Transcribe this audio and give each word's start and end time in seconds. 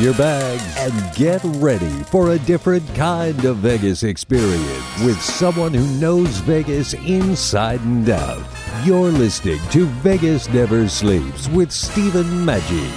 Your 0.00 0.14
bags 0.14 0.64
and 0.78 1.14
get 1.14 1.42
ready 1.44 1.90
for 2.04 2.30
a 2.30 2.38
different 2.40 2.86
kind 2.94 3.44
of 3.44 3.58
Vegas 3.58 4.02
experience 4.02 5.00
with 5.04 5.20
someone 5.20 5.74
who 5.74 5.86
knows 6.00 6.38
Vegas 6.38 6.94
inside 6.94 7.80
and 7.80 8.08
out. 8.08 8.42
You're 8.82 9.10
listening 9.10 9.60
to 9.72 9.84
Vegas 9.84 10.48
Never 10.48 10.88
Sleeps 10.88 11.48
with 11.48 11.70
Stephen 11.70 12.24
Maggi. 12.46 12.88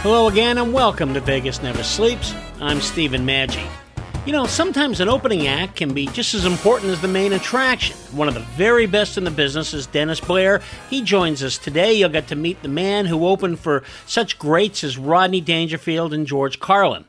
Hello 0.00 0.28
again 0.28 0.56
and 0.56 0.72
welcome 0.72 1.12
to 1.12 1.20
Vegas 1.20 1.62
Never 1.62 1.82
Sleeps. 1.82 2.34
I'm 2.60 2.80
Stephen 2.80 3.26
Maggi. 3.26 3.83
You 4.26 4.32
know, 4.32 4.46
sometimes 4.46 5.00
an 5.00 5.08
opening 5.10 5.48
act 5.48 5.76
can 5.76 5.92
be 5.92 6.06
just 6.06 6.32
as 6.32 6.46
important 6.46 6.90
as 6.90 7.02
the 7.02 7.08
main 7.08 7.34
attraction. 7.34 7.94
One 8.16 8.26
of 8.26 8.32
the 8.32 8.40
very 8.40 8.86
best 8.86 9.18
in 9.18 9.24
the 9.24 9.30
business 9.30 9.74
is 9.74 9.86
Dennis 9.86 10.18
Blair. 10.18 10.62
He 10.88 11.02
joins 11.02 11.42
us 11.42 11.58
today. 11.58 11.92
You'll 11.92 12.08
get 12.08 12.28
to 12.28 12.34
meet 12.34 12.62
the 12.62 12.68
man 12.68 13.04
who 13.04 13.26
opened 13.26 13.60
for 13.60 13.82
such 14.06 14.38
greats 14.38 14.82
as 14.82 14.96
Rodney 14.96 15.42
Dangerfield 15.42 16.14
and 16.14 16.26
George 16.26 16.58
Carlin. 16.58 17.04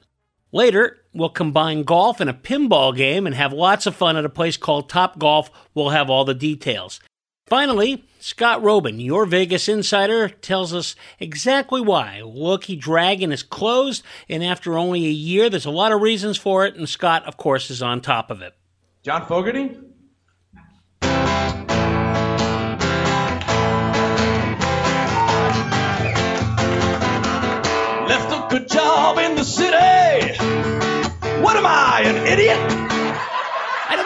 Later, 0.52 0.98
we'll 1.14 1.30
combine 1.30 1.84
golf 1.84 2.20
and 2.20 2.30
a 2.30 2.34
pinball 2.34 2.94
game 2.94 3.26
and 3.26 3.34
have 3.34 3.54
lots 3.54 3.86
of 3.86 3.96
fun 3.96 4.18
at 4.18 4.26
a 4.26 4.30
place 4.30 4.58
called 4.58 4.90
Top 4.90 5.18
Golf. 5.18 5.50
We'll 5.74 5.92
have 5.92 6.10
all 6.10 6.26
the 6.26 6.34
details. 6.34 7.00
Finally, 7.48 8.04
Scott 8.26 8.64
Roeben, 8.64 9.00
your 9.00 9.28
Vegas 9.28 9.70
insider, 9.70 10.30
tells 10.30 10.74
us 10.74 10.96
exactly 11.20 11.80
why 11.80 12.24
Lucky 12.26 12.76
Dragon 12.76 13.32
is 13.32 13.44
closed, 13.44 14.02
and 14.28 14.44
after 14.44 14.80
only 14.80 15.06
a 15.06 15.12
year, 15.12 15.48
there's 15.48 15.68
a 15.68 15.70
lot 15.70 15.92
of 15.92 16.02
reasons 16.02 16.36
for 16.36 16.66
it, 16.66 16.74
and 16.74 16.90
Scott, 16.90 17.24
of 17.28 17.38
course, 17.38 17.70
is 17.70 17.84
on 17.84 18.02
top 18.02 18.32
of 18.32 18.42
it. 18.42 18.56
John 19.04 19.28
Fogerty? 19.28 19.78
Left 28.08 28.32
a 28.34 28.48
good 28.50 28.68
job 28.68 29.20
in 29.20 29.36
the 29.36 29.44
city. 29.44 30.36
What 31.44 31.58
am 31.58 31.68
I, 31.68 32.02
an 32.08 32.26
idiot? 32.26 32.95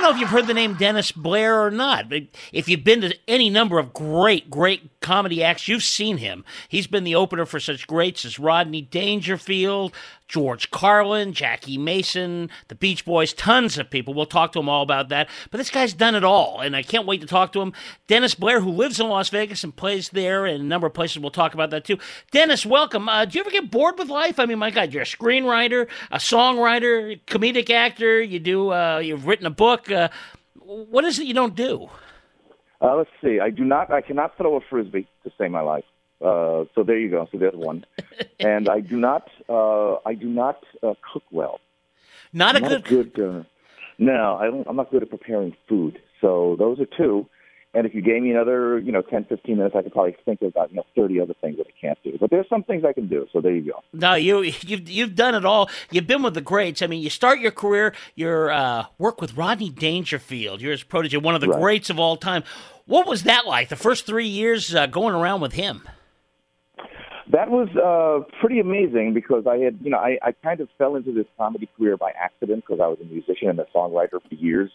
Know 0.10 0.16
if 0.16 0.22
you've 0.22 0.30
heard 0.32 0.48
the 0.48 0.56
name 0.56 0.74
Dennis 0.74 1.12
Blair 1.12 1.64
or 1.64 1.70
not, 1.70 2.10
but 2.10 2.24
if 2.52 2.68
you've 2.68 2.84
been 2.84 3.02
to 3.02 3.16
any 3.28 3.48
number 3.48 3.78
of 3.78 3.94
great, 3.94 4.50
great 4.50 5.00
comedy 5.02 5.44
acts, 5.44 5.68
you've 5.68 5.84
seen 5.84 6.18
him. 6.18 6.44
He's 6.68 6.88
been 6.88 7.04
the 7.04 7.14
opener 7.14 7.46
for 7.46 7.60
such 7.60 7.86
greats 7.86 8.26
as 8.26 8.40
Rodney 8.40 8.82
Dangerfield, 8.82 9.94
George 10.28 10.70
Carlin, 10.70 11.34
Jackie 11.34 11.78
Mason, 11.78 12.50
the 12.68 12.76
Beach 12.76 13.04
Boys, 13.04 13.34
tons 13.34 13.78
of 13.78 13.90
people. 13.90 14.14
We'll 14.14 14.28
talk 14.28 14.52
to 14.54 14.60
him 14.60 14.70
all 14.70 14.84
about 14.84 15.10
that. 15.10 15.28
But 15.50 15.58
this 15.58 15.72
guy's 15.72 15.94
done 15.94 16.14
it 16.14 16.24
all, 16.24 16.62
and 16.62 16.76
I 16.76 16.84
can't 16.84 17.08
wait 17.08 17.22
to 17.22 17.28
talk 17.28 17.52
to 17.54 17.62
him. 17.62 17.74
Dennis 18.08 18.36
Blair, 18.36 18.62
who 18.62 18.70
lives 18.70 19.00
in 19.00 19.10
Las 19.10 19.30
Vegas 19.30 19.64
and 19.64 19.76
plays 19.76 20.10
there 20.10 20.46
and 20.46 20.62
a 20.62 20.66
number 20.66 20.86
of 20.86 20.94
places, 20.94 21.20
we'll 21.20 21.32
talk 21.32 21.56
about 21.56 21.72
that 21.72 21.84
too. 21.84 21.98
Dennis, 22.32 22.66
welcome. 22.66 23.10
Uh, 23.10 23.26
do 23.26 23.38
you 23.38 23.44
ever 23.44 23.52
get 23.52 23.72
bored 23.72 23.98
with 23.98 24.10
life? 24.10 24.40
I 24.40 24.46
mean, 24.46 24.60
my 24.60 24.70
God, 24.70 24.94
you're 24.94 25.02
a 25.02 25.06
screenwriter, 25.06 25.88
a 26.12 26.18
songwriter, 26.18 27.20
comedic 27.26 27.72
actor. 27.72 28.22
You 28.22 28.40
do. 28.40 28.72
Uh, 28.72 29.00
you've 29.00 29.26
written 29.26 29.48
a 29.48 29.52
book. 29.52 29.92
Uh, 29.92 29.99
what 30.56 31.04
is 31.06 31.20
it 31.20 31.26
you 31.26 31.34
don't 31.34 31.56
do? 31.56 31.90
Uh, 32.82 32.96
let's 32.96 33.10
see. 33.22 33.40
I 33.40 33.50
do 33.50 33.66
not. 33.66 33.92
I 33.92 34.02
cannot 34.02 34.38
throw 34.38 34.56
a 34.56 34.62
frisbee 34.70 35.08
to 35.24 35.32
save 35.38 35.52
my 35.52 35.62
life. 35.62 35.84
Uh, 36.22 36.66
so 36.76 36.84
there 36.86 36.98
you 36.98 37.10
go. 37.10 37.28
So 37.32 37.38
there's 37.38 37.56
one. 37.56 37.86
and 38.40 38.70
I 38.70 38.80
do 38.80 38.98
not. 38.98 39.30
Uh, 39.50 39.96
I 40.06 40.14
do 40.14 40.28
not 40.28 40.64
uh, 40.82 40.94
cook 41.12 41.24
well. 41.32 41.60
Not 42.32 42.56
a 42.56 42.64
I'm 42.64 42.64
good. 42.64 42.72
Not 42.72 42.92
a 42.92 43.04
good 43.04 43.20
uh, 43.20 43.44
no, 44.00 44.38
I 44.40 44.46
don't, 44.46 44.66
I'm 44.66 44.78
not 44.78 44.92
good 44.92 45.04
at 45.04 45.10
preparing 45.10 45.56
food. 45.68 46.00
So 46.22 46.56
those 46.58 46.80
are 46.80 46.86
two. 46.86 47.28
And 47.74 47.86
if 47.86 47.94
you 47.94 48.02
gave 48.02 48.24
me 48.24 48.32
another, 48.32 48.80
you 48.80 48.92
know, 48.92 49.04
10, 49.04 49.26
15 49.26 49.58
minutes, 49.58 49.76
I 49.78 49.84
could 49.84 49.92
probably 49.94 50.16
think 50.26 50.42
of 50.42 50.48
about, 50.48 50.72
you 50.72 50.78
know, 50.78 50.86
30 50.96 51.20
other 51.22 51.36
things 51.40 51.58
that 51.58 51.68
I 51.68 51.74
can't 51.80 52.00
do. 52.04 52.18
But 52.20 52.32
there's 52.32 52.50
some 52.50 52.64
things 52.64 52.84
I 52.84 52.94
can 52.94 53.08
do. 53.08 53.28
So 53.32 53.42
there 53.42 53.54
you 53.54 53.72
go. 53.72 53.84
No, 53.94 54.16
you 54.16 54.42
you've 54.42 54.90
you've 54.90 55.16
done 55.16 55.36
it 55.36 55.46
all. 55.46 55.70
You've 55.92 56.08
been 56.08 56.24
with 56.24 56.34
the 56.34 56.42
greats. 56.42 56.82
I 56.82 56.88
mean, 56.88 57.04
you 57.04 57.12
start 57.12 57.40
your 57.40 57.52
career, 57.52 57.94
your 58.16 58.50
uh, 58.50 58.86
work 58.98 59.22
with 59.22 59.38
Rodney 59.38 59.70
Dangerfield. 59.70 60.62
You're 60.62 60.72
his 60.72 60.84
protege, 60.84 61.18
one 61.18 61.36
of 61.36 61.42
the 61.42 61.50
Right. 61.50 61.62
greats 61.62 61.90
of 61.92 62.00
all 62.00 62.18
time. 62.18 62.44
What 62.86 63.06
was 63.08 63.24
that 63.24 63.46
like? 63.46 63.70
The 63.70 63.76
first 63.76 64.08
three 64.08 64.28
years 64.28 64.74
uh, 64.74 64.88
going 64.88 65.14
around 65.14 65.42
with 65.42 65.54
him. 65.54 65.88
That 67.32 67.52
was 67.52 67.70
uh, 67.78 68.28
pretty 68.40 68.60
amazing 68.60 69.14
because 69.14 69.46
I 69.46 69.58
had, 69.58 69.78
you 69.84 69.92
know, 69.92 70.00
I, 70.00 70.18
I 70.24 70.32
kind 70.32 70.60
of 70.62 70.70
fell 70.80 70.96
into 70.96 71.14
this 71.14 71.28
comedy 71.38 71.70
career 71.78 71.96
by 71.96 72.12
accident 72.20 72.64
because 72.66 72.82
I 72.82 72.88
was 72.88 72.98
a 73.00 73.06
musician 73.06 73.50
and 73.50 73.60
a 73.60 73.68
songwriter 73.76 74.20
for 74.28 74.34
years, 74.36 74.72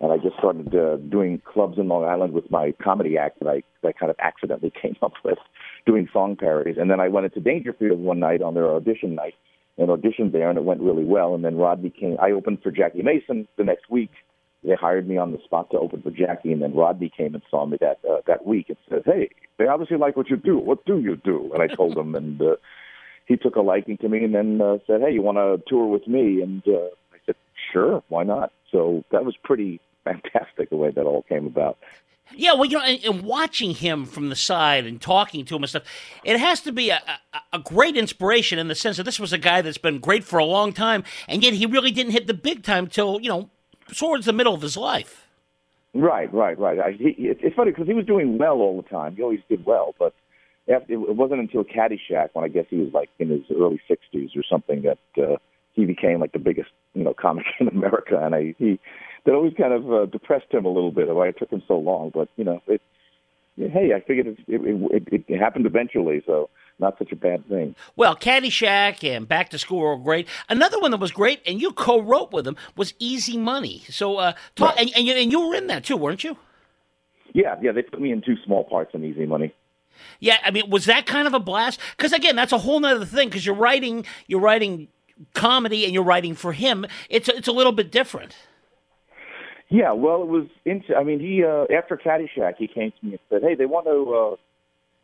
and 0.00 0.12
I 0.12 0.16
just 0.16 0.36
started 0.38 0.74
uh, 0.74 0.96
doing 0.96 1.42
clubs 1.44 1.76
in 1.78 1.88
Long 1.88 2.04
Island 2.04 2.32
with 2.32 2.50
my 2.50 2.72
comedy 2.82 3.18
act 3.18 3.38
that 3.40 3.48
I, 3.48 3.62
that 3.82 3.88
I 3.88 3.92
kind 3.92 4.10
of 4.10 4.16
accidentally 4.18 4.72
came 4.82 4.96
up 5.02 5.12
with, 5.24 5.38
doing 5.86 6.08
song 6.12 6.36
parodies. 6.36 6.76
And 6.78 6.90
then 6.90 7.00
I 7.00 7.08
went 7.08 7.26
into 7.26 7.40
Dangerfield 7.40 8.00
one 8.00 8.18
night 8.18 8.40
on 8.42 8.54
their 8.54 8.68
audition 8.68 9.14
night 9.14 9.34
and 9.76 9.88
auditioned 9.88 10.32
there, 10.32 10.48
and 10.48 10.58
it 10.58 10.64
went 10.64 10.80
really 10.80 11.04
well. 11.04 11.34
And 11.34 11.44
then 11.44 11.56
Rodney 11.56 11.90
came. 11.90 12.16
I 12.20 12.30
opened 12.32 12.62
for 12.62 12.70
Jackie 12.70 13.02
Mason 13.02 13.46
the 13.56 13.64
next 13.64 13.90
week. 13.90 14.10
They 14.64 14.74
hired 14.74 15.08
me 15.08 15.16
on 15.16 15.32
the 15.32 15.38
spot 15.44 15.70
to 15.70 15.78
open 15.78 16.02
for 16.02 16.10
Jackie, 16.10 16.52
and 16.52 16.60
then 16.60 16.74
Rodney 16.74 17.10
came 17.14 17.34
and 17.34 17.42
saw 17.50 17.64
me 17.64 17.78
that 17.80 17.98
uh, 18.08 18.20
that 18.26 18.44
week 18.44 18.66
and 18.68 18.76
said, 18.90 19.02
"Hey, 19.06 19.30
they 19.58 19.66
obviously 19.66 19.96
like 19.96 20.16
what 20.16 20.28
you 20.28 20.36
do. 20.36 20.58
What 20.58 20.84
do 20.84 20.98
you 20.98 21.16
do?" 21.16 21.50
And 21.54 21.62
I 21.62 21.74
told 21.74 21.96
him, 21.96 22.14
and 22.14 22.40
uh, 22.42 22.56
he 23.24 23.36
took 23.36 23.56
a 23.56 23.62
liking 23.62 23.96
to 23.98 24.08
me, 24.10 24.22
and 24.22 24.34
then 24.34 24.60
uh, 24.60 24.76
said, 24.86 25.00
"Hey, 25.00 25.12
you 25.12 25.22
want 25.22 25.38
to 25.38 25.62
tour 25.66 25.86
with 25.86 26.06
me?" 26.06 26.42
And 26.42 26.62
uh, 26.68 26.88
I 27.12 27.18
said, 27.24 27.36
"Sure, 27.72 28.02
why 28.08 28.22
not?" 28.22 28.52
So 28.70 29.02
that 29.12 29.24
was 29.24 29.34
pretty 29.42 29.80
fantastic 30.04 30.70
the 30.70 30.76
way 30.76 30.90
that 30.90 31.04
all 31.04 31.22
came 31.22 31.46
about. 31.46 31.78
Yeah, 32.36 32.54
well, 32.54 32.64
you 32.64 32.78
know, 32.78 32.84
and, 32.84 33.04
and 33.04 33.22
watching 33.22 33.72
him 33.72 34.04
from 34.04 34.28
the 34.28 34.36
side 34.36 34.86
and 34.86 35.00
talking 35.00 35.44
to 35.46 35.56
him 35.56 35.62
and 35.62 35.70
stuff, 35.70 35.82
it 36.22 36.38
has 36.38 36.60
to 36.60 36.72
be 36.72 36.90
a, 36.90 37.00
a, 37.34 37.38
a 37.54 37.58
great 37.58 37.96
inspiration 37.96 38.58
in 38.58 38.68
the 38.68 38.74
sense 38.74 38.98
that 38.98 39.02
this 39.02 39.18
was 39.18 39.32
a 39.32 39.38
guy 39.38 39.62
that's 39.62 39.78
been 39.78 39.98
great 39.98 40.22
for 40.22 40.38
a 40.38 40.44
long 40.44 40.72
time, 40.72 41.02
and 41.26 41.42
yet 41.42 41.54
he 41.54 41.66
really 41.66 41.90
didn't 41.90 42.12
hit 42.12 42.28
the 42.28 42.34
big 42.34 42.62
time 42.62 42.86
till 42.86 43.20
you 43.20 43.28
know 43.28 43.50
towards 43.96 44.26
the 44.26 44.32
middle 44.32 44.54
of 44.54 44.62
his 44.62 44.76
life. 44.76 45.26
Right, 45.92 46.32
right, 46.32 46.56
right. 46.56 46.78
I, 46.78 46.92
he, 46.92 47.14
it's 47.18 47.56
funny 47.56 47.72
because 47.72 47.88
he 47.88 47.94
was 47.94 48.06
doing 48.06 48.38
well 48.38 48.58
all 48.58 48.80
the 48.80 48.88
time. 48.88 49.16
He 49.16 49.22
always 49.22 49.40
did 49.48 49.66
well, 49.66 49.96
but 49.98 50.14
after, 50.72 50.92
it 50.92 51.16
wasn't 51.16 51.40
until 51.40 51.64
Caddyshack, 51.64 52.28
when 52.32 52.44
I 52.44 52.48
guess 52.48 52.66
he 52.70 52.76
was 52.76 52.92
like 52.92 53.10
in 53.18 53.28
his 53.28 53.42
early 53.50 53.80
'60s 53.90 54.36
or 54.36 54.42
something, 54.48 54.82
that 54.82 54.98
uh, 55.20 55.36
he 55.72 55.84
became 55.84 56.20
like 56.20 56.32
the 56.32 56.38
biggest, 56.38 56.70
you 56.94 57.02
know, 57.02 57.14
comic 57.14 57.46
in 57.60 57.66
America. 57.66 58.20
And 58.22 58.34
I, 58.34 58.54
he, 58.58 58.78
that 59.24 59.34
always 59.34 59.54
kind 59.54 59.72
of 59.72 59.92
uh, 59.92 60.06
depressed 60.06 60.50
him 60.50 60.64
a 60.64 60.68
little 60.70 60.92
bit. 60.92 61.14
Why 61.14 61.28
it 61.28 61.38
took 61.38 61.50
him 61.50 61.62
so 61.68 61.78
long, 61.78 62.10
but 62.12 62.28
you 62.36 62.44
know, 62.44 62.60
it. 62.66 62.80
Hey, 63.56 63.92
I 63.94 64.00
figured 64.00 64.26
it, 64.26 64.38
it, 64.48 65.02
it, 65.12 65.24
it 65.28 65.38
happened 65.38 65.66
eventually, 65.66 66.22
so 66.24 66.48
not 66.78 66.96
such 66.98 67.12
a 67.12 67.16
bad 67.16 67.46
thing. 67.46 67.74
Well, 67.94 68.16
Caddyshack 68.16 69.04
and 69.04 69.28
Back 69.28 69.50
to 69.50 69.58
School 69.58 69.80
were 69.80 69.98
great. 69.98 70.28
Another 70.48 70.80
one 70.80 70.92
that 70.92 71.00
was 71.00 71.10
great, 71.10 71.42
and 71.44 71.60
you 71.60 71.72
co-wrote 71.72 72.32
with 72.32 72.46
him, 72.46 72.56
was 72.74 72.94
Easy 72.98 73.36
Money. 73.36 73.82
So, 73.90 74.16
uh, 74.16 74.32
talk, 74.54 74.76
Right. 74.76 74.86
and, 74.86 74.96
and, 74.96 75.06
you, 75.06 75.12
and 75.12 75.30
you 75.32 75.46
were 75.46 75.54
in 75.54 75.66
that 75.66 75.84
too, 75.84 75.98
weren't 75.98 76.24
you? 76.24 76.38
Yeah, 77.34 77.56
yeah, 77.60 77.72
they 77.72 77.82
put 77.82 78.00
me 78.00 78.12
in 78.12 78.22
two 78.22 78.36
small 78.46 78.64
parts 78.64 78.94
in 78.94 79.04
Easy 79.04 79.26
Money. 79.26 79.52
Yeah, 80.20 80.38
I 80.42 80.50
mean, 80.52 80.70
was 80.70 80.86
that 80.86 81.04
kind 81.04 81.26
of 81.26 81.34
a 81.34 81.40
blast? 81.40 81.80
Because 81.96 82.14
again, 82.14 82.36
that's 82.36 82.52
a 82.52 82.58
whole 82.58 82.80
nother 82.80 83.04
thing. 83.04 83.28
Because 83.28 83.44
you're 83.44 83.54
writing, 83.54 84.06
you're 84.26 84.40
writing 84.40 84.88
comedy, 85.34 85.84
and 85.84 85.92
you're 85.92 86.04
writing 86.04 86.34
for 86.34 86.52
him. 86.54 86.86
It's 87.10 87.28
it's 87.28 87.48
a 87.48 87.52
little 87.52 87.72
bit 87.72 87.90
different. 87.90 88.34
Yeah, 89.70 89.92
well, 89.92 90.22
it 90.22 90.28
was. 90.28 90.46
Into, 90.64 90.96
I 90.96 91.04
mean, 91.04 91.20
he 91.20 91.44
uh, 91.44 91.64
after 91.76 91.96
Caddyshack, 91.96 92.54
he 92.58 92.66
came 92.66 92.92
to 93.00 93.06
me 93.06 93.12
and 93.12 93.20
said, 93.30 93.42
"Hey, 93.42 93.54
they 93.54 93.66
want 93.66 93.86
to, 93.86 94.14
uh, 94.14 94.36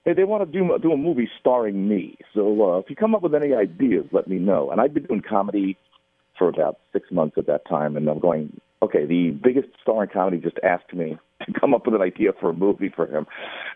hey, 0.04 0.12
they 0.12 0.24
want 0.24 0.44
to 0.44 0.58
do 0.58 0.76
do 0.82 0.92
a 0.92 0.96
movie 0.96 1.30
starring 1.40 1.88
me. 1.88 2.18
So 2.34 2.74
uh, 2.74 2.78
if 2.78 2.90
you 2.90 2.96
come 2.96 3.14
up 3.14 3.22
with 3.22 3.34
any 3.34 3.54
ideas, 3.54 4.06
let 4.10 4.26
me 4.26 4.36
know." 4.38 4.70
And 4.70 4.80
I'd 4.80 4.92
been 4.92 5.04
doing 5.04 5.22
comedy 5.22 5.76
for 6.36 6.48
about 6.48 6.78
six 6.92 7.10
months 7.12 7.36
at 7.38 7.46
that 7.46 7.64
time, 7.68 7.96
and 7.96 8.08
I'm 8.08 8.18
going, 8.18 8.60
"Okay, 8.82 9.06
the 9.06 9.30
biggest 9.30 9.68
star 9.80 10.02
in 10.02 10.10
comedy 10.10 10.38
just 10.38 10.58
asked 10.64 10.92
me 10.92 11.16
to 11.46 11.52
come 11.60 11.72
up 11.72 11.86
with 11.86 11.94
an 11.94 12.02
idea 12.02 12.32
for 12.40 12.50
a 12.50 12.54
movie 12.54 12.92
for 12.94 13.06
him." 13.06 13.24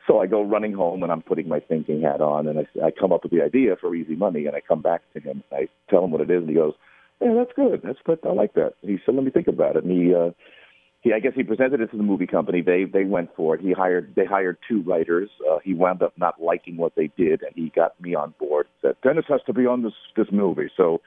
So 0.08 0.18
I 0.18 0.26
go 0.26 0.42
running 0.42 0.72
home, 0.72 1.04
and 1.04 1.12
I'm 1.12 1.22
putting 1.22 1.46
my 1.46 1.60
thinking 1.60 2.02
hat 2.02 2.20
on, 2.20 2.48
and 2.48 2.58
I, 2.58 2.86
I 2.86 2.90
come 2.90 3.12
up 3.12 3.22
with 3.22 3.30
the 3.30 3.42
idea 3.42 3.76
for 3.80 3.94
Easy 3.94 4.16
Money, 4.16 4.46
and 4.46 4.56
I 4.56 4.60
come 4.60 4.82
back 4.82 5.02
to 5.14 5.20
him, 5.20 5.44
and 5.52 5.60
I 5.60 5.68
tell 5.88 6.02
him 6.04 6.10
what 6.10 6.20
it 6.20 6.32
is, 6.32 6.40
and 6.40 6.48
he 6.48 6.56
goes, 6.56 6.74
"Yeah, 7.20 7.34
that's 7.38 7.52
good. 7.54 7.80
That's 7.84 8.00
good. 8.04 8.18
I 8.24 8.32
like 8.32 8.54
that." 8.54 8.72
He 8.82 8.98
said, 9.06 9.14
"Let 9.14 9.22
me 9.22 9.30
think 9.30 9.46
about 9.46 9.76
it," 9.76 9.84
and 9.84 9.92
he. 9.92 10.12
uh 10.12 10.30
he, 11.02 11.12
I 11.14 11.18
guess 11.18 11.32
he 11.34 11.42
presented 11.42 11.80
it 11.80 11.90
to 11.92 11.96
the 11.96 12.02
movie 12.02 12.26
company. 12.26 12.60
They 12.60 12.84
they 12.84 13.04
went 13.04 13.30
for 13.34 13.54
it. 13.54 13.60
He 13.60 13.72
hired 13.72 14.14
they 14.16 14.26
hired 14.26 14.58
two 14.68 14.82
writers. 14.82 15.30
Uh, 15.50 15.58
he 15.64 15.74
wound 15.74 16.02
up 16.02 16.12
not 16.18 16.40
liking 16.42 16.76
what 16.76 16.94
they 16.94 17.10
did, 17.16 17.42
and 17.42 17.52
he 17.54 17.72
got 17.74 17.98
me 18.00 18.14
on 18.14 18.34
board. 18.38 18.66
Said 18.82 18.96
Dennis 19.02 19.24
has 19.28 19.40
to 19.46 19.52
be 19.52 19.66
on 19.66 19.82
this 19.82 19.94
this 20.16 20.26
movie. 20.30 20.70
So 20.76 21.00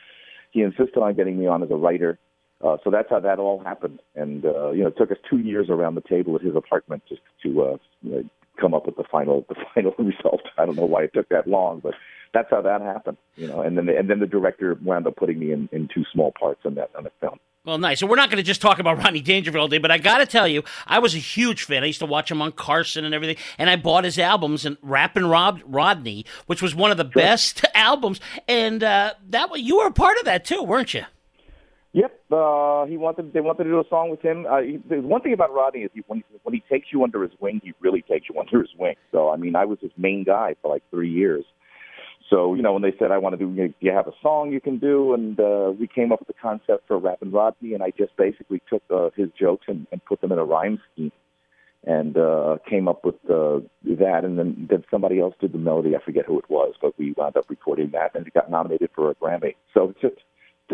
he 0.51 0.61
insisted 0.61 0.97
on 0.97 1.15
getting 1.15 1.37
me 1.37 1.47
on 1.47 1.63
as 1.63 1.71
a 1.71 1.75
writer. 1.75 2.17
Uh, 2.63 2.77
so 2.83 2.89
that's 2.89 3.09
how 3.09 3.19
that 3.19 3.39
all 3.39 3.61
happened, 3.63 3.99
and 4.15 4.45
uh, 4.45 4.71
you 4.71 4.81
know, 4.81 4.87
it 4.87 4.97
took 4.97 5.11
us 5.11 5.17
two 5.29 5.39
years 5.39 5.69
around 5.69 5.95
the 5.95 6.01
table 6.01 6.35
at 6.35 6.41
his 6.41 6.55
apartment 6.55 7.03
just 7.09 7.21
to 7.43 7.61
uh, 7.61 7.77
you 8.01 8.11
know, 8.11 8.23
come 8.59 8.73
up 8.73 8.85
with 8.85 8.95
the 8.95 9.03
final 9.11 9.45
the 9.49 9.55
final 9.75 9.93
result. 9.99 10.41
I 10.57 10.65
don't 10.65 10.77
know 10.77 10.85
why 10.85 11.03
it 11.03 11.13
took 11.13 11.27
that 11.29 11.45
long, 11.45 11.81
but 11.83 11.93
that's 12.33 12.49
how 12.49 12.61
that 12.61 12.81
happened. 12.81 13.17
You 13.35 13.47
know, 13.47 13.61
and 13.61 13.77
then 13.77 13.85
the, 13.87 13.97
and 13.97 14.09
then 14.09 14.19
the 14.19 14.27
director 14.27 14.77
wound 14.81 15.07
up 15.07 15.17
putting 15.17 15.39
me 15.39 15.51
in, 15.51 15.67
in 15.71 15.89
two 15.93 16.05
small 16.11 16.31
parts 16.39 16.61
on 16.65 16.75
that 16.75 16.89
on 16.97 17.03
the 17.03 17.11
film. 17.19 17.39
Well, 17.65 17.77
nice. 17.77 18.01
So 18.01 18.07
we're 18.07 18.17
not 18.17 18.29
going 18.29 18.37
to 18.37 18.43
just 18.43 18.61
talk 18.61 18.79
about 18.79 18.97
Rodney 18.97 19.21
Dangerfield 19.21 19.61
all 19.61 19.67
day, 19.69 19.77
but 19.77 19.89
I 19.89 19.97
got 19.97 20.17
to 20.17 20.25
tell 20.25 20.45
you, 20.45 20.63
I 20.85 20.99
was 20.99 21.15
a 21.15 21.19
huge 21.19 21.63
fan. 21.63 21.81
I 21.81 21.85
used 21.85 21.99
to 21.99 22.05
watch 22.05 22.29
him 22.29 22.41
on 22.41 22.51
Carson 22.51 23.05
and 23.05 23.15
everything, 23.15 23.37
and 23.57 23.69
I 23.69 23.77
bought 23.77 24.03
his 24.03 24.19
albums 24.19 24.65
and 24.65 24.75
Rappin' 24.81 25.25
Rob 25.27 25.61
Rodney, 25.65 26.25
which 26.45 26.61
was 26.61 26.75
one 26.75 26.91
of 26.91 26.97
the 26.97 27.05
sure. 27.05 27.21
best 27.21 27.63
albums. 27.73 28.19
And 28.49 28.83
uh, 28.83 29.13
that 29.29 29.49
you 29.61 29.77
were 29.77 29.87
a 29.87 29.93
part 29.93 30.17
of 30.17 30.25
that 30.25 30.43
too, 30.43 30.61
weren't 30.61 30.93
you? 30.93 31.03
Yep. 31.93 32.23
Uh, 32.31 32.85
he 32.85 32.97
wanted 32.97 33.31
they 33.31 33.39
wanted 33.39 33.65
to 33.65 33.69
do 33.69 33.79
a 33.79 33.87
song 33.87 34.09
with 34.09 34.21
him. 34.21 34.45
Uh, 34.45 34.61
he, 34.61 34.77
the 34.89 34.99
one 34.99 35.21
thing 35.21 35.31
about 35.31 35.53
Rodney 35.53 35.81
is 35.81 35.91
he, 35.93 36.01
when 36.07 36.21
when 36.41 36.53
he 36.53 36.63
takes 36.69 36.87
you 36.91 37.03
under 37.03 37.21
his 37.21 37.31
wing, 37.39 37.61
he 37.63 37.71
really 37.79 38.01
takes 38.01 38.27
you 38.27 38.37
under 38.39 38.59
his 38.59 38.71
wing. 38.77 38.95
So 39.13 39.29
I 39.29 39.37
mean, 39.37 39.55
I 39.55 39.63
was 39.63 39.77
his 39.79 39.91
main 39.95 40.25
guy 40.25 40.55
for 40.61 40.69
like 40.69 40.83
three 40.89 41.09
years. 41.09 41.45
So, 42.33 42.55
you 42.55 42.63
know, 42.63 42.73
when 42.73 42.81
they 42.81 42.95
said, 42.97 43.11
I 43.11 43.19
want 43.19 43.37
to 43.37 43.45
do, 43.45 43.73
you 43.79 43.91
have 43.91 44.07
a 44.07 44.13
song 44.23 44.51
you 44.51 44.59
can 44.59 44.79
do? 44.79 45.13
And 45.13 45.39
uh, 45.39 45.71
we 45.79 45.85
came 45.85 46.11
up 46.11 46.19
with 46.19 46.29
the 46.29 46.41
concept 46.41 46.87
for 46.87 46.97
Rappin' 46.97 47.31
Rodney, 47.31 47.75
and 47.75 47.83
I 47.83 47.91
just 47.91 48.17
basically 48.17 48.59
took 48.67 48.81
uh, 48.89 49.11
his 49.15 49.29
jokes 49.39 49.65
and, 49.67 49.85
and 49.91 50.03
put 50.03 50.19
them 50.19 50.31
in 50.31 50.39
a 50.39 50.43
rhyme 50.43 50.81
scheme 50.91 51.11
and 51.85 52.17
uh, 52.17 52.57
came 52.67 52.87
up 52.87 53.05
with 53.05 53.17
uh, 53.29 53.59
that. 53.83 54.21
And 54.23 54.39
then, 54.39 54.67
then 54.67 54.83
somebody 54.89 55.19
else 55.19 55.35
did 55.39 55.53
the 55.53 55.59
melody. 55.59 55.95
I 55.95 56.03
forget 56.03 56.25
who 56.25 56.39
it 56.39 56.49
was, 56.49 56.73
but 56.81 56.97
we 56.97 57.13
wound 57.15 57.37
up 57.37 57.45
recording 57.49 57.91
that, 57.91 58.15
and 58.15 58.25
it 58.25 58.33
got 58.33 58.49
nominated 58.49 58.89
for 58.95 59.11
a 59.11 59.15
Grammy. 59.15 59.53
So 59.75 59.91
it's 59.91 60.01
just 60.01 60.15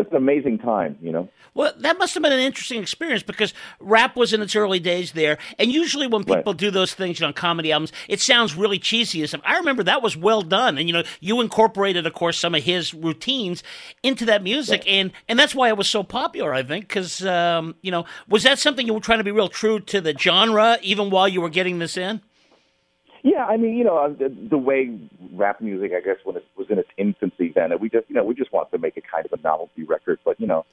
just 0.01 0.11
an 0.11 0.17
amazing 0.17 0.59
time, 0.59 0.97
you 1.01 1.11
know. 1.11 1.29
Well, 1.53 1.73
that 1.79 1.97
must 1.97 2.13
have 2.13 2.23
been 2.23 2.31
an 2.31 2.39
interesting 2.39 2.81
experience 2.81 3.23
because 3.23 3.53
rap 3.79 4.15
was 4.15 4.33
in 4.33 4.41
its 4.41 4.55
early 4.55 4.79
days 4.79 5.11
there, 5.11 5.37
and 5.57 5.71
usually 5.71 6.07
when 6.07 6.23
people 6.23 6.53
right. 6.53 6.57
do 6.57 6.71
those 6.71 6.93
things, 6.93 7.19
you 7.19 7.27
know, 7.27 7.33
comedy 7.33 7.71
albums, 7.71 7.91
it 8.07 8.21
sounds 8.21 8.55
really 8.55 8.79
cheesy 8.79 9.25
stuff. 9.27 9.41
I 9.43 9.57
remember 9.57 9.83
that 9.83 10.01
was 10.01 10.15
well 10.15 10.41
done, 10.41 10.77
and 10.77 10.87
you 10.87 10.93
know, 10.93 11.03
you 11.19 11.41
incorporated, 11.41 12.05
of 12.05 12.13
course, 12.13 12.39
some 12.39 12.55
of 12.55 12.63
his 12.63 12.93
routines 12.93 13.63
into 14.03 14.25
that 14.25 14.43
music, 14.43 14.81
right. 14.81 14.87
and 14.87 15.11
and 15.27 15.37
that's 15.37 15.55
why 15.55 15.67
it 15.69 15.77
was 15.77 15.89
so 15.89 16.03
popular, 16.03 16.53
I 16.53 16.63
think, 16.63 16.87
because 16.87 17.25
um, 17.25 17.75
you 17.81 17.91
know, 17.91 18.05
was 18.27 18.43
that 18.43 18.59
something 18.59 18.87
you 18.87 18.93
were 18.93 18.99
trying 18.99 19.19
to 19.19 19.23
be 19.23 19.31
real 19.31 19.49
true 19.49 19.79
to 19.81 20.01
the 20.01 20.17
genre 20.17 20.77
even 20.81 21.09
while 21.09 21.27
you 21.27 21.41
were 21.41 21.49
getting 21.49 21.79
this 21.79 21.97
in? 21.97 22.21
Yeah, 23.23 23.45
I 23.45 23.57
mean, 23.57 23.75
you 23.75 23.83
know, 23.83 23.97
uh, 23.97 24.09
the, 24.09 24.35
the 24.49 24.57
way 24.57 24.97
rap 25.33 25.61
music, 25.61 25.91
I 25.95 26.01
guess, 26.01 26.17
when 26.23 26.37
it 26.37 26.45
was 26.57 26.67
in 26.69 26.79
its 26.79 26.89
infancy, 26.97 27.51
then 27.53 27.71
we 27.79 27.89
just, 27.89 28.09
you 28.09 28.15
know, 28.15 28.23
we 28.23 28.33
just 28.33 28.53
wanted 28.53 28.71
to 28.71 28.77
make 28.77 28.97
a 28.97 29.01
kind 29.01 29.25
of 29.25 29.37
a 29.37 29.41
novelty 29.41 29.83
record, 29.83 30.19
but 30.23 30.39
you 30.39 30.47
know, 30.47 30.65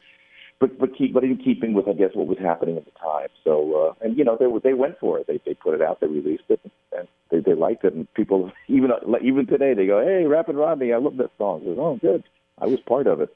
but 0.59 0.79
but 0.79 0.97
keep, 0.97 1.13
but 1.13 1.25
in 1.25 1.37
keeping 1.37 1.75
with, 1.75 1.89
I 1.89 1.93
guess, 1.93 2.11
what 2.15 2.27
was 2.27 2.39
happening 2.39 2.77
at 2.77 2.85
the 2.85 2.93
time. 2.93 3.29
So, 3.45 3.95
uh, 4.01 4.05
and 4.05 4.17
you 4.17 4.25
know, 4.25 4.37
they 4.39 4.47
they 4.71 4.75
went 4.75 4.99
for 4.99 5.19
it. 5.19 5.27
They 5.27 5.41
they 5.45 5.55
put 5.55 5.75
it 5.75 5.83
out. 5.83 6.01
They 6.01 6.07
released 6.07 6.45
it, 6.49 6.61
and 6.97 7.09
they 7.31 7.41
they 7.41 7.55
liked 7.55 7.85
it. 7.85 7.95
And 7.95 8.13
people, 8.15 8.51
even 8.69 8.91
even 9.23 9.47
today, 9.47 9.75
they 9.75 9.87
go, 9.87 10.05
"Hey, 10.05 10.25
Rappin' 10.25 10.57
Rodney, 10.57 10.93
I 10.93 10.99
love 10.99 11.17
that 11.19 11.31
song." 11.37 11.65
Goes, 11.65 11.77
oh, 11.79 11.99
good. 12.01 12.25
I 12.59 12.67
was 12.67 12.81
part 12.87 13.07
of 13.07 13.21
it. 13.21 13.35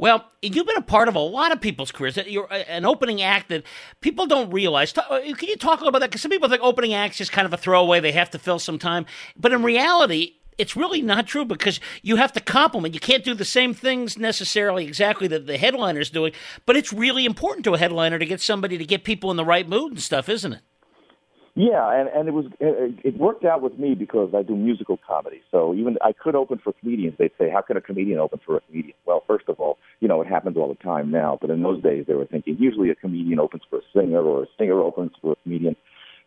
Well, 0.00 0.24
you've 0.40 0.66
been 0.66 0.78
a 0.78 0.82
part 0.82 1.08
of 1.08 1.14
a 1.14 1.20
lot 1.20 1.52
of 1.52 1.60
people's 1.60 1.92
careers. 1.92 2.16
You're 2.26 2.50
an 2.50 2.86
opening 2.86 3.20
act 3.20 3.50
that 3.50 3.64
people 4.00 4.26
don't 4.26 4.50
realize. 4.50 4.96
Uh, 4.96 5.20
can 5.36 5.46
you 5.46 5.56
talk 5.56 5.80
a 5.80 5.84
little 5.84 5.90
about 5.90 5.98
that? 5.98 6.08
Because 6.08 6.22
some 6.22 6.30
people 6.30 6.48
think 6.48 6.62
opening 6.62 6.94
acts 6.94 7.20
is 7.20 7.28
kind 7.28 7.44
of 7.44 7.52
a 7.52 7.58
throwaway. 7.58 8.00
They 8.00 8.12
have 8.12 8.30
to 8.30 8.38
fill 8.38 8.58
some 8.58 8.78
time. 8.78 9.04
But 9.36 9.52
in 9.52 9.62
reality, 9.62 10.36
it's 10.56 10.74
really 10.74 11.02
not 11.02 11.26
true 11.26 11.44
because 11.44 11.80
you 12.00 12.16
have 12.16 12.32
to 12.32 12.40
compliment. 12.40 12.94
You 12.94 13.00
can't 13.00 13.22
do 13.22 13.34
the 13.34 13.44
same 13.44 13.74
things 13.74 14.16
necessarily 14.16 14.86
exactly 14.86 15.28
that 15.28 15.46
the 15.46 15.58
headliner's 15.58 16.08
doing, 16.08 16.32
but 16.64 16.78
it's 16.78 16.94
really 16.94 17.26
important 17.26 17.64
to 17.64 17.74
a 17.74 17.78
headliner 17.78 18.18
to 18.18 18.24
get 18.24 18.40
somebody 18.40 18.78
to 18.78 18.86
get 18.86 19.04
people 19.04 19.30
in 19.30 19.36
the 19.36 19.44
right 19.44 19.68
mood 19.68 19.92
and 19.92 20.00
stuff, 20.00 20.30
isn't 20.30 20.54
it? 20.54 20.62
Yeah, 21.60 21.92
and 21.92 22.08
and 22.08 22.26
it 22.26 22.32
was 22.32 22.46
it 22.60 23.18
worked 23.18 23.44
out 23.44 23.60
with 23.60 23.78
me 23.78 23.94
because 23.94 24.30
I 24.34 24.42
do 24.42 24.56
musical 24.56 24.98
comedy. 25.06 25.42
So 25.50 25.74
even 25.74 25.98
I 26.00 26.12
could 26.14 26.34
open 26.34 26.58
for 26.64 26.72
comedians. 26.72 27.16
They'd 27.18 27.36
say, 27.38 27.50
"How 27.50 27.60
can 27.60 27.76
a 27.76 27.82
comedian 27.82 28.18
open 28.18 28.40
for 28.46 28.56
a 28.56 28.60
comedian?" 28.62 28.94
Well, 29.04 29.24
first 29.26 29.46
of 29.46 29.60
all, 29.60 29.76
you 30.00 30.08
know 30.08 30.22
it 30.22 30.26
happens 30.26 30.56
all 30.56 30.68
the 30.68 30.82
time 30.82 31.10
now, 31.10 31.36
but 31.38 31.50
in 31.50 31.62
those 31.62 31.82
days 31.82 32.06
they 32.08 32.14
were 32.14 32.24
thinking 32.24 32.56
usually 32.58 32.88
a 32.88 32.94
comedian 32.94 33.38
opens 33.38 33.62
for 33.68 33.80
a 33.80 33.82
singer 33.92 34.22
or 34.22 34.44
a 34.44 34.46
singer 34.58 34.80
opens 34.80 35.10
for 35.20 35.32
a 35.32 35.36
comedian. 35.42 35.76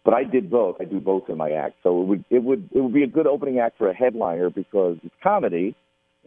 But 0.06 0.14
I 0.14 0.24
did 0.24 0.52
both. 0.52 0.76
I 0.80 0.84
do 0.84 1.00
both 1.00 1.28
in 1.30 1.38
my 1.38 1.50
act. 1.50 1.78
So 1.82 2.00
it 2.00 2.06
would 2.06 2.26
it 2.30 2.44
would 2.44 2.70
it 2.72 2.82
would 2.82 2.94
be 2.94 3.04
a 3.04 3.08
good 3.08 3.26
opening 3.26 3.58
act 3.58 3.80
for 3.80 3.90
a 3.90 3.96
headliner 3.96 4.52
because 4.52 4.98
it's 5.04 5.16
comedy, 5.24 5.76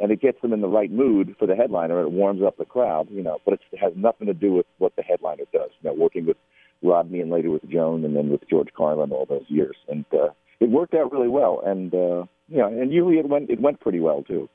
and 0.00 0.10
it 0.10 0.20
gets 0.20 0.42
them 0.42 0.52
in 0.52 0.62
the 0.62 0.68
right 0.68 0.90
mood 0.90 1.36
for 1.38 1.46
the 1.46 1.54
headliner. 1.54 2.00
And 2.00 2.08
It 2.08 2.12
warms 2.12 2.42
up 2.42 2.56
the 2.56 2.64
crowd, 2.64 3.06
you 3.12 3.22
know. 3.22 3.38
But 3.44 3.54
it 3.54 3.78
has 3.78 3.92
nothing 3.94 4.26
to 4.26 4.34
do 4.34 4.52
with 4.52 4.66
what 4.78 4.96
the 4.96 5.02
headliner 5.02 5.44
does. 5.52 5.70
You 5.80 5.90
know, 5.90 5.94
working 5.94 6.26
with 6.26 6.38
Rodney 6.82 7.20
and 7.20 7.30
later 7.30 7.50
with 7.50 7.68
Joan 7.68 8.04
and 8.04 8.16
then 8.16 8.30
with 8.30 8.48
George 8.48 8.68
Carlin 8.76 9.12
all 9.12 9.26
those 9.26 9.44
years. 9.48 9.76
And 9.88 10.04
uh, 10.12 10.28
it 10.60 10.70
worked 10.70 10.94
out 10.94 11.12
really 11.12 11.28
well. 11.28 11.62
And 11.64 11.92
uh, 11.94 12.24
you 12.48 12.58
know, 12.58 12.66
and 12.66 12.92
usually 12.92 13.18
it 13.18 13.28
went 13.28 13.50
it 13.50 13.60
went 13.60 13.80
pretty 13.80 14.00
well 14.00 14.22
too. 14.22 14.48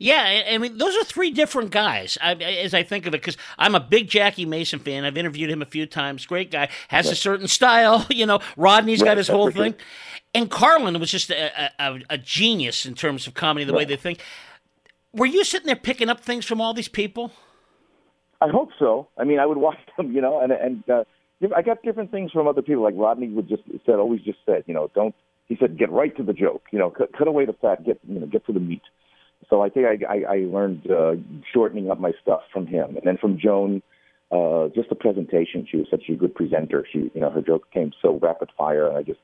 Yeah, 0.00 0.44
I 0.48 0.58
mean, 0.58 0.78
those 0.78 0.96
are 0.96 1.02
three 1.02 1.32
different 1.32 1.72
guys 1.72 2.16
I, 2.22 2.34
as 2.34 2.72
I 2.72 2.84
think 2.84 3.06
of 3.06 3.14
it, 3.14 3.20
because 3.20 3.36
I'm 3.58 3.74
a 3.74 3.80
big 3.80 4.08
Jackie 4.08 4.46
Mason 4.46 4.78
fan. 4.78 5.04
I've 5.04 5.16
interviewed 5.16 5.50
him 5.50 5.60
a 5.60 5.66
few 5.66 5.86
times. 5.86 6.24
Great 6.24 6.52
guy, 6.52 6.68
has 6.86 7.06
right. 7.06 7.12
a 7.12 7.16
certain 7.16 7.48
style. 7.48 8.06
You 8.18 8.26
know, 8.26 8.40
Rodney's 8.56 9.00
right. 9.00 9.08
got 9.08 9.16
his 9.16 9.28
whole 9.28 9.50
thing, 9.50 9.72
sure. 9.72 9.80
and 10.34 10.50
Carlin 10.50 10.98
was 10.98 11.10
just 11.10 11.30
a, 11.30 11.70
a, 11.78 12.00
a, 12.10 12.18
genius 12.18 12.84
in 12.84 12.94
terms 12.94 13.28
of 13.28 13.34
comedy, 13.34 13.64
the 13.64 13.72
right. 13.72 13.78
way 13.78 13.84
they 13.84 13.96
think. 13.96 14.20
Were 15.12 15.26
you 15.26 15.44
sitting 15.44 15.66
there 15.66 15.76
picking 15.76 16.08
up 16.08 16.20
things 16.20 16.44
from 16.44 16.60
all 16.60 16.74
these 16.74 16.88
people? 16.88 17.32
I 18.40 18.48
hope 18.48 18.70
so. 18.78 19.08
I 19.16 19.24
mean, 19.24 19.38
I 19.38 19.46
would 19.46 19.58
watch 19.68 19.78
them, 19.96 20.12
you 20.12 20.20
know, 20.20 20.40
and 20.40 20.52
and 20.52 20.88
uh, 20.90 21.04
I 21.54 21.62
got 21.62 21.82
different 21.82 22.10
things 22.10 22.32
from 22.32 22.48
other 22.48 22.62
people. 22.62 22.82
Like 22.82 22.94
Rodney 22.96 23.28
would 23.28 23.48
just 23.48 23.62
said, 23.86 23.96
always 23.96 24.20
just 24.22 24.38
said, 24.44 24.64
you 24.66 24.74
know, 24.74 24.90
don't. 24.94 25.14
He 25.46 25.56
said, 25.58 25.78
get 25.78 25.90
right 25.90 26.14
to 26.16 26.22
the 26.22 26.32
joke. 26.32 26.64
You 26.72 26.78
know, 26.78 26.90
cut, 26.90 27.16
cut 27.16 27.28
away 27.28 27.46
the 27.46 27.54
fat. 27.54 27.84
Get 27.84 28.00
you 28.06 28.20
know, 28.20 28.26
get 28.26 28.44
to 28.46 28.52
the 28.52 28.60
meat. 28.60 28.82
So 29.48 29.62
I 29.62 29.68
think 29.68 29.86
I, 29.86 30.04
I, 30.12 30.34
I 30.34 30.36
learned 30.40 30.90
uh, 30.90 31.12
shortening 31.52 31.90
up 31.90 32.00
my 32.00 32.12
stuff 32.20 32.40
from 32.52 32.66
him, 32.66 32.96
and 32.96 33.02
then 33.04 33.16
from 33.18 33.38
Joan, 33.38 33.82
uh, 34.30 34.68
just 34.74 34.88
the 34.88 34.94
presentation. 34.94 35.66
She 35.70 35.78
was 35.78 35.86
such 35.90 36.04
a 36.10 36.14
good 36.14 36.34
presenter. 36.34 36.84
She, 36.92 37.10
you 37.14 37.20
know, 37.20 37.30
her 37.30 37.40
joke 37.40 37.70
came 37.72 37.92
so 38.02 38.18
rapid 38.20 38.50
fire, 38.58 38.88
and 38.88 38.96
I 38.96 39.02
just 39.02 39.20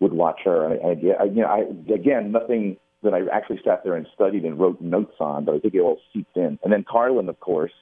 would 0.00 0.12
watch 0.12 0.40
her. 0.44 0.72
And 0.72 0.80
I, 0.82 1.22
I, 1.22 1.24
you 1.24 1.42
know, 1.42 1.46
I 1.46 1.92
again 1.92 2.32
nothing 2.32 2.76
that 3.02 3.12
I 3.12 3.20
actually 3.32 3.60
sat 3.64 3.84
there 3.84 3.96
and 3.96 4.06
studied 4.14 4.44
and 4.44 4.58
wrote 4.58 4.80
notes 4.80 5.14
on, 5.20 5.44
but 5.44 5.54
I 5.54 5.58
think 5.58 5.74
it 5.74 5.80
all 5.80 5.98
seeped 6.12 6.36
in. 6.36 6.58
And 6.62 6.72
then 6.72 6.84
Carlin, 6.88 7.28
of 7.28 7.38
course, 7.40 7.72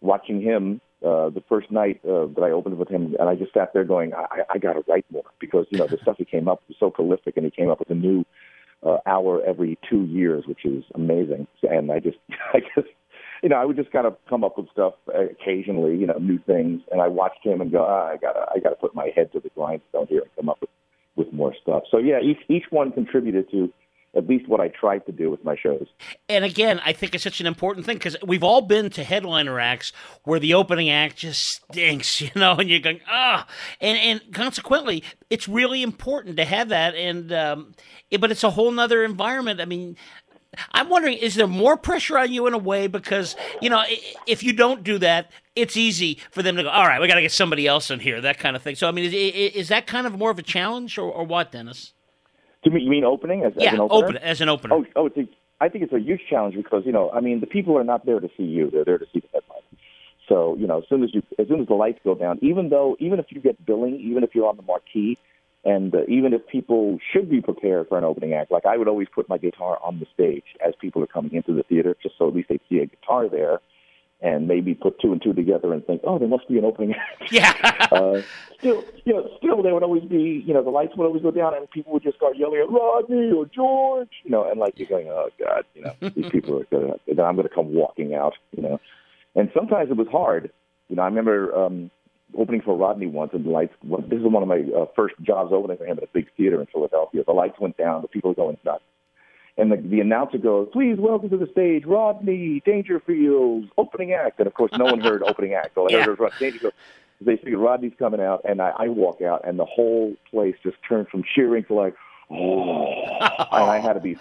watching 0.00 0.40
him 0.40 0.80
uh, 1.04 1.30
the 1.30 1.42
first 1.48 1.70
night 1.70 2.00
uh, 2.04 2.26
that 2.34 2.42
I 2.42 2.50
opened 2.50 2.78
with 2.78 2.88
him, 2.88 3.14
and 3.18 3.28
I 3.28 3.34
just 3.34 3.54
sat 3.54 3.72
there 3.72 3.84
going, 3.84 4.12
I, 4.14 4.42
I 4.54 4.58
got 4.58 4.74
to 4.74 4.82
write 4.88 5.06
more 5.10 5.24
because 5.40 5.66
you 5.70 5.78
know 5.78 5.86
the 5.86 5.98
stuff 6.02 6.16
he 6.18 6.24
came 6.24 6.48
up 6.48 6.62
was 6.68 6.76
so 6.78 6.90
prolific, 6.90 7.36
and 7.36 7.44
he 7.44 7.50
came 7.50 7.70
up 7.70 7.78
with 7.78 7.90
a 7.90 7.94
new 7.94 8.24
uh, 8.84 8.98
hour 9.06 9.42
every 9.46 9.78
two 9.88 10.04
years, 10.04 10.44
which 10.46 10.64
is 10.64 10.84
amazing. 10.94 11.46
And 11.62 11.90
I 11.92 12.00
just, 12.00 12.18
I 12.54 12.60
guess, 12.60 12.84
you 13.42 13.48
know, 13.48 13.56
I 13.56 13.64
would 13.64 13.76
just 13.76 13.90
kind 13.92 14.06
of 14.06 14.16
come 14.28 14.44
up 14.44 14.58
with 14.58 14.70
stuff 14.70 14.94
occasionally, 15.08 15.96
you 15.96 16.06
know, 16.06 16.18
new 16.18 16.38
things, 16.46 16.82
and 16.90 17.00
I 17.00 17.08
watched 17.08 17.44
him 17.44 17.60
and 17.60 17.72
go, 17.72 17.84
ah, 17.88 18.08
I 18.08 18.16
gotta, 18.16 18.46
I 18.54 18.58
gotta 18.58 18.76
put 18.76 18.94
my 18.94 19.10
head 19.14 19.32
to 19.32 19.40
the 19.40 19.50
grindstone 19.54 20.06
here 20.08 20.22
and 20.22 20.30
come 20.36 20.48
up 20.48 20.60
with 20.60 20.70
with 21.16 21.32
more 21.32 21.54
stuff. 21.60 21.82
So 21.90 21.98
yeah, 21.98 22.20
each 22.22 22.38
each 22.48 22.64
one 22.70 22.92
contributed 22.92 23.50
to 23.50 23.72
at 24.14 24.26
least 24.26 24.48
what 24.48 24.60
I 24.60 24.68
tried 24.68 25.06
to 25.06 25.12
do 25.12 25.30
with 25.30 25.44
my 25.44 25.56
shows. 25.56 25.86
And 26.28 26.44
again, 26.44 26.80
I 26.84 26.92
think 26.92 27.14
it's 27.14 27.22
such 27.22 27.40
an 27.40 27.46
important 27.46 27.86
thing 27.86 27.96
because 27.96 28.16
we've 28.26 28.42
all 28.42 28.62
been 28.62 28.90
to 28.90 29.04
headliner 29.04 29.60
acts 29.60 29.92
where 30.24 30.40
the 30.40 30.54
opening 30.54 30.90
act 30.90 31.16
just 31.16 31.62
stinks, 31.70 32.20
you 32.20 32.30
know, 32.34 32.56
and 32.56 32.68
you're 32.68 32.80
going, 32.80 33.00
ah, 33.08 33.46
and 33.80 33.98
and 33.98 34.34
consequently, 34.34 35.04
it's 35.28 35.48
really 35.48 35.82
important 35.82 36.36
to 36.38 36.44
have 36.44 36.70
that. 36.70 36.94
And 36.94 37.32
um, 37.32 37.74
it, 38.10 38.20
but 38.20 38.30
it's 38.30 38.44
a 38.44 38.50
whole 38.50 38.70
nother 38.70 39.04
environment. 39.04 39.60
I 39.60 39.64
mean. 39.64 39.96
I'm 40.72 40.88
wondering, 40.88 41.16
is 41.16 41.36
there 41.36 41.46
more 41.46 41.76
pressure 41.76 42.18
on 42.18 42.32
you 42.32 42.48
in 42.48 42.54
a 42.54 42.58
way 42.58 42.88
because 42.88 43.36
you 43.62 43.70
know 43.70 43.84
if 44.26 44.42
you 44.42 44.52
don't 44.52 44.82
do 44.82 44.98
that, 44.98 45.30
it's 45.54 45.76
easy 45.76 46.18
for 46.32 46.42
them 46.42 46.56
to 46.56 46.64
go. 46.64 46.68
All 46.68 46.88
right, 46.88 47.00
we 47.00 47.06
got 47.06 47.14
to 47.14 47.22
get 47.22 47.30
somebody 47.30 47.68
else 47.68 47.88
in 47.88 48.00
here, 48.00 48.20
that 48.20 48.40
kind 48.40 48.56
of 48.56 48.62
thing. 48.62 48.74
So 48.74 48.88
I 48.88 48.90
mean, 48.90 49.04
is, 49.04 49.14
is 49.14 49.68
that 49.68 49.86
kind 49.86 50.08
of 50.08 50.18
more 50.18 50.32
of 50.32 50.40
a 50.40 50.42
challenge, 50.42 50.98
or, 50.98 51.08
or 51.08 51.22
what, 51.22 51.52
Dennis? 51.52 51.92
To 52.64 52.70
me, 52.70 52.82
you 52.82 52.90
mean 52.90 53.04
opening 53.04 53.44
as, 53.44 53.52
yeah, 53.56 53.68
as 53.68 53.74
an 53.74 53.80
opener? 53.80 54.04
open 54.04 54.16
as 54.18 54.40
an 54.40 54.48
opener. 54.48 54.74
Oh, 54.74 54.84
oh, 54.96 55.06
it's 55.06 55.16
a, 55.16 55.28
I 55.60 55.68
think 55.68 55.84
it's 55.84 55.92
a 55.92 56.00
huge 56.00 56.20
challenge 56.28 56.56
because 56.56 56.82
you 56.84 56.92
know, 56.92 57.10
I 57.10 57.20
mean, 57.20 57.40
the 57.40 57.46
people 57.46 57.76
are 57.78 57.84
not 57.84 58.04
there 58.04 58.20
to 58.20 58.28
see 58.36 58.44
you; 58.44 58.70
they're 58.70 58.84
there 58.84 58.98
to 58.98 59.06
see 59.12 59.20
the 59.20 59.28
headline. 59.32 59.62
So 60.28 60.56
you 60.58 60.66
know, 60.66 60.78
as 60.78 60.84
soon 60.88 61.02
as 61.02 61.14
you, 61.14 61.22
as 61.38 61.48
soon 61.48 61.60
as 61.60 61.68
the 61.68 61.74
lights 61.74 62.00
go 62.04 62.14
down, 62.14 62.38
even 62.42 62.68
though, 62.68 62.96
even 63.00 63.18
if 63.18 63.26
you 63.30 63.40
get 63.40 63.64
billing, 63.64 63.98
even 64.00 64.24
if 64.24 64.34
you're 64.34 64.48
on 64.48 64.56
the 64.56 64.62
marquee, 64.62 65.18
and 65.64 65.94
uh, 65.94 66.04
even 66.08 66.32
if 66.32 66.46
people 66.46 66.98
should 67.12 67.30
be 67.30 67.40
prepared 67.40 67.88
for 67.88 67.98
an 67.98 68.04
opening 68.04 68.34
act, 68.34 68.50
like 68.50 68.66
I 68.66 68.76
would 68.76 68.88
always 68.88 69.08
put 69.14 69.28
my 69.28 69.38
guitar 69.38 69.78
on 69.82 69.98
the 69.98 70.06
stage 70.12 70.44
as 70.66 70.74
people 70.80 71.02
are 71.02 71.06
coming 71.06 71.32
into 71.32 71.54
the 71.54 71.62
theater, 71.62 71.96
just 72.02 72.16
so 72.18 72.28
at 72.28 72.34
least 72.34 72.48
they 72.48 72.60
see 72.68 72.78
a 72.78 72.86
guitar 72.86 73.28
there 73.28 73.60
and 74.22 74.46
maybe 74.46 74.74
put 74.74 75.00
two 75.00 75.12
and 75.12 75.22
two 75.22 75.32
together 75.32 75.72
and 75.72 75.84
think, 75.86 76.02
oh, 76.04 76.18
there 76.18 76.28
must 76.28 76.48
be 76.48 76.58
an 76.58 76.64
opening. 76.64 76.94
Yeah. 77.30 77.52
uh, 77.92 78.22
still, 78.58 78.84
you 79.04 79.12
know, 79.14 79.28
still 79.38 79.62
there 79.62 79.72
would 79.72 79.82
always 79.82 80.02
be, 80.02 80.42
you 80.44 80.52
know, 80.52 80.64
the 80.64 80.70
lights 80.70 80.92
would 80.96 81.06
always 81.06 81.22
go 81.22 81.30
down 81.30 81.54
and 81.54 81.70
people 81.70 81.92
would 81.92 82.02
just 82.02 82.16
start 82.16 82.36
yelling 82.36 82.60
at 82.60 82.70
Rodney 82.70 83.30
or 83.30 83.46
George, 83.46 84.08
you 84.24 84.30
know, 84.30 84.50
and 84.50 84.58
like 84.58 84.78
you're 84.78 84.88
going, 84.88 85.08
oh 85.08 85.28
God, 85.38 85.64
you 85.74 85.82
know, 85.82 85.94
these 86.00 86.28
people 86.32 86.58
are 86.58 86.64
gonna, 86.64 86.94
I'm 87.22 87.36
going 87.36 87.48
to 87.48 87.54
come 87.54 87.72
walking 87.72 88.14
out, 88.14 88.34
you 88.56 88.62
know, 88.62 88.80
and 89.36 89.50
sometimes 89.54 89.90
it 89.90 89.96
was 89.96 90.08
hard 90.08 90.50
You 90.88 90.96
know, 90.96 91.02
I 91.02 91.06
remember 91.06 91.54
um, 91.54 91.90
opening 92.36 92.62
for 92.62 92.76
Rodney 92.76 93.06
once, 93.06 93.30
and 93.32 93.44
the 93.44 93.50
lights. 93.50 93.74
This 93.82 94.18
is 94.18 94.24
one 94.24 94.42
of 94.42 94.48
my 94.48 94.64
uh, 94.76 94.86
first 94.96 95.14
jobs 95.22 95.52
opening 95.52 95.76
for 95.76 95.86
him 95.86 95.98
at 95.98 96.04
a 96.04 96.08
big 96.12 96.26
theater 96.36 96.60
in 96.60 96.66
Philadelphia. 96.66 97.22
The 97.24 97.32
lights 97.32 97.58
went 97.60 97.76
down, 97.76 98.02
the 98.02 98.08
people 98.08 98.30
were 98.30 98.34
going 98.34 98.58
nuts, 98.64 98.79
and 99.60 99.70
the, 99.70 99.76
the 99.76 100.00
announcer 100.00 100.38
goes, 100.38 100.68
"Please 100.72 100.96
welcome 100.98 101.28
to 101.30 101.36
the 101.36 101.46
stage, 101.52 101.84
Rodney 101.84 102.62
Dangerfield's 102.64 103.68
opening 103.76 104.12
act." 104.12 104.38
And 104.38 104.46
of 104.46 104.54
course, 104.54 104.72
no 104.76 104.86
one 104.86 105.00
heard 105.00 105.22
opening 105.26 105.54
act. 105.54 105.76
All 105.76 105.88
I 105.88 105.98
Yeah. 105.98 106.04
heard 106.04 106.18
was 106.18 106.30
Rodney 106.32 106.38
Dangerfield. 106.40 106.72
They 107.20 107.36
figured 107.36 107.60
Rodney's 107.60 107.92
coming 107.98 108.20
out, 108.20 108.40
and 108.48 108.62
I, 108.62 108.72
I 108.78 108.88
walk 108.88 109.20
out, 109.20 109.46
and 109.46 109.58
the 109.58 109.66
whole 109.66 110.14
place 110.30 110.54
just 110.62 110.78
turned 110.88 111.08
from 111.08 111.22
cheering 111.34 111.64
to 111.64 111.74
like, 111.74 111.94
oh, 112.30 112.94
and 113.52 113.70
I 113.70 113.80
had 113.80 113.92
to 113.94 114.00
be. 114.00 114.16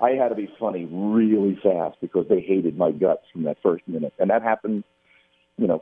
I 0.00 0.10
had 0.10 0.30
to 0.30 0.34
be 0.34 0.52
funny 0.58 0.86
really 0.90 1.56
fast 1.62 1.98
because 2.00 2.26
they 2.28 2.40
hated 2.40 2.76
my 2.76 2.90
guts 2.90 3.22
from 3.32 3.44
that 3.44 3.58
first 3.62 3.86
minute, 3.86 4.12
and 4.18 4.30
that 4.30 4.42
happened 4.42 4.82
you 5.56 5.68
know, 5.68 5.80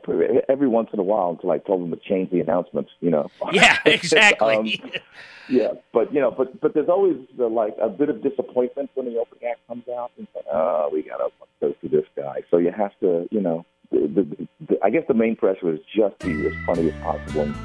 every 0.49 0.67
once 0.67 0.89
in 0.93 0.99
a 0.99 1.03
while 1.03 1.31
until 1.31 1.51
I 1.51 1.57
told 1.57 1.81
them 1.81 1.89
to 1.91 1.97
change 1.97 2.29
the 2.31 2.39
announcements, 2.39 2.91
you 2.99 3.09
know. 3.09 3.29
Yeah, 3.51 3.77
exactly. 3.85 4.55
Um, 4.55 4.91
yeah, 5.49 5.69
but 5.91 6.13
you 6.13 6.21
know, 6.21 6.31
but 6.31 6.59
but 6.61 6.73
there's 6.73 6.89
always 6.89 7.17
the, 7.37 7.47
like 7.47 7.75
a 7.81 7.89
bit 7.89 8.09
of 8.09 8.23
disappointment 8.23 8.89
when 8.95 9.07
the 9.07 9.19
opening 9.19 9.49
act 9.49 9.59
comes 9.67 9.83
out, 9.89 10.11
and 10.17 10.27
oh, 10.51 10.89
we 10.91 11.03
gotta 11.03 11.29
go 11.59 11.73
through 11.79 11.89
this 11.89 12.05
guy. 12.15 12.43
So 12.49 12.57
you 12.57 12.71
have 12.71 12.91
to, 13.01 13.27
you 13.31 13.41
know, 13.41 13.65
the, 13.91 14.07
the, 14.07 14.47
the, 14.67 14.79
I 14.83 14.89
guess 14.89 15.03
the 15.07 15.13
main 15.13 15.35
pressure 15.35 15.73
is 15.73 15.79
just 15.95 16.17
be 16.19 16.47
as 16.47 16.53
funny 16.65 16.89
as 16.89 17.01
possible 17.01 17.41
and 17.41 17.55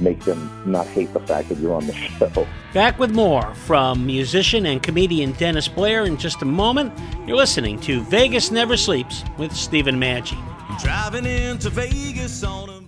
make 0.00 0.20
them 0.20 0.50
not 0.66 0.86
hate 0.88 1.12
the 1.12 1.20
fact 1.20 1.48
that 1.48 1.58
you're 1.58 1.74
on 1.74 1.86
the 1.86 1.94
show. 2.18 2.46
Back 2.74 2.98
with 2.98 3.14
more 3.14 3.54
from 3.54 4.04
musician 4.04 4.66
and 4.66 4.82
comedian 4.82 5.32
Dennis 5.32 5.68
Blair 5.68 6.04
in 6.04 6.16
just 6.16 6.42
a 6.42 6.46
moment. 6.46 6.92
You're 7.26 7.36
listening 7.36 7.80
to 7.82 8.02
Vegas 8.04 8.50
Never 8.50 8.76
Sleeps 8.76 9.24
with 9.38 9.54
Stephen 9.54 9.96
Maggi. 9.96 10.51
Driving 10.78 11.26
into 11.26 11.70
Vegas 11.70 12.42
on 12.42 12.68
a 12.70 12.82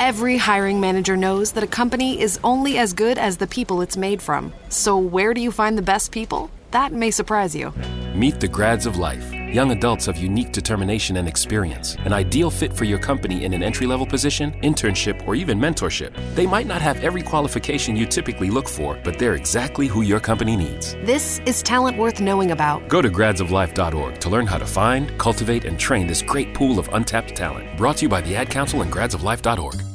Every 0.00 0.36
hiring 0.36 0.80
manager 0.80 1.16
knows 1.16 1.52
that 1.52 1.64
a 1.64 1.66
company 1.68 2.20
is 2.20 2.38
only 2.44 2.78
as 2.78 2.92
good 2.92 3.16
as 3.16 3.36
the 3.36 3.46
people 3.46 3.80
it's 3.80 3.96
made 3.96 4.20
from. 4.20 4.52
So, 4.68 4.98
where 4.98 5.32
do 5.32 5.40
you 5.40 5.50
find 5.50 5.78
the 5.78 5.82
best 5.82 6.12
people? 6.12 6.50
That 6.72 6.92
may 6.92 7.10
surprise 7.10 7.54
you. 7.54 7.72
Meet 8.14 8.40
the 8.40 8.48
grads 8.48 8.86
of 8.86 8.98
life. 8.98 9.33
Young 9.54 9.70
adults 9.70 10.08
of 10.08 10.16
unique 10.16 10.50
determination 10.50 11.16
and 11.18 11.28
experience. 11.28 11.94
An 12.04 12.12
ideal 12.12 12.50
fit 12.50 12.72
for 12.72 12.82
your 12.82 12.98
company 12.98 13.44
in 13.44 13.54
an 13.54 13.62
entry 13.62 13.86
level 13.86 14.04
position, 14.04 14.50
internship, 14.62 15.24
or 15.28 15.36
even 15.36 15.60
mentorship. 15.60 16.12
They 16.34 16.44
might 16.44 16.66
not 16.66 16.82
have 16.82 16.98
every 17.04 17.22
qualification 17.22 17.94
you 17.94 18.04
typically 18.04 18.50
look 18.50 18.68
for, 18.68 18.98
but 19.04 19.16
they're 19.16 19.36
exactly 19.36 19.86
who 19.86 20.02
your 20.02 20.18
company 20.18 20.56
needs. 20.56 20.94
This 21.04 21.40
is 21.46 21.62
talent 21.62 21.96
worth 21.96 22.20
knowing 22.20 22.50
about. 22.50 22.88
Go 22.88 23.00
to 23.00 23.08
gradsoflife.org 23.08 24.18
to 24.18 24.28
learn 24.28 24.48
how 24.48 24.58
to 24.58 24.66
find, 24.66 25.16
cultivate, 25.18 25.66
and 25.66 25.78
train 25.78 26.08
this 26.08 26.20
great 26.20 26.52
pool 26.52 26.80
of 26.80 26.88
untapped 26.92 27.36
talent. 27.36 27.76
Brought 27.76 27.98
to 27.98 28.06
you 28.06 28.08
by 28.08 28.22
the 28.22 28.34
Ad 28.34 28.50
Council 28.50 28.82
and 28.82 28.90
gradsoflife.org. 28.90 29.93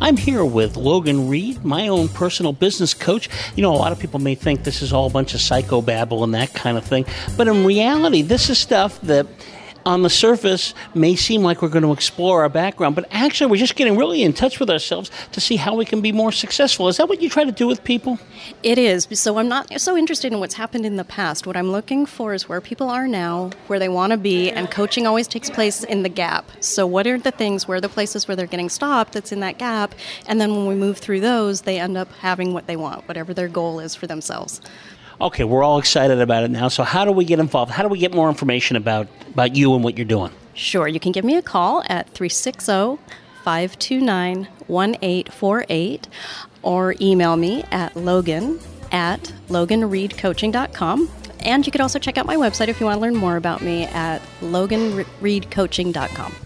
I'm 0.00 0.16
here 0.16 0.44
with 0.44 0.76
Logan 0.76 1.28
Reed, 1.28 1.64
my 1.64 1.88
own 1.88 2.08
personal 2.08 2.52
business 2.52 2.94
coach. 2.94 3.28
You 3.54 3.62
know, 3.62 3.72
a 3.72 3.76
lot 3.76 3.92
of 3.92 3.98
people 3.98 4.20
may 4.20 4.34
think 4.34 4.62
this 4.62 4.82
is 4.82 4.92
all 4.92 5.06
a 5.06 5.10
bunch 5.10 5.34
of 5.34 5.40
psychobabble 5.40 6.22
and 6.22 6.34
that 6.34 6.52
kind 6.52 6.76
of 6.76 6.84
thing, 6.84 7.06
but 7.36 7.48
in 7.48 7.64
reality, 7.64 8.22
this 8.22 8.50
is 8.50 8.58
stuff 8.58 9.00
that 9.02 9.26
on 9.86 10.02
the 10.02 10.10
surface 10.10 10.74
may 10.94 11.14
seem 11.14 11.42
like 11.42 11.62
we're 11.62 11.68
going 11.68 11.84
to 11.84 11.92
explore 11.92 12.42
our 12.42 12.48
background, 12.48 12.96
but 12.96 13.06
actually 13.12 13.50
we're 13.50 13.56
just 13.56 13.76
getting 13.76 13.96
really 13.96 14.22
in 14.22 14.32
touch 14.32 14.58
with 14.58 14.68
ourselves 14.68 15.10
to 15.30 15.40
see 15.40 15.56
how 15.56 15.74
we 15.74 15.84
can 15.84 16.00
be 16.00 16.10
more 16.12 16.32
successful. 16.32 16.88
Is 16.88 16.96
that 16.96 17.08
what 17.08 17.22
you 17.22 17.30
try 17.30 17.44
to 17.44 17.52
do 17.52 17.66
with 17.68 17.84
people? 17.84 18.18
It 18.64 18.78
is. 18.78 19.06
So 19.12 19.38
I'm 19.38 19.48
not 19.48 19.80
so 19.80 19.96
interested 19.96 20.32
in 20.32 20.40
what's 20.40 20.54
happened 20.54 20.84
in 20.84 20.96
the 20.96 21.04
past. 21.04 21.46
What 21.46 21.56
I'm 21.56 21.70
looking 21.70 22.04
for 22.04 22.34
is 22.34 22.48
where 22.48 22.60
people 22.60 22.90
are 22.90 23.06
now, 23.06 23.50
where 23.68 23.78
they 23.78 23.88
want 23.88 24.10
to 24.10 24.16
be, 24.16 24.50
and 24.50 24.70
coaching 24.70 25.06
always 25.06 25.28
takes 25.28 25.48
place 25.48 25.84
in 25.84 26.02
the 26.02 26.08
gap. 26.08 26.50
So 26.60 26.86
what 26.86 27.06
are 27.06 27.18
the 27.18 27.30
things, 27.30 27.68
where 27.68 27.78
are 27.78 27.80
the 27.80 27.88
places 27.88 28.26
where 28.26 28.36
they're 28.36 28.46
getting 28.46 28.68
stopped 28.68 29.12
that's 29.12 29.30
in 29.30 29.40
that 29.40 29.58
gap? 29.58 29.94
And 30.26 30.40
then 30.40 30.50
when 30.50 30.66
we 30.66 30.74
move 30.74 30.98
through 30.98 31.20
those, 31.20 31.62
they 31.62 31.78
end 31.78 31.96
up 31.96 32.10
having 32.14 32.52
what 32.52 32.66
they 32.66 32.76
want, 32.76 33.06
whatever 33.06 33.32
their 33.32 33.48
goal 33.48 33.78
is 33.78 33.94
for 33.94 34.08
themselves. 34.08 34.60
Okay, 35.20 35.44
we're 35.44 35.62
all 35.62 35.78
excited 35.78 36.20
about 36.20 36.44
it 36.44 36.50
now. 36.50 36.68
So 36.68 36.82
how 36.82 37.04
do 37.04 37.12
we 37.12 37.24
get 37.24 37.38
involved? 37.38 37.72
How 37.72 37.82
do 37.82 37.88
we 37.88 37.98
get 37.98 38.14
more 38.14 38.28
information 38.28 38.76
about, 38.76 39.08
about 39.28 39.56
you 39.56 39.74
and 39.74 39.82
what 39.82 39.96
you're 39.96 40.04
doing? 40.04 40.30
Sure, 40.54 40.88
you 40.88 41.00
can 41.00 41.12
give 41.12 41.24
me 41.24 41.36
a 41.36 41.42
call 41.42 41.82
at 41.88 42.08
360 42.10 42.98
529 43.44 44.48
1848 44.66 46.08
or 46.62 46.94
email 47.00 47.36
me 47.36 47.62
at 47.70 47.96
logan 47.96 48.58
at 48.92 49.32
loganreedcoaching.com. 49.48 51.10
And 51.40 51.64
you 51.64 51.72
could 51.72 51.80
also 51.80 51.98
check 51.98 52.18
out 52.18 52.26
my 52.26 52.36
website 52.36 52.68
if 52.68 52.80
you 52.80 52.86
want 52.86 52.96
to 52.96 53.00
learn 53.00 53.14
more 53.14 53.36
about 53.36 53.62
me 53.62 53.84
at 53.84 54.20
loganreedcoaching.com. 54.40 56.45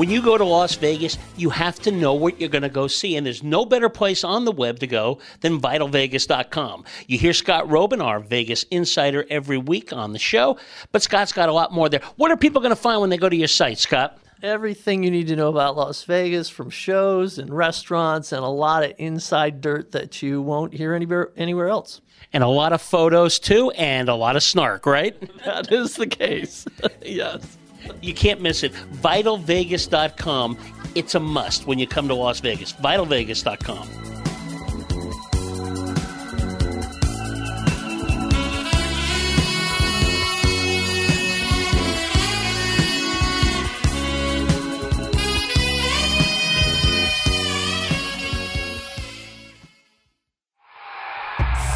When 0.00 0.08
you 0.08 0.22
go 0.22 0.38
to 0.38 0.44
Las 0.44 0.76
Vegas, 0.76 1.18
you 1.36 1.50
have 1.50 1.78
to 1.80 1.90
know 1.90 2.14
what 2.14 2.40
you're 2.40 2.48
going 2.48 2.62
to 2.62 2.70
go 2.70 2.86
see, 2.86 3.16
and 3.16 3.26
there's 3.26 3.42
no 3.42 3.66
better 3.66 3.90
place 3.90 4.24
on 4.24 4.46
the 4.46 4.50
web 4.50 4.78
to 4.78 4.86
go 4.86 5.18
than 5.42 5.60
vitalvegas.com. 5.60 6.86
You 7.06 7.18
hear 7.18 7.34
Scott 7.34 7.68
Roeben, 7.68 8.02
our 8.02 8.18
Vegas 8.18 8.62
insider, 8.70 9.26
every 9.28 9.58
week 9.58 9.92
on 9.92 10.14
the 10.14 10.18
show, 10.18 10.56
but 10.90 11.02
Scott's 11.02 11.34
got 11.34 11.50
a 11.50 11.52
lot 11.52 11.74
more 11.74 11.90
there. 11.90 12.00
What 12.16 12.30
are 12.30 12.38
people 12.38 12.62
going 12.62 12.74
to 12.74 12.80
find 12.80 13.02
when 13.02 13.10
they 13.10 13.18
go 13.18 13.28
to 13.28 13.36
your 13.36 13.46
site, 13.46 13.76
Scott? 13.76 14.16
Everything 14.42 15.02
you 15.02 15.10
need 15.10 15.26
to 15.26 15.36
know 15.36 15.48
about 15.48 15.76
Las 15.76 16.02
Vegas 16.04 16.48
from 16.48 16.70
shows 16.70 17.36
and 17.36 17.54
restaurants 17.54 18.32
and 18.32 18.42
a 18.42 18.48
lot 18.48 18.82
of 18.82 18.94
inside 18.96 19.60
dirt 19.60 19.92
that 19.92 20.22
you 20.22 20.40
won't 20.40 20.72
hear 20.72 20.94
anywhere 20.94 21.30
anywhere 21.36 21.68
else. 21.68 22.00
And 22.32 22.42
a 22.42 22.48
lot 22.48 22.72
of 22.72 22.80
photos 22.80 23.38
too, 23.38 23.70
and 23.72 24.08
a 24.08 24.14
lot 24.14 24.34
of 24.34 24.42
snark, 24.42 24.86
right? 24.86 25.14
That 25.44 25.70
is 25.70 25.96
the 25.96 26.06
case. 26.06 26.64
yes. 27.04 27.58
You 28.00 28.14
can't 28.14 28.40
miss 28.40 28.62
it. 28.62 28.72
VitalVegas.com. 28.72 30.58
It's 30.94 31.14
a 31.14 31.20
must 31.20 31.66
when 31.66 31.78
you 31.78 31.86
come 31.86 32.08
to 32.08 32.14
Las 32.14 32.40
Vegas. 32.40 32.72
VitalVegas.com. 32.72 34.10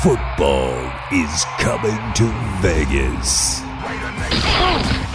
Football 0.04 0.92
is 1.12 1.46
coming 1.56 1.98
to 2.12 2.24
Vegas. 2.60 3.63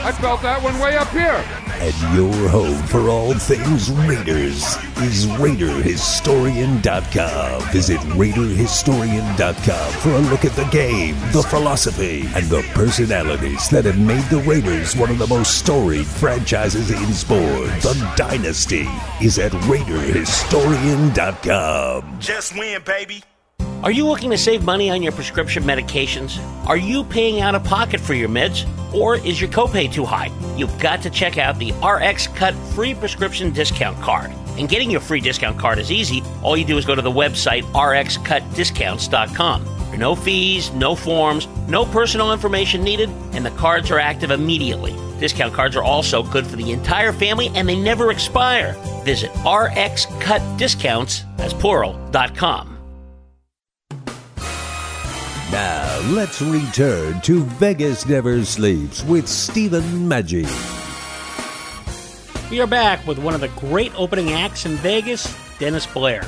I 0.02 0.12
felt 0.14 0.42
that 0.42 0.62
one 0.64 0.80
way 0.80 0.96
up 0.98 1.10
here. 1.10 1.44
And 1.82 1.94
your 2.16 2.50
home 2.50 2.82
for 2.88 3.10
all 3.10 3.34
things 3.34 3.90
Raiders 3.92 4.64
is 4.98 5.26
RaiderHistorian.com. 5.26 7.62
Visit 7.72 8.00
RaiderHistorian.com 8.00 9.92
for 10.02 10.10
a 10.12 10.20
look 10.20 10.46
at 10.46 10.54
the 10.54 10.64
game, 10.66 11.16
the 11.32 11.42
philosophy, 11.44 12.22
and 12.36 12.46
the 12.46 12.62
personalities 12.74 13.68
that 13.70 13.86
have 13.86 14.00
made 14.00 14.24
the 14.26 14.40
Raiders 14.40 14.96
one 14.96 15.10
of 15.12 15.18
the 15.20 15.28
most 15.28 15.58
storied 15.58 16.06
franchises 16.06 16.92
in 16.92 17.14
sports. 17.14 17.84
The 17.84 18.14
dynasty 18.16 18.88
is 19.22 19.38
at 19.40 19.52
RaiderHistorian.com. 19.52 22.20
Just 22.20 22.56
win, 22.58 22.82
baby. 22.86 23.24
Are 23.82 23.92
you 23.92 24.06
looking 24.06 24.30
to 24.32 24.38
save 24.38 24.66
money 24.66 24.90
on 24.90 25.02
your 25.02 25.14
prescription 25.14 25.64
medications? 25.64 26.38
Are 26.68 26.76
you 26.76 27.06
paying 27.06 27.40
out 27.40 27.56
of 27.56 27.64
pocket 27.64 28.02
for 28.02 28.14
your 28.14 28.28
meds? 28.28 28.68
Or 28.94 29.16
is 29.16 29.40
your 29.40 29.50
copay 29.50 29.90
too 29.90 30.04
high? 30.04 30.32
You've 30.58 30.78
got 30.80 31.02
to 31.04 31.10
check 31.10 31.38
out 31.38 31.58
the 31.58 31.72
RX 31.82 32.28
Cut 32.28 32.54
free 32.74 32.94
prescription 32.94 33.54
discount 33.54 33.98
card. 34.02 34.32
And 34.58 34.68
getting 34.68 34.92
your 34.92 35.00
free 35.00 35.22
discount 35.22 35.58
card 35.58 35.80
is 35.80 35.94
easy. 35.94 36.22
All 36.44 36.58
you 36.58 36.66
do 36.66 36.78
is 36.78 36.84
go 36.84 36.94
to 36.94 37.02
the 37.02 37.10
website 37.10 37.64
rxcutdiscounts.com. 37.72 39.64
There 39.64 39.94
are 39.94 39.98
no 39.98 40.14
fees, 40.14 40.72
no 40.74 40.94
forms, 40.94 41.48
no 41.70 41.86
personal 41.86 42.34
information 42.34 42.84
needed, 42.84 43.10
and 43.32 43.46
the 43.46 43.52
cards 43.52 43.92
are 43.92 44.00
active 44.00 44.32
immediately. 44.32 44.92
Discount 45.22 45.54
cards 45.54 45.78
are 45.78 45.84
also 45.84 46.22
good 46.22 46.46
for 46.46 46.58
the 46.58 46.74
entire 46.74 47.14
family 47.14 47.50
and 47.56 47.70
they 47.70 47.80
never 47.80 48.12
expire. 48.12 48.74
Visit 49.06 49.32
rxcutdiscounts, 49.32 51.24
as 51.40 51.54
plural, 51.54 51.94
com. 55.52 56.16
let's 56.16 56.42
return 56.42 57.22
to 57.22 57.44
Vegas 57.44 58.06
Never 58.06 58.44
Sleeps 58.44 59.04
with 59.04 59.28
Stephen 59.28 59.84
Maggi. 60.08 60.48
We 62.50 62.60
are 62.60 62.68
back 62.68 63.06
with 63.06 63.20
one 63.20 63.36
of 63.36 63.42
the 63.42 63.48
great 63.50 63.94
opening 63.96 64.32
acts 64.32 64.66
in 64.66 64.76
Vegas, 64.78 65.36
Dennis 65.60 65.86
Blair. 65.86 66.24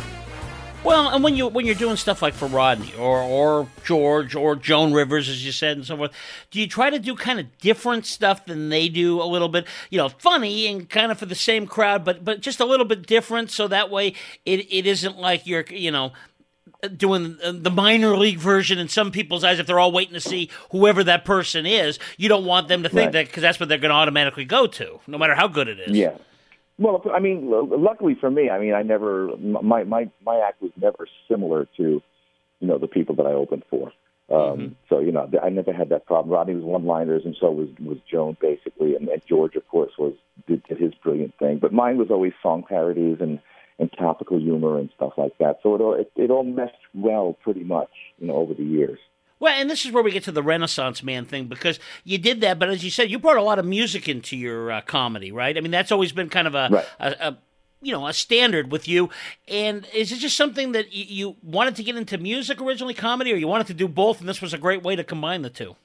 Well, 0.84 1.10
and 1.10 1.24
when 1.24 1.36
you 1.36 1.48
when 1.48 1.68
you're 1.68 1.76
doing 1.76 1.96
stuff 1.96 2.24
like 2.24 2.34
for 2.34 2.48
Rodney 2.48 2.92
or 2.96 3.20
or 3.22 3.68
George 3.84 4.34
or 4.34 4.56
Joan 4.56 4.94
Rivers, 4.94 5.30
as 5.30 5.46
you 5.46 5.52
said, 5.52 5.78
and 5.78 5.86
so 5.86 5.96
forth, 5.96 6.12
do 6.50 6.60
you 6.60 6.68
try 6.68 6.90
to 6.90 6.98
do 6.98 7.16
kind 7.16 7.40
of 7.40 7.56
different 7.60 8.08
stuff 8.08 8.46
than 8.46 8.70
they 8.70 8.90
do 8.90 9.22
a 9.22 9.26
little 9.26 9.48
bit? 9.48 9.68
You 9.92 10.00
know, 10.00 10.10
funny 10.10 10.66
and 10.66 10.90
kind 10.90 11.12
of 11.12 11.20
for 11.20 11.28
the 11.28 11.36
same 11.36 11.68
crowd, 11.68 12.04
but 12.04 12.26
but 12.26 12.42
just 12.42 12.60
a 12.60 12.66
little 12.66 12.88
bit 12.88 13.06
different, 13.06 13.52
so 13.52 13.68
that 13.68 13.92
way 13.92 14.16
it 14.44 14.72
it 14.72 14.88
isn't 14.88 15.20
like 15.20 15.46
you're 15.46 15.66
you 15.70 15.92
know 15.92 16.14
doing 16.96 17.38
the 17.44 17.70
minor 17.72 18.16
league 18.18 18.38
version 18.38 18.78
in 18.80 18.88
some 18.88 19.12
people's 19.12 19.44
eyes 19.44 19.60
if 19.60 19.68
they're 19.68 19.80
all 19.80 19.92
waiting 19.92 20.14
to 20.14 20.20
see 20.22 20.50
whoever 20.72 21.04
that 21.04 21.26
person 21.26 21.66
is 21.66 22.00
you 22.18 22.30
don't 22.30 22.46
want 22.46 22.68
them 22.68 22.84
to 22.84 22.90
think 22.90 23.06
Right. 23.08 23.12
that 23.14 23.28
because 23.28 23.42
that's 23.42 23.60
what 23.60 23.68
they're 23.70 23.78
going 23.80 23.90
to 23.92 23.96
automatically 23.96 24.46
go 24.46 24.68
to 24.68 25.00
no 25.08 25.18
matter 25.18 25.36
how 25.36 25.48
good 25.48 25.68
it 25.68 25.80
is 25.80 25.96
Yeah. 25.98 26.14
Well, 26.78 27.04
I 27.14 27.20
mean, 27.20 27.52
luckily 27.52 28.16
for 28.16 28.32
me, 28.32 28.50
I 28.50 28.58
mean, 28.60 28.74
I 28.74 28.82
never 28.82 29.36
my 29.38 29.84
my 29.84 30.10
my 30.26 30.38
act 30.40 30.62
was 30.64 30.72
never 30.82 31.08
similar 31.28 31.68
to, 31.78 31.84
you 32.60 32.68
know, 32.68 32.80
the 32.80 32.88
people 32.88 33.14
that 33.16 33.28
I 33.28 33.34
opened 33.34 33.64
for. 33.70 33.92
Um, 34.32 34.76
So 34.90 35.00
you 35.00 35.12
know, 35.12 35.30
I 35.44 35.50
never 35.50 35.74
had 35.74 35.90
that 35.90 36.08
problem. 36.08 36.34
Rodney 36.34 36.56
was 36.56 36.64
one-liners, 36.64 37.24
and 37.26 37.36
so 37.40 37.52
was 37.52 37.70
was 37.80 37.98
Joan 38.10 38.36
basically, 38.42 38.96
and, 38.96 39.08
and 39.10 39.22
George, 39.28 39.56
of 39.56 39.68
course, 39.68 39.92
was 40.00 40.14
did, 40.48 40.64
did 40.64 40.80
his 40.80 40.94
brilliant 41.04 41.36
thing. 41.38 41.60
But 41.60 41.72
mine 41.72 41.98
was 41.98 42.10
always 42.10 42.34
song 42.42 42.64
parodies 42.68 43.18
and 43.20 43.40
and 43.82 43.92
topical 43.98 44.40
humor 44.40 44.78
and 44.80 44.90
stuff 44.96 45.14
like 45.18 45.38
that. 45.40 45.60
So 45.64 45.76
it 45.76 45.82
all 45.82 45.94
it, 45.96 46.10
it 46.16 46.32
all 46.32 46.44
meshed 46.46 46.76
well, 46.94 47.36
pretty 47.44 47.64
much, 47.66 47.90
you 48.20 48.28
know, 48.28 48.36
over 48.36 48.54
the 48.54 48.64
years. 48.64 49.00
Well, 49.40 49.54
and 49.60 49.70
this 49.70 49.86
is 49.86 49.92
where 49.92 50.04
we 50.04 50.12
get 50.12 50.24
to 50.26 50.32
the 50.32 50.44
Renaissance 50.44 51.02
man 51.02 51.26
thing 51.26 51.46
because 51.48 51.80
you 52.04 52.20
did 52.20 52.42
that, 52.42 52.60
but 52.60 52.70
as 52.70 52.84
you 52.84 52.92
said, 52.92 53.10
you 53.10 53.18
brought 53.18 53.38
a 53.38 53.42
lot 53.42 53.58
of 53.58 53.66
music 53.66 54.08
into 54.08 54.38
your 54.38 54.72
uh, 54.72 54.82
comedy, 54.82 55.32
right? 55.32 55.58
I 55.58 55.62
mean, 55.62 55.72
that's 55.72 55.92
always 55.92 56.12
been 56.12 56.30
kind 56.30 56.48
of 56.48 56.54
a, 56.54 56.70
Right. 56.72 56.86
a, 57.00 57.28
a 57.30 57.38
you 57.82 57.92
know 57.92 58.06
a 58.06 58.14
standard 58.14 58.72
with 58.72 58.88
you. 58.88 59.10
And 59.48 59.88
is 59.96 60.12
it 60.12 60.20
just 60.20 60.38
something 60.38 60.74
that 60.74 60.94
you, 60.94 61.06
you 61.08 61.36
wanted 61.42 61.76
to 61.78 61.84
get 61.84 61.96
into 61.96 62.20
music 62.20 62.62
originally, 62.62 62.94
comedy, 62.94 63.34
or 63.34 63.36
you 63.36 63.48
wanted 63.48 63.66
to 63.68 63.74
do 63.74 63.88
both, 63.88 64.20
and 64.20 64.30
this 64.30 64.42
was 64.44 64.54
a 64.54 64.60
great 64.60 64.84
way 64.84 64.96
to 64.96 65.04
combine 65.04 65.42
the 65.42 65.50
two? 65.50 65.76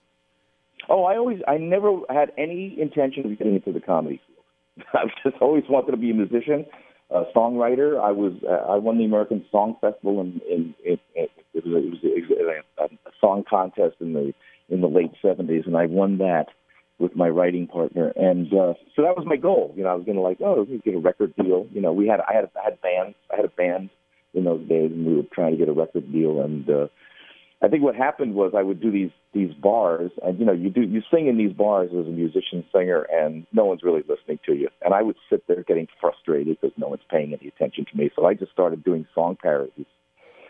Oh, 0.90 1.04
I 1.04 1.16
always, 1.16 1.40
I 1.48 1.56
never 1.56 1.98
had 2.10 2.32
any 2.36 2.78
intention 2.78 3.24
of 3.32 3.38
getting 3.38 3.54
into 3.56 3.72
the 3.72 3.80
comedy 3.80 4.20
field. 4.26 4.86
I've 4.94 5.10
just 5.24 5.40
always 5.42 5.64
wanted 5.68 5.92
to 5.92 5.96
be 5.96 6.10
a 6.10 6.14
musician, 6.14 6.66
a 7.10 7.24
songwriter. 7.34 8.00
I 8.00 8.12
was, 8.12 8.32
uh, 8.48 8.70
I 8.72 8.76
won 8.76 8.98
the 8.98 9.04
American 9.04 9.44
Song 9.50 9.76
Festival 9.80 10.20
in, 10.20 10.40
in, 10.50 10.74
in, 10.84 10.98
in 11.14 11.26
it 11.54 11.64
was, 11.64 11.72
a, 11.74 11.78
it 12.06 12.28
was 12.28 12.62
a, 12.78 12.84
a, 12.84 13.12
song 13.20 13.44
contest 13.48 13.96
in 14.00 14.12
the 14.12 14.34
in 14.68 14.80
the 14.80 14.88
late 14.88 15.12
'70s, 15.24 15.66
and 15.66 15.76
I 15.76 15.86
won 15.86 16.18
that 16.18 16.46
with 16.98 17.14
my 17.14 17.28
writing 17.28 17.66
partner. 17.66 18.12
And 18.16 18.48
uh, 18.48 18.74
so 18.94 19.02
that 19.02 19.16
was 19.16 19.24
my 19.26 19.36
goal. 19.36 19.72
You 19.76 19.84
know, 19.84 19.90
I 19.90 19.94
was 19.94 20.04
going 20.04 20.16
to 20.16 20.22
like, 20.22 20.38
oh, 20.40 20.66
get 20.84 20.94
a 20.94 20.98
record 20.98 21.34
deal. 21.36 21.66
You 21.72 21.80
know, 21.80 21.92
we 21.92 22.08
had, 22.08 22.20
I 22.20 22.34
had, 22.34 22.50
I 22.56 22.64
had 22.64 22.80
bands, 22.80 23.16
I 23.32 23.36
had 23.36 23.44
a 23.44 23.48
band 23.48 23.90
in 24.34 24.44
those 24.44 24.66
days, 24.68 24.90
and 24.92 25.06
we 25.06 25.16
were 25.16 25.22
trying 25.32 25.52
to 25.52 25.58
get 25.58 25.68
a 25.68 25.72
record 25.72 26.12
deal, 26.12 26.40
and. 26.40 26.68
uh 26.68 26.86
I 27.62 27.68
think 27.68 27.82
what 27.82 27.94
happened 27.96 28.34
was 28.34 28.52
I 28.54 28.62
would 28.62 28.80
do 28.80 28.90
these 28.90 29.10
these 29.32 29.52
bars, 29.54 30.10
and 30.22 30.38
you 30.38 30.44
know, 30.44 30.52
you 30.52 30.68
do 30.68 30.82
you 30.82 31.02
sing 31.10 31.26
in 31.26 31.38
these 31.38 31.52
bars 31.52 31.90
as 31.90 32.06
a 32.06 32.10
musician 32.10 32.64
singer, 32.70 33.06
and 33.10 33.46
no 33.52 33.64
one's 33.64 33.82
really 33.82 34.02
listening 34.06 34.38
to 34.46 34.54
you. 34.54 34.68
And 34.82 34.92
I 34.92 35.02
would 35.02 35.16
sit 35.30 35.46
there 35.46 35.62
getting 35.62 35.88
frustrated 36.00 36.58
because 36.60 36.76
no 36.76 36.88
one's 36.88 37.02
paying 37.10 37.32
any 37.32 37.48
attention 37.48 37.86
to 37.90 37.96
me. 37.96 38.10
So 38.14 38.26
I 38.26 38.34
just 38.34 38.52
started 38.52 38.84
doing 38.84 39.06
song 39.14 39.38
parodies 39.42 39.86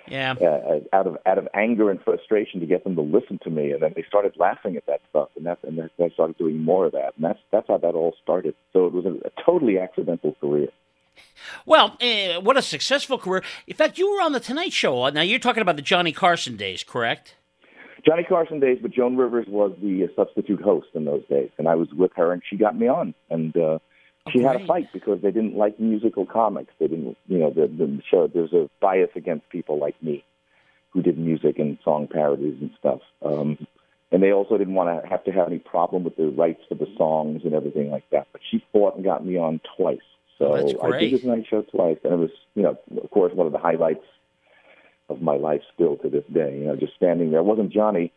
Yeah. 0.08 0.34
uh, 0.40 0.80
out 0.92 1.06
of 1.06 1.16
out 1.26 1.38
of 1.38 1.46
anger 1.54 1.90
and 1.90 2.02
frustration 2.02 2.58
to 2.60 2.66
get 2.66 2.82
them 2.82 2.96
to 2.96 3.02
listen 3.02 3.38
to 3.44 3.50
me, 3.50 3.70
and 3.70 3.82
then 3.82 3.92
they 3.94 4.02
started 4.08 4.36
laughing 4.36 4.76
at 4.76 4.86
that 4.86 5.00
stuff, 5.10 5.28
and 5.36 5.46
that 5.46 5.58
and 5.62 5.88
I 6.00 6.08
started 6.10 6.36
doing 6.38 6.58
more 6.58 6.86
of 6.86 6.92
that, 6.92 7.14
and 7.14 7.24
that's 7.24 7.40
that's 7.52 7.68
how 7.68 7.78
that 7.78 7.94
all 7.94 8.14
started. 8.20 8.56
So 8.72 8.86
it 8.86 8.92
was 8.92 9.04
a, 9.06 9.14
a 9.28 9.30
totally 9.44 9.78
accidental 9.78 10.34
career. 10.40 10.68
Well, 11.64 11.96
eh, 12.00 12.36
what 12.38 12.56
a 12.56 12.62
successful 12.62 13.18
career! 13.18 13.42
In 13.66 13.76
fact, 13.76 13.98
you 13.98 14.10
were 14.10 14.20
on 14.20 14.32
the 14.32 14.40
Tonight 14.40 14.72
Show. 14.72 15.08
Now 15.10 15.22
you're 15.22 15.38
talking 15.38 15.62
about 15.62 15.76
the 15.76 15.82
Johnny 15.82 16.12
Carson 16.12 16.56
days, 16.56 16.82
correct? 16.82 17.34
Johnny 18.06 18.22
Carson 18.22 18.60
days, 18.60 18.78
but 18.80 18.92
Joan 18.92 19.16
Rivers 19.16 19.46
was 19.48 19.72
the 19.82 20.04
uh, 20.04 20.06
substitute 20.14 20.60
host 20.62 20.88
in 20.94 21.04
those 21.04 21.24
days, 21.28 21.50
and 21.58 21.66
I 21.66 21.74
was 21.74 21.88
with 21.92 22.12
her, 22.16 22.32
and 22.32 22.40
she 22.48 22.56
got 22.56 22.78
me 22.78 22.86
on, 22.86 23.14
and 23.30 23.56
uh, 23.56 23.78
she 24.32 24.42
had 24.42 24.60
a 24.60 24.66
fight 24.66 24.88
because 24.92 25.20
they 25.22 25.32
didn't 25.32 25.56
like 25.56 25.80
musical 25.80 26.24
comics. 26.24 26.72
They 26.78 26.86
didn't, 26.86 27.16
you 27.26 27.38
know, 27.38 27.50
the, 27.50 27.66
the 27.66 28.00
show. 28.08 28.28
There's 28.28 28.52
a 28.52 28.70
bias 28.80 29.10
against 29.16 29.48
people 29.50 29.78
like 29.78 30.00
me 30.02 30.24
who 30.90 31.02
did 31.02 31.18
music 31.18 31.58
and 31.58 31.78
song 31.82 32.06
parodies 32.06 32.58
and 32.60 32.70
stuff, 32.78 33.00
um, 33.24 33.66
and 34.12 34.22
they 34.22 34.32
also 34.32 34.56
didn't 34.56 34.74
want 34.74 35.02
to 35.02 35.08
have 35.08 35.24
to 35.24 35.32
have 35.32 35.48
any 35.48 35.58
problem 35.58 36.04
with 36.04 36.16
the 36.16 36.28
rights 36.28 36.62
for 36.68 36.76
the 36.76 36.86
songs 36.96 37.42
and 37.44 37.54
everything 37.54 37.90
like 37.90 38.08
that. 38.10 38.28
But 38.30 38.40
she 38.48 38.64
fought 38.72 38.94
and 38.94 39.04
got 39.04 39.26
me 39.26 39.36
on 39.36 39.60
twice. 39.76 39.98
So 40.38 40.54
I 40.82 40.98
did 40.98 41.12
this 41.12 41.24
night 41.24 41.46
show 41.48 41.62
twice, 41.62 41.96
and 42.04 42.12
it 42.12 42.16
was, 42.16 42.30
you 42.54 42.62
know, 42.62 42.78
of 43.02 43.10
course, 43.10 43.32
one 43.34 43.46
of 43.46 43.52
the 43.52 43.58
highlights 43.58 44.04
of 45.08 45.22
my 45.22 45.36
life 45.36 45.62
still 45.74 45.96
to 45.98 46.08
this 46.10 46.24
day. 46.32 46.58
You 46.58 46.66
know, 46.66 46.76
just 46.76 46.94
standing 46.96 47.30
there. 47.30 47.40
It 47.40 47.44
wasn't 47.44 47.72
Johnny, 47.72 48.12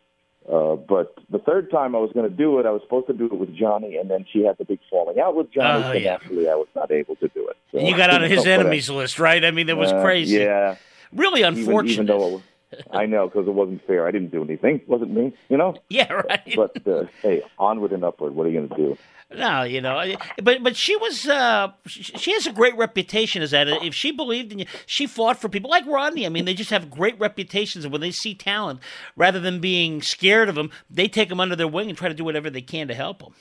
uh, 0.52 0.74
but 0.76 1.14
the 1.30 1.38
third 1.38 1.70
time 1.70 1.94
I 1.94 1.98
was 1.98 2.10
going 2.12 2.28
to 2.28 2.36
do 2.36 2.58
it, 2.58 2.66
I 2.66 2.70
was 2.72 2.82
supposed 2.82 3.06
to 3.06 3.12
do 3.12 3.26
it 3.26 3.38
with 3.38 3.54
Johnny, 3.56 3.96
and 3.96 4.10
then 4.10 4.26
she 4.32 4.44
had 4.44 4.58
the 4.58 4.64
big 4.64 4.80
falling 4.90 5.18
out 5.20 5.34
with 5.36 5.50
Johnny, 5.52 5.84
Oh, 5.84 5.92
so 5.92 5.98
yeah. 5.98 6.10
naturally 6.12 6.48
I 6.48 6.54
was 6.56 6.68
not 6.74 6.90
able 6.90 7.16
to 7.16 7.28
do 7.28 7.48
it. 7.48 7.56
So 7.72 7.78
And 7.78 7.88
you 7.88 7.96
got 7.96 8.10
on 8.10 8.22
his 8.22 8.46
enemies 8.46 8.90
list, 8.90 9.18
right? 9.18 9.44
I 9.44 9.50
mean, 9.50 9.66
that 9.68 9.76
was 9.76 9.92
uh, 9.92 10.02
crazy. 10.02 10.38
Yeah, 10.38 10.76
Really 11.12 11.40
even, 11.40 11.54
unfortunate. 11.58 11.92
even 11.92 12.06
though 12.06 12.26
it 12.26 12.32
was, 12.32 12.42
I 12.90 13.06
know 13.06 13.28
because 13.28 13.46
it 13.46 13.52
wasn't 13.52 13.86
fair. 13.86 14.06
I 14.06 14.10
didn't 14.10 14.30
do 14.30 14.42
anything. 14.42 14.76
It 14.76 14.88
wasn't 14.88 15.12
me, 15.12 15.32
you 15.48 15.56
know. 15.56 15.74
Yeah, 15.88 16.12
right. 16.12 16.54
But 16.54 16.86
uh, 16.86 17.04
hey, 17.20 17.42
onward 17.58 17.92
and 17.92 18.04
upward. 18.04 18.34
What 18.34 18.46
are 18.46 18.50
you 18.50 18.58
going 18.58 18.68
to 18.68 18.76
do? 18.76 18.98
No, 19.36 19.62
you 19.62 19.80
know, 19.80 20.16
but 20.42 20.62
but 20.62 20.76
she 20.76 20.96
was 20.96 21.26
uh, 21.28 21.72
she 21.86 22.32
has 22.32 22.46
a 22.46 22.52
great 22.52 22.76
reputation 22.76 23.42
as 23.42 23.52
that. 23.52 23.68
If 23.68 23.94
she 23.94 24.10
believed 24.12 24.52
in 24.52 24.60
you, 24.60 24.66
she 24.86 25.06
fought 25.06 25.40
for 25.40 25.48
people 25.48 25.70
like 25.70 25.86
Rodney. 25.86 26.26
I 26.26 26.28
mean, 26.28 26.44
they 26.44 26.54
just 26.54 26.70
have 26.70 26.90
great 26.90 27.18
reputations, 27.18 27.84
and 27.84 27.92
when 27.92 28.00
they 28.00 28.10
see 28.10 28.34
talent, 28.34 28.80
rather 29.16 29.40
than 29.40 29.60
being 29.60 30.02
scared 30.02 30.48
of 30.48 30.54
them, 30.54 30.70
they 30.88 31.06
take 31.08 31.28
them 31.28 31.40
under 31.40 31.54
their 31.56 31.68
wing 31.68 31.88
and 31.88 31.98
try 31.98 32.08
to 32.08 32.14
do 32.14 32.24
whatever 32.24 32.50
they 32.50 32.62
can 32.62 32.88
to 32.88 32.94
help 32.94 33.20
them. 33.20 33.34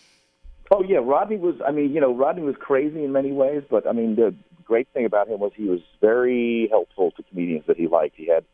Oh 0.72 0.84
yeah, 0.84 1.00
Rodney 1.02 1.38
was. 1.38 1.56
I 1.68 1.72
mean, 1.72 1.92
you 1.92 2.02
know, 2.02 2.13
Rodney 2.13 2.44
was 2.44 2.56
crazy 2.60 3.04
in 3.04 3.12
many 3.12 3.32
ways, 3.32 3.63
but 3.70 3.88
I 3.88 3.92
mean, 3.92 4.15
the 4.15 4.36
great 4.70 4.88
thing 4.94 5.06
about 5.06 5.28
him 5.28 5.39
was 5.39 5.52
he 5.56 5.65
was 5.65 5.80
very 6.00 6.68
helpful 6.70 7.12
to 7.12 7.24
comedians 7.24 7.65
that 7.65 7.76
he 7.76 7.88
liked. 7.88 8.15
He 8.15 8.28
had, 8.28 8.46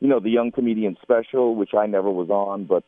you 0.00 0.08
know, 0.08 0.20
the 0.20 0.30
young 0.30 0.52
comedian 0.52 0.96
special, 1.02 1.54
which 1.54 1.74
I 1.74 1.86
never 1.86 2.10
was 2.10 2.30
on, 2.30 2.64
but 2.64 2.84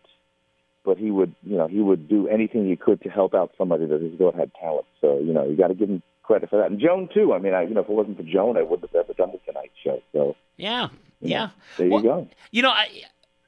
but 0.85 0.97
he 0.97 1.11
would, 1.11 1.35
you 1.43 1.57
know, 1.57 1.67
he 1.67 1.81
would 1.81 2.09
do 2.09 2.29
anything 2.29 2.67
he 2.67 2.77
could 2.77 3.03
to 3.03 3.11
help 3.11 3.35
out 3.35 3.53
somebody 3.59 3.85
that 3.87 4.01
he 4.01 4.17
thought 4.17 4.35
had 4.35 4.51
talent. 4.61 4.87
So 5.01 5.19
you 5.19 5.33
know, 5.33 5.45
you 5.45 5.57
got 5.57 5.69
to 5.69 5.75
give 5.75 5.89
him 5.89 6.03
credit 6.23 6.51
for 6.51 6.57
that. 6.59 6.71
And 6.71 6.81
Joan 6.81 7.09
too. 7.13 7.33
I 7.33 7.39
mean, 7.39 7.55
I 7.55 7.63
you 7.63 7.75
know, 7.75 7.81
if 7.81 7.89
it 7.89 7.93
wasn't 7.93 8.17
for 8.17 8.23
Joan, 8.23 8.57
I 8.57 8.63
wouldn't 8.63 8.91
have 8.91 9.05
ever 9.05 9.15
done 9.15 9.33
the 9.33 9.39
Tonight 9.47 9.73
Show. 9.83 10.03
So 10.13 10.37
Yeah, 10.57 10.89
yeah. 11.21 11.51
there 11.77 11.89
you 11.89 12.03
go. 12.03 12.29
You 12.51 12.63
know, 12.63 12.71
I 12.71 12.89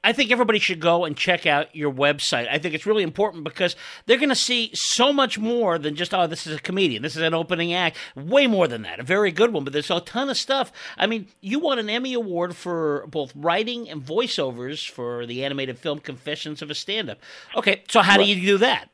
I 0.03 0.13
think 0.13 0.31
everybody 0.31 0.57
should 0.57 0.79
go 0.79 1.05
and 1.05 1.15
check 1.15 1.45
out 1.45 1.75
your 1.75 1.91
website. 1.91 2.47
I 2.49 2.57
think 2.57 2.73
it's 2.73 2.87
really 2.87 3.03
important 3.03 3.43
because 3.43 3.75
they're 4.05 4.17
going 4.17 4.29
to 4.29 4.35
see 4.35 4.71
so 4.73 5.13
much 5.13 5.37
more 5.37 5.77
than 5.77 5.95
just 5.95 6.13
oh, 6.13 6.25
this 6.27 6.47
is 6.47 6.55
a 6.55 6.59
comedian, 6.59 7.03
this 7.03 7.15
is 7.15 7.21
an 7.21 7.33
opening 7.33 7.73
act. 7.73 7.97
Way 8.15 8.47
more 8.47 8.67
than 8.67 8.81
that, 8.81 8.99
a 8.99 9.03
very 9.03 9.31
good 9.31 9.53
one. 9.53 9.63
But 9.63 9.73
there's 9.73 9.91
a 9.91 9.99
ton 9.99 10.29
of 10.29 10.37
stuff. 10.37 10.71
I 10.97 11.05
mean, 11.05 11.27
you 11.41 11.59
won 11.59 11.77
an 11.77 11.89
Emmy 11.89 12.13
award 12.13 12.55
for 12.55 13.05
both 13.07 13.31
writing 13.35 13.89
and 13.89 14.01
voiceovers 14.01 14.89
for 14.89 15.25
the 15.25 15.45
animated 15.45 15.77
film 15.77 15.99
Confessions 15.99 16.61
of 16.61 16.71
a 16.71 16.75
Stand-Up. 16.75 17.19
Okay, 17.55 17.83
so 17.87 18.01
how 18.01 18.17
do 18.17 18.23
you 18.23 18.35
do 18.35 18.57
that? 18.57 18.89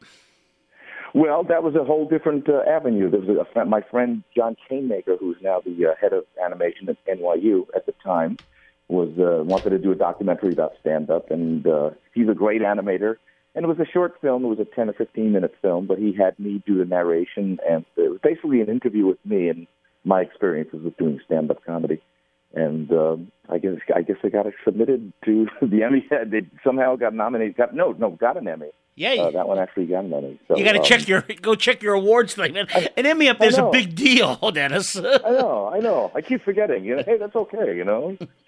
Well, 1.13 1.43
that 1.45 1.63
was 1.63 1.75
a 1.75 1.83
whole 1.83 2.07
different 2.07 2.49
uh, 2.49 2.61
avenue. 2.67 3.09
There 3.09 3.21
was 3.21 3.47
a 3.55 3.65
my 3.65 3.81
friend 3.81 4.23
John 4.35 4.55
Canemaker, 4.69 5.17
who's 5.19 5.37
now 5.41 5.61
the 5.61 5.87
uh, 5.87 5.95
head 5.99 6.13
of 6.13 6.25
animation 6.43 6.89
at 6.89 6.97
NYU 7.07 7.65
at 7.75 7.85
the 7.85 7.93
time, 8.03 8.37
was 8.89 9.09
uh, 9.19 9.43
wanted 9.43 9.71
to 9.71 9.77
do 9.77 9.91
a 9.91 9.95
documentary 9.95 10.53
about 10.53 10.73
stand-up, 10.79 11.29
and 11.29 11.67
uh, 11.67 11.89
he's 12.13 12.29
a 12.29 12.33
great 12.33 12.61
animator. 12.61 13.15
And 13.53 13.65
it 13.65 13.67
was 13.67 13.79
a 13.79 13.91
short 13.91 14.13
film. 14.21 14.45
It 14.45 14.49
was 14.49 14.59
a 14.59 14.65
10 14.65 14.89
or 14.89 14.93
15 14.93 15.31
minute 15.31 15.55
film, 15.61 15.87
but 15.87 15.97
he 15.97 16.13
had 16.13 16.37
me 16.37 16.61
do 16.65 16.77
the 16.77 16.85
narration, 16.85 17.57
and 17.67 17.85
it 17.95 18.09
was 18.09 18.19
basically 18.21 18.61
an 18.61 18.69
interview 18.69 19.05
with 19.05 19.17
me 19.25 19.49
and 19.49 19.67
my 20.05 20.21
experiences 20.21 20.83
with 20.83 20.95
doing 20.97 21.19
stand-up 21.25 21.63
comedy. 21.65 22.01
And 22.53 22.91
uh, 22.91 23.17
I 23.49 23.57
guess 23.57 23.73
I 23.93 24.03
guess 24.03 24.17
I 24.23 24.29
got 24.29 24.45
it 24.45 24.53
submitted 24.63 25.11
to 25.25 25.47
the 25.61 25.83
Emmy. 25.83 26.07
They 26.09 26.47
somehow 26.63 26.95
got 26.95 27.13
nominated. 27.13 27.57
Got 27.57 27.75
no, 27.75 27.91
no, 27.91 28.11
got 28.11 28.37
an 28.37 28.47
Emmy. 28.47 28.69
Yeah, 28.97 29.11
uh, 29.11 29.29
that 29.29 29.47
one 29.47 29.59
actually 29.59 29.85
got 29.85 30.05
Emmy. 30.05 30.39
So, 30.47 30.57
you 30.57 30.65
got 30.65 30.71
to 30.71 30.79
um, 30.79 30.83
check 30.83 31.07
your 31.07 31.21
go 31.39 31.53
check 31.53 31.83
your 31.83 31.93
awards 31.93 32.33
thing, 32.33 32.53
man. 32.53 32.67
An 32.97 33.05
Emmy 33.05 33.29
up 33.29 33.37
there's 33.37 33.59
a 33.59 33.69
big 33.69 33.93
deal, 33.93 34.35
Dennis. 34.51 34.97
I 34.97 35.01
know, 35.01 35.69
I 35.71 35.79
know. 35.79 36.11
I 36.15 36.21
keep 36.21 36.43
forgetting. 36.43 36.83
You 36.83 36.95
know, 36.95 37.03
hey, 37.05 37.17
that's 37.19 37.35
okay. 37.35 37.77
You 37.77 37.85
know. 37.85 38.17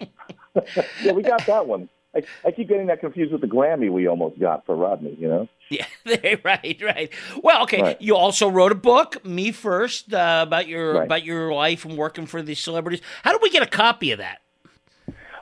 yeah, 1.02 1.12
we 1.12 1.22
got 1.22 1.46
that 1.46 1.68
one. 1.68 1.88
I, 2.16 2.22
I 2.44 2.50
keep 2.50 2.68
getting 2.68 2.88
that 2.88 2.98
confused 2.98 3.30
with 3.30 3.42
the 3.42 3.46
Grammy 3.46 3.92
we 3.92 4.08
almost 4.08 4.40
got 4.40 4.66
for 4.66 4.74
Rodney. 4.74 5.14
You 5.16 5.28
know. 5.28 5.48
Yeah, 5.70 5.86
right, 6.44 6.80
right. 6.82 7.12
Well, 7.44 7.62
okay. 7.62 7.82
Right. 7.82 8.02
You 8.02 8.16
also 8.16 8.48
wrote 8.48 8.72
a 8.72 8.74
book, 8.74 9.24
Me 9.24 9.52
First, 9.52 10.12
uh, 10.12 10.44
about 10.44 10.66
your 10.66 10.94
Right. 10.94 11.04
about 11.06 11.24
your 11.24 11.54
life 11.54 11.84
and 11.84 11.96
working 11.96 12.26
for 12.26 12.42
these 12.42 12.58
celebrities. 12.58 13.02
How 13.22 13.30
do 13.30 13.38
we 13.40 13.50
get 13.50 13.62
a 13.62 13.66
copy 13.66 14.10
of 14.10 14.18
that? 14.18 14.40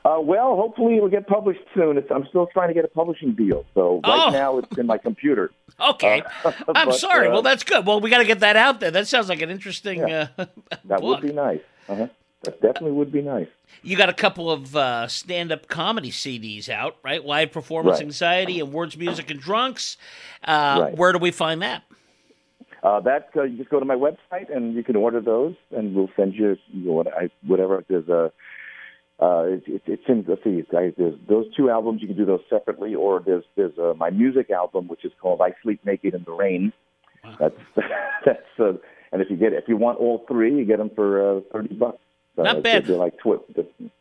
Uh, 0.08 0.20
well, 0.20 0.56
hopefully 0.56 0.96
it'll 0.96 1.08
get 1.08 1.26
published 1.26 1.60
soon. 1.74 1.98
It's, 1.98 2.10
I'm 2.10 2.24
still 2.28 2.46
trying 2.46 2.68
to 2.68 2.74
get 2.74 2.84
a 2.84 2.88
publishing 2.88 3.32
deal, 3.34 3.64
so 3.74 4.00
right 4.06 4.26
Oh. 4.28 4.30
now 4.30 4.58
it's 4.58 4.78
in 4.78 4.86
my 4.86 4.98
computer. 4.98 5.50
Okay. 5.80 6.22
Uh, 6.44 6.52
I'm 6.74 6.88
but, 6.88 6.94
sorry. 6.94 7.28
uh, 7.28 7.32
well, 7.32 7.42
that's 7.42 7.62
good. 7.62 7.86
Well, 7.86 8.00
we 8.00 8.10
got 8.10 8.18
to 8.18 8.24
get 8.24 8.40
that 8.40 8.56
out 8.56 8.80
there. 8.80 8.90
That 8.90 9.06
sounds 9.06 9.28
like 9.28 9.42
an 9.42 9.50
interesting 9.50 10.02
uh, 10.10 10.26
that 10.36 11.00
book. 11.00 11.02
would 11.02 11.20
be 11.22 11.32
nice. 11.32 11.60
Uh-huh. 11.88 12.08
That 12.42 12.60
definitely 12.60 12.92
would 12.92 13.12
be 13.12 13.22
nice. 13.22 13.46
You 13.82 13.96
got 13.96 14.08
a 14.08 14.12
couple 14.14 14.50
of 14.50 14.74
uh, 14.74 15.06
stand-up 15.06 15.68
comedy 15.68 16.10
CDs 16.10 16.68
out, 16.68 16.96
right? 17.04 17.24
Live 17.24 17.52
Performance 17.52 17.98
Right. 17.98 18.06
Anxiety 18.06 18.58
and 18.60 18.72
Words, 18.72 18.96
Music, 18.96 19.30
and 19.30 19.38
Drunks. 19.40 19.96
Uh, 20.42 20.78
Right. 20.82 20.96
Where 20.96 21.12
do 21.12 21.18
we 21.18 21.30
find 21.30 21.62
that? 21.62 21.84
Uh, 22.82 22.98
that 23.00 23.28
uh, 23.36 23.42
you 23.44 23.56
just 23.58 23.70
go 23.70 23.78
to 23.78 23.84
my 23.86 23.94
website 23.96 24.54
and 24.54 24.74
you 24.74 24.82
can 24.82 24.96
order 24.96 25.20
those, 25.20 25.54
and 25.76 25.94
we'll 25.94 26.10
send 26.16 26.34
you, 26.34 26.56
you 26.72 26.86
know, 26.86 26.92
what 26.92 27.06
I, 27.08 27.28
whatever. 27.46 27.84
There's 27.88 28.08
a 28.08 28.32
uh, 29.20 29.42
it, 29.46 29.62
it, 29.66 29.82
it's 29.86 30.02
in. 30.08 30.24
Let's 30.28 30.44
see, 30.44 30.62
guys. 30.70 30.92
There's 30.96 31.14
those 31.28 31.46
two 31.56 31.70
albums. 31.70 32.00
You 32.02 32.08
can 32.08 32.16
do 32.16 32.24
those 32.24 32.42
separately, 32.48 32.94
or 32.94 33.20
there's 33.24 33.44
there's 33.56 33.76
uh, 33.78 33.94
my 33.96 34.10
music 34.10 34.50
album, 34.50 34.88
which 34.88 35.04
is 35.04 35.12
called 35.20 35.40
"I 35.40 35.54
Sleep 35.62 35.80
Naked 35.84 36.14
in 36.14 36.24
the 36.24 36.32
Rain." 36.32 36.72
That's 37.40 37.56
that's. 38.24 38.40
Uh, 38.58 38.74
and 39.10 39.22
if 39.22 39.30
you 39.30 39.36
get 39.36 39.52
if 39.54 39.64
you 39.68 39.76
want 39.76 39.98
all 39.98 40.24
three, 40.28 40.54
you 40.56 40.64
get 40.64 40.78
them 40.78 40.90
for 40.94 41.38
uh, 41.38 41.40
thirty 41.52 41.74
bucks. 41.74 41.98
Uh, 42.36 42.42
Not 42.44 42.62
bad. 42.62 42.86
They're 42.86 42.96
like 42.96 43.18
twi- 43.18 43.38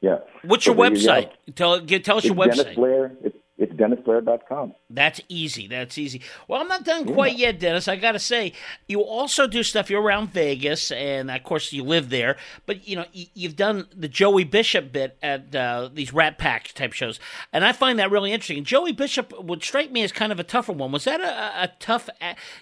yeah. 0.01 0.17
What's 0.43 0.65
So 0.65 0.73
your 0.73 0.89
there 0.89 0.93
you 0.95 1.07
website? 1.07 1.31
Tell, 1.55 1.79
get, 1.79 2.05
tell 2.05 2.17
us 2.17 2.25
It's 2.25 2.35
your 2.35 2.35
website. 2.45 2.57
Dennis 2.57 2.75
Blair. 2.75 3.11
It's, 3.23 3.35
it's 3.57 3.73
DennisBlair.com. 3.73 4.75
That's 4.89 5.19
easy. 5.29 5.67
That's 5.67 5.97
easy. 5.97 6.21
Well, 6.47 6.61
I'm 6.61 6.67
not 6.67 6.83
done 6.83 7.05
quite 7.11 7.37
yet, 7.37 7.59
Dennis. 7.59 7.87
I 7.87 7.95
got 7.95 8.11
to 8.11 8.19
say, 8.19 8.53
you 8.87 9.01
also 9.01 9.47
do 9.47 9.63
stuff. 9.63 9.89
You're 9.89 10.01
around 10.01 10.31
Vegas, 10.31 10.91
and 10.91 11.31
of 11.31 11.43
course, 11.43 11.73
you 11.73 11.83
live 11.83 12.09
there. 12.09 12.37
But 12.67 12.87
you 12.87 12.95
know, 12.95 13.05
you've 13.13 13.55
done 13.55 13.87
the 13.95 14.07
Joey 14.07 14.43
Bishop 14.43 14.91
bit 14.91 15.17
at 15.23 15.55
uh, 15.55 15.89
these 15.91 16.13
Rat 16.13 16.37
Pack 16.37 16.73
type 16.73 16.93
shows, 16.93 17.19
and 17.51 17.65
I 17.65 17.71
find 17.71 17.97
that 17.97 18.11
really 18.11 18.31
interesting. 18.31 18.63
Joey 18.63 18.91
Bishop 18.91 19.33
would 19.43 19.63
strike 19.63 19.91
me 19.91 20.03
as 20.03 20.11
kind 20.11 20.31
of 20.31 20.39
a 20.39 20.43
tougher 20.43 20.73
one. 20.73 20.91
Was 20.91 21.05
that 21.05 21.19
a, 21.19 21.63
a 21.63 21.71
tough, 21.79 22.09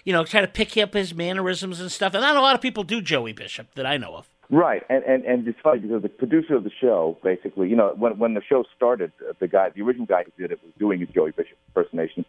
you 0.04 0.14
know, 0.14 0.24
try 0.24 0.40
to 0.40 0.48
pick 0.48 0.78
up 0.78 0.94
his 0.94 1.14
mannerisms 1.14 1.78
and 1.78 1.92
stuff? 1.92 2.14
And 2.14 2.22
not 2.22 2.36
a 2.36 2.40
lot 2.40 2.54
of 2.54 2.62
people 2.62 2.84
do 2.84 3.02
Joey 3.02 3.34
Bishop 3.34 3.74
that 3.74 3.84
I 3.84 3.98
know 3.98 4.16
of. 4.16 4.28
Right, 4.48 4.84
and, 4.88 5.02
and 5.02 5.24
and 5.24 5.48
it's 5.48 5.58
funny 5.60 5.80
because 5.80 6.02
the 6.02 6.08
producer 6.08 6.54
of 6.54 6.62
the 6.62 6.70
show, 6.80 7.18
basically, 7.24 7.68
you 7.68 7.74
know, 7.74 7.94
when 7.96 8.16
when 8.18 8.34
the 8.34 8.42
show 8.48 8.64
started, 8.76 9.10
uh, 9.28 9.32
the 9.40 9.48
guy, 9.48 9.70
the 9.70 9.82
original 9.82 10.06
guy 10.06 10.22
who 10.22 10.30
did 10.40 10.52
it 10.52 10.60
was 10.62 10.72
doing 10.78 11.00
his 11.00 11.08
Joey 11.08 11.32
Bishop 11.32 11.58
impersonation. 11.68 12.24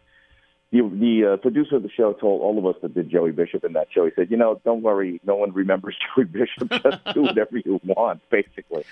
The 0.72 0.80
the 0.82 1.34
uh, 1.34 1.36
producer 1.36 1.76
of 1.76 1.84
the 1.84 1.90
show 1.90 2.12
told 2.14 2.42
all 2.42 2.58
of 2.58 2.66
us 2.66 2.74
that 2.82 2.92
did 2.92 3.08
Joey 3.08 3.30
Bishop 3.30 3.62
in 3.62 3.72
that 3.74 3.86
show. 3.92 4.04
He 4.04 4.10
said, 4.16 4.32
you 4.32 4.36
know, 4.36 4.60
don't 4.64 4.82
worry, 4.82 5.20
no 5.24 5.36
one 5.36 5.52
remembers 5.52 5.96
Joey 6.16 6.24
Bishop. 6.24 6.70
Just 6.70 7.14
do 7.14 7.22
whatever 7.22 7.56
you 7.56 7.80
want, 7.84 8.20
basically. 8.30 8.84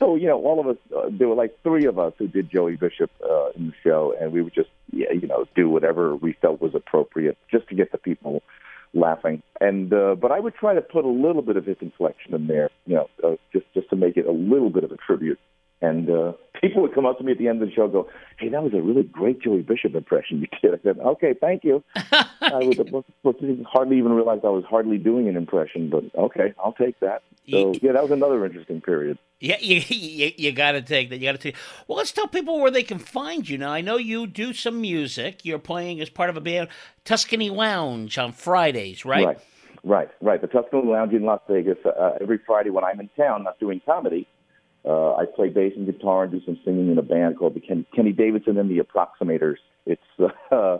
So 0.00 0.16
you 0.16 0.26
know, 0.26 0.42
all 0.42 0.58
of 0.58 0.66
us, 0.66 0.76
uh, 0.94 1.08
there 1.08 1.28
were 1.28 1.36
like 1.36 1.56
three 1.62 1.86
of 1.86 2.00
us 2.00 2.14
who 2.18 2.26
did 2.26 2.50
Joey 2.50 2.74
Bishop 2.74 3.12
uh, 3.22 3.50
in 3.50 3.68
the 3.68 3.74
show, 3.84 4.12
and 4.20 4.32
we 4.32 4.42
would 4.42 4.54
just, 4.54 4.70
yeah, 4.90 5.12
you 5.12 5.28
know, 5.28 5.46
do 5.54 5.70
whatever 5.70 6.16
we 6.16 6.32
felt 6.32 6.60
was 6.60 6.74
appropriate 6.74 7.38
just 7.48 7.68
to 7.68 7.76
get 7.76 7.92
the 7.92 7.98
people 7.98 8.42
laughing. 8.94 9.42
And 9.60 9.92
uh, 9.92 10.14
but 10.14 10.32
I 10.32 10.40
would 10.40 10.54
try 10.54 10.74
to 10.74 10.80
put 10.80 11.04
a 11.04 11.08
little 11.08 11.42
bit 11.42 11.56
of 11.56 11.66
his 11.66 11.76
inflection 11.80 12.34
in 12.34 12.46
there, 12.46 12.70
you 12.86 12.96
know, 12.96 13.08
uh, 13.24 13.36
just 13.52 13.66
just 13.74 13.88
to 13.90 13.96
make 13.96 14.16
it 14.16 14.26
a 14.26 14.32
little 14.32 14.70
bit 14.70 14.84
of 14.84 14.92
a 14.92 14.96
tribute. 14.96 15.38
And 15.82 16.08
uh, 16.08 16.32
people 16.60 16.80
would 16.82 16.94
come 16.94 17.04
up 17.04 17.18
to 17.18 17.24
me 17.24 17.32
at 17.32 17.38
the 17.38 17.48
end 17.48 17.60
of 17.60 17.68
the 17.68 17.74
show, 17.74 17.84
and 17.84 17.92
go, 17.92 18.08
"Hey, 18.38 18.48
that 18.48 18.62
was 18.62 18.72
a 18.72 18.80
really 18.80 19.02
great 19.02 19.42
Joey 19.42 19.62
Bishop 19.62 19.96
impression 19.96 20.40
you 20.40 20.46
did." 20.62 20.78
I 20.78 20.82
said, 20.82 20.98
"Okay, 21.00 21.34
thank 21.38 21.64
you." 21.64 21.82
I 21.96 22.58
was, 22.58 23.04
hardly 23.66 23.98
even 23.98 24.12
realized 24.12 24.44
I 24.44 24.50
was 24.50 24.64
hardly 24.64 24.96
doing 24.96 25.28
an 25.28 25.36
impression, 25.36 25.90
but 25.90 26.04
okay, 26.16 26.54
I'll 26.62 26.72
take 26.72 27.00
that. 27.00 27.22
So 27.50 27.74
yeah, 27.82 27.92
that 27.92 28.02
was 28.02 28.12
another 28.12 28.46
interesting 28.46 28.80
period. 28.80 29.18
Yeah, 29.40 29.56
you 29.60 29.82
you, 29.88 30.32
you 30.36 30.52
got 30.52 30.72
to 30.72 30.82
take 30.82 31.10
that. 31.10 31.18
You 31.18 31.24
got 31.24 31.32
to 31.32 31.38
take. 31.38 31.56
Well, 31.88 31.98
let's 31.98 32.12
tell 32.12 32.28
people 32.28 32.60
where 32.60 32.70
they 32.70 32.84
can 32.84 32.98
find 32.98 33.48
you. 33.48 33.58
Now, 33.58 33.72
I 33.72 33.80
know 33.80 33.96
you 33.96 34.28
do 34.28 34.52
some 34.52 34.80
music. 34.80 35.44
You're 35.44 35.58
playing 35.58 36.00
as 36.00 36.08
part 36.08 36.30
of 36.30 36.36
a 36.36 36.40
band, 36.40 36.68
Tuscany 37.04 37.50
Lounge, 37.50 38.16
on 38.18 38.32
Fridays, 38.32 39.04
right? 39.04 39.26
Right, 39.26 39.38
right, 39.82 40.10
right. 40.20 40.40
The 40.40 40.46
Tuscany 40.46 40.84
Lounge 40.84 41.12
in 41.12 41.24
Las 41.24 41.40
Vegas. 41.48 41.78
Uh, 41.84 42.12
every 42.20 42.38
Friday 42.46 42.70
when 42.70 42.84
I'm 42.84 43.00
in 43.00 43.10
town, 43.16 43.42
not 43.42 43.58
doing 43.58 43.80
comedy, 43.84 44.28
uh, 44.84 45.14
I 45.14 45.24
play 45.26 45.48
bass 45.48 45.72
and 45.76 45.86
guitar 45.86 46.24
and 46.24 46.32
do 46.32 46.40
some 46.44 46.58
singing 46.64 46.90
in 46.90 46.98
a 46.98 47.02
band 47.02 47.38
called 47.38 47.54
the 47.54 47.60
Ken, 47.60 47.86
Kenny 47.94 48.12
Davidson 48.12 48.58
and 48.58 48.70
the 48.70 48.78
Approximators. 48.78 49.56
It's 49.86 50.02
uh, 50.50 50.78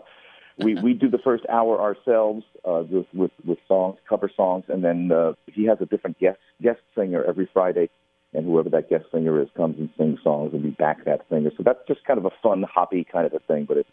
we 0.57 0.75
we 0.75 0.93
do 0.93 1.09
the 1.09 1.17
first 1.17 1.45
hour 1.49 1.79
ourselves 1.79 2.43
uh, 2.65 2.83
with, 2.89 3.07
with 3.13 3.31
with 3.45 3.59
songs, 3.67 3.97
cover 4.07 4.29
songs, 4.35 4.65
and 4.67 4.83
then 4.83 5.11
uh, 5.11 5.33
he 5.47 5.65
has 5.65 5.77
a 5.81 5.85
different 5.85 6.19
guest 6.19 6.39
guest 6.61 6.79
singer 6.95 7.23
every 7.23 7.49
Friday. 7.53 7.89
And 8.35 8.47
whoever 8.47 8.67
that 8.71 8.89
guest 8.89 9.05
singer 9.13 9.39
is 9.39 9.47
comes 9.55 9.77
and 9.77 9.89
sings 9.95 10.19
songs, 10.23 10.53
and 10.53 10.63
we 10.63 10.71
back 10.71 11.05
that 11.05 11.21
singer. 11.29 11.51
So 11.55 11.61
that's 11.63 11.77
just 11.87 12.03
kind 12.03 12.17
of 12.17 12.25
a 12.25 12.31
fun, 12.41 12.63
hoppy 12.63 13.03
kind 13.03 13.27
of 13.27 13.33
a 13.33 13.39
thing. 13.39 13.65
But 13.65 13.77
it 13.77 13.87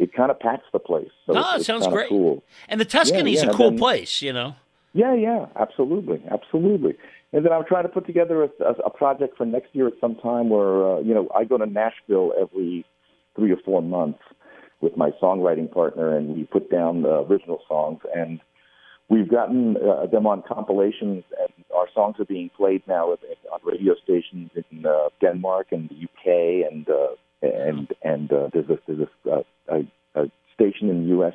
it 0.00 0.12
kind 0.12 0.30
of 0.30 0.40
packs 0.40 0.64
the 0.72 0.80
place. 0.80 1.08
So 1.24 1.34
No, 1.34 1.40
it's, 1.40 1.50
it 1.52 1.56
it's 1.58 1.66
sounds 1.66 1.86
great. 1.86 2.08
Cool. 2.08 2.42
And 2.68 2.80
the 2.80 2.84
Tuscany's 2.84 3.38
Yeah, 3.38 3.44
yeah, 3.46 3.50
a 3.52 3.54
cool 3.54 3.70
then- 3.70 3.78
place, 3.78 4.20
you 4.22 4.32
know. 4.32 4.56
Yeah, 4.92 5.14
yeah, 5.14 5.46
absolutely, 5.56 6.22
absolutely. 6.30 6.94
And 7.36 7.44
then 7.44 7.52
I'm 7.52 7.66
trying 7.66 7.82
to 7.82 7.90
put 7.90 8.06
together 8.06 8.44
a, 8.44 8.48
a, 8.64 8.72
a 8.86 8.90
project 8.90 9.36
for 9.36 9.44
next 9.44 9.68
year 9.74 9.86
at 9.86 9.92
some 10.00 10.14
time 10.14 10.48
where 10.48 10.96
uh, 10.96 11.00
you 11.00 11.12
know 11.12 11.28
I 11.36 11.44
go 11.44 11.58
to 11.58 11.66
Nashville 11.66 12.32
every 12.40 12.86
three 13.36 13.52
or 13.52 13.58
four 13.62 13.82
months 13.82 14.20
with 14.80 14.96
my 14.96 15.10
songwriting 15.22 15.70
partner, 15.70 16.16
and 16.16 16.34
we 16.34 16.44
put 16.44 16.70
down 16.70 17.02
the 17.02 17.26
original 17.28 17.60
songs, 17.68 18.00
and 18.14 18.40
we've 19.10 19.30
gotten 19.30 19.76
uh, 19.76 20.06
them 20.06 20.26
on 20.26 20.44
compilations, 20.48 21.24
and 21.38 21.64
our 21.76 21.88
songs 21.94 22.16
are 22.18 22.24
being 22.24 22.50
played 22.56 22.82
now 22.88 23.12
at, 23.12 23.18
on 23.52 23.60
radio 23.62 23.94
stations 24.02 24.50
in 24.54 24.86
uh, 24.86 25.10
Denmark 25.20 25.66
and 25.72 25.90
the 25.90 26.04
UK, 26.04 26.72
and 26.72 26.88
uh, 26.88 27.16
and 27.42 27.88
and 28.02 28.32
uh, 28.32 28.48
there's 28.54 28.70
a 28.70 28.78
there's 28.86 29.08
a, 29.26 29.74
a, 29.74 30.22
a 30.22 30.30
station 30.54 30.88
in 30.88 31.02
the 31.02 31.08
U.S 31.08 31.34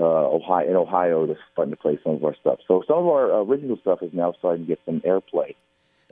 uh, 0.00 0.04
Ohio 0.04 0.68
in 0.68 0.76
Ohio 0.76 1.26
that's 1.26 1.38
starting 1.52 1.72
to 1.72 1.76
play 1.76 1.98
some 2.02 2.14
of 2.14 2.24
our 2.24 2.34
stuff. 2.40 2.58
So 2.66 2.82
some 2.88 2.98
of 2.98 3.06
our 3.06 3.40
original 3.42 3.76
stuff 3.80 4.02
is 4.02 4.12
now 4.12 4.32
starting 4.38 4.64
to 4.64 4.68
get 4.68 4.80
some 4.86 5.00
airplay 5.00 5.54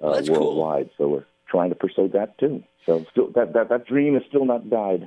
uh, 0.02 0.14
That's 0.14 0.28
cool. 0.28 0.54
worldwide. 0.56 0.90
So 0.98 1.08
we're 1.08 1.24
trying 1.48 1.70
to 1.70 1.76
pursue 1.76 2.08
that 2.08 2.38
too. 2.38 2.62
So 2.86 3.04
still, 3.10 3.28
that, 3.34 3.54
that 3.54 3.68
that 3.70 3.86
dream 3.86 4.16
is 4.16 4.22
still 4.28 4.44
not 4.44 4.68
died. 4.70 5.06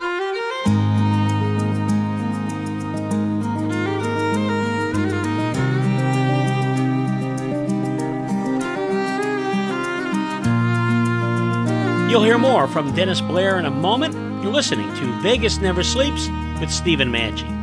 You'll 12.11 12.23
hear 12.23 12.37
more 12.37 12.67
from 12.67 12.93
Dennis 12.93 13.21
Blair 13.21 13.57
in 13.57 13.65
a 13.65 13.71
moment. 13.71 14.13
You're 14.43 14.51
listening 14.51 14.93
to 14.95 15.21
Vegas 15.21 15.59
Never 15.59 15.81
Sleeps 15.81 16.27
with 16.59 16.69
Stephen 16.69 17.09
Maggi. 17.09 17.60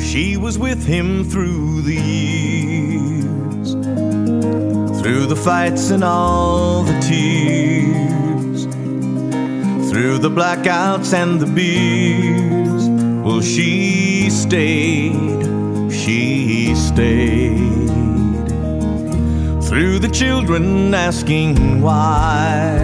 She 0.00 0.36
was 0.36 0.58
with 0.58 0.84
him 0.86 1.24
through 1.24 1.82
the 1.82 1.94
years, 1.94 3.72
through 5.00 5.26
the 5.26 5.36
fights 5.36 5.90
and 5.90 6.02
all 6.04 6.82
the 6.82 6.98
tears, 7.00 8.64
through 9.90 10.18
the 10.18 10.30
blackouts 10.30 11.12
and 11.12 11.40
the 11.40 11.46
beers. 11.46 12.88
Well, 13.24 13.40
she 13.40 14.30
stayed, 14.30 15.42
she 15.92 16.74
stayed, 16.74 17.88
through 19.64 19.98
the 19.98 20.10
children 20.12 20.94
asking 20.94 21.82
why. 21.82 22.78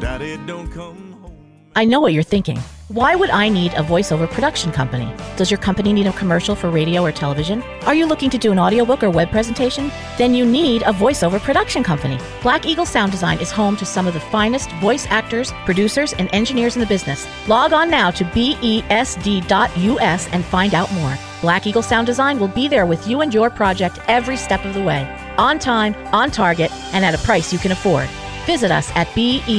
Daddy, 0.00 0.36
don't 0.46 0.70
come. 0.70 1.16
I 1.74 1.84
know 1.84 2.00
what 2.00 2.12
you're 2.12 2.22
thinking. 2.22 2.58
Why 2.88 3.14
would 3.14 3.28
I 3.28 3.50
need 3.50 3.74
a 3.74 3.82
voiceover 3.82 4.26
production 4.30 4.72
company? 4.72 5.12
Does 5.36 5.50
your 5.50 5.58
company 5.58 5.92
need 5.92 6.06
a 6.06 6.12
commercial 6.14 6.54
for 6.54 6.70
radio 6.70 7.04
or 7.04 7.12
television? 7.12 7.62
Are 7.84 7.94
you 7.94 8.06
looking 8.06 8.30
to 8.30 8.38
do 8.38 8.50
an 8.50 8.58
audiobook 8.58 9.02
or 9.02 9.10
web 9.10 9.30
presentation? 9.30 9.92
Then 10.16 10.32
you 10.32 10.46
need 10.46 10.80
a 10.80 10.94
voiceover 10.94 11.38
production 11.38 11.84
company. 11.84 12.18
Black 12.40 12.64
Eagle 12.64 12.86
Sound 12.86 13.12
Design 13.12 13.40
is 13.40 13.50
home 13.50 13.76
to 13.76 13.84
some 13.84 14.06
of 14.06 14.14
the 14.14 14.20
finest 14.20 14.70
voice 14.80 15.06
actors, 15.10 15.52
producers, 15.66 16.14
and 16.14 16.30
engineers 16.32 16.76
in 16.76 16.80
the 16.80 16.86
business. 16.86 17.26
Log 17.46 17.74
on 17.74 17.90
now 17.90 18.10
to 18.10 18.24
besd.us 18.24 19.38
and 20.28 20.42
find 20.46 20.72
out 20.72 20.90
more. 20.94 21.14
Black 21.42 21.66
Eagle 21.66 21.82
Sound 21.82 22.06
Design 22.06 22.38
will 22.40 22.48
be 22.48 22.68
there 22.68 22.86
with 22.86 23.06
you 23.06 23.20
and 23.20 23.34
your 23.34 23.50
project 23.50 23.98
every 24.08 24.38
step 24.38 24.64
of 24.64 24.72
the 24.72 24.82
way. 24.82 25.06
On 25.36 25.58
time, 25.58 25.94
on 26.14 26.30
target, 26.30 26.72
and 26.94 27.04
at 27.04 27.14
a 27.14 27.18
price 27.18 27.52
you 27.52 27.58
can 27.58 27.72
afford. 27.72 28.08
Visit 28.46 28.70
us 28.70 28.90
at 28.94 29.08
besd.us. 29.08 29.58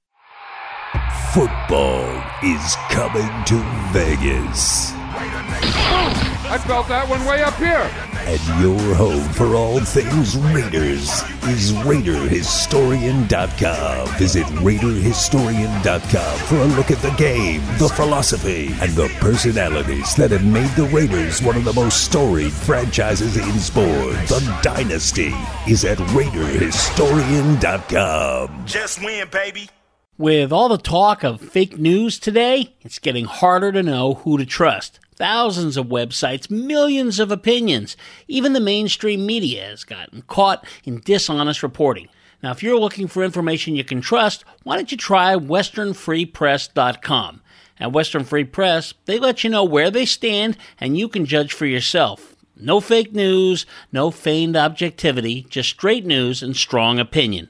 Football 1.33 2.03
is 2.43 2.75
coming 2.89 3.29
to 3.45 3.55
Vegas. 3.93 4.91
I 4.93 6.57
felt 6.67 6.89
that 6.89 7.07
one 7.07 7.23
way 7.25 7.41
up 7.41 7.53
here. 7.55 7.89
And 8.25 8.41
your 8.61 8.77
home 8.95 9.23
for 9.29 9.55
all 9.55 9.79
things 9.79 10.35
Raiders 10.35 11.23
is 11.47 11.71
RaiderHistorian.com. 11.71 14.07
Visit 14.17 14.45
RaiderHistorian.com 14.47 16.37
for 16.39 16.57
a 16.57 16.65
look 16.75 16.91
at 16.91 16.97
the 16.97 17.11
game, 17.11 17.61
the 17.77 17.87
philosophy, 17.87 18.75
and 18.81 18.91
the 18.91 19.07
personalities 19.21 20.13
that 20.15 20.31
have 20.31 20.43
made 20.43 20.71
the 20.71 20.87
Raiders 20.87 21.41
one 21.41 21.55
of 21.55 21.63
the 21.63 21.71
most 21.71 22.03
storied 22.03 22.51
franchises 22.51 23.37
in 23.37 23.57
sports. 23.59 24.27
The 24.27 24.41
dynasty 24.61 25.33
is 25.65 25.85
at 25.85 25.99
RaiderHistorian.com. 25.99 28.65
Just 28.65 29.01
win, 29.01 29.29
baby. 29.29 29.69
With 30.17 30.51
all 30.51 30.67
the 30.67 30.77
talk 30.77 31.23
of 31.23 31.39
fake 31.41 31.77
news 31.79 32.19
today, 32.19 32.75
it's 32.81 32.99
getting 32.99 33.23
harder 33.25 33.71
to 33.71 33.81
know 33.81 34.15
who 34.15 34.37
to 34.37 34.45
trust. 34.45 34.99
Thousands 35.15 35.77
of 35.77 35.85
websites, 35.87 36.51
millions 36.51 37.17
of 37.17 37.31
opinions. 37.31 37.95
Even 38.27 38.51
the 38.53 38.59
mainstream 38.59 39.25
media 39.25 39.67
has 39.67 39.85
gotten 39.85 40.23
caught 40.23 40.65
in 40.83 40.99
dishonest 40.99 41.63
reporting. 41.63 42.09
Now, 42.43 42.51
if 42.51 42.61
you're 42.61 42.77
looking 42.77 43.07
for 43.07 43.23
information 43.23 43.75
you 43.75 43.85
can 43.85 44.01
trust, 44.01 44.43
why 44.63 44.75
don't 44.75 44.91
you 44.91 44.97
try 44.97 45.35
westernfreepress.com? 45.35 47.41
At 47.79 47.93
Western 47.93 48.25
Free 48.25 48.43
Press, 48.43 48.93
they 49.05 49.17
let 49.17 49.43
you 49.43 49.49
know 49.49 49.63
where 49.63 49.89
they 49.89 50.05
stand 50.05 50.55
and 50.79 50.95
you 50.97 51.07
can 51.07 51.25
judge 51.25 51.53
for 51.53 51.65
yourself. 51.65 52.35
No 52.55 52.79
fake 52.79 53.11
news, 53.13 53.65
no 53.91 54.11
feigned 54.11 54.55
objectivity, 54.55 55.47
just 55.49 55.69
straight 55.69 56.05
news 56.05 56.43
and 56.43 56.55
strong 56.55 56.99
opinion. 56.99 57.49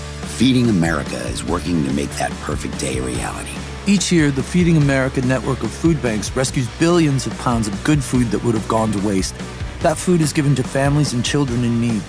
Feeding 0.37 0.69
America 0.69 1.17
is 1.27 1.43
working 1.43 1.85
to 1.85 1.93
make 1.93 2.09
that 2.11 2.31
perfect 2.41 2.79
day 2.79 2.97
a 2.97 3.01
reality. 3.03 3.51
Each 3.85 4.11
year, 4.11 4.31
the 4.31 4.41
Feeding 4.41 4.77
America 4.77 5.21
network 5.21 5.61
of 5.61 5.71
food 5.71 6.01
banks 6.01 6.35
rescues 6.35 6.67
billions 6.79 7.27
of 7.27 7.37
pounds 7.37 7.67
of 7.67 7.83
good 7.83 8.03
food 8.03 8.31
that 8.31 8.43
would 8.43 8.55
have 8.55 8.67
gone 8.67 8.91
to 8.91 9.07
waste. 9.07 9.35
That 9.81 9.97
food 9.97 10.19
is 10.19 10.33
given 10.33 10.55
to 10.55 10.63
families 10.63 11.13
and 11.13 11.23
children 11.23 11.63
in 11.63 11.79
need. 11.79 12.01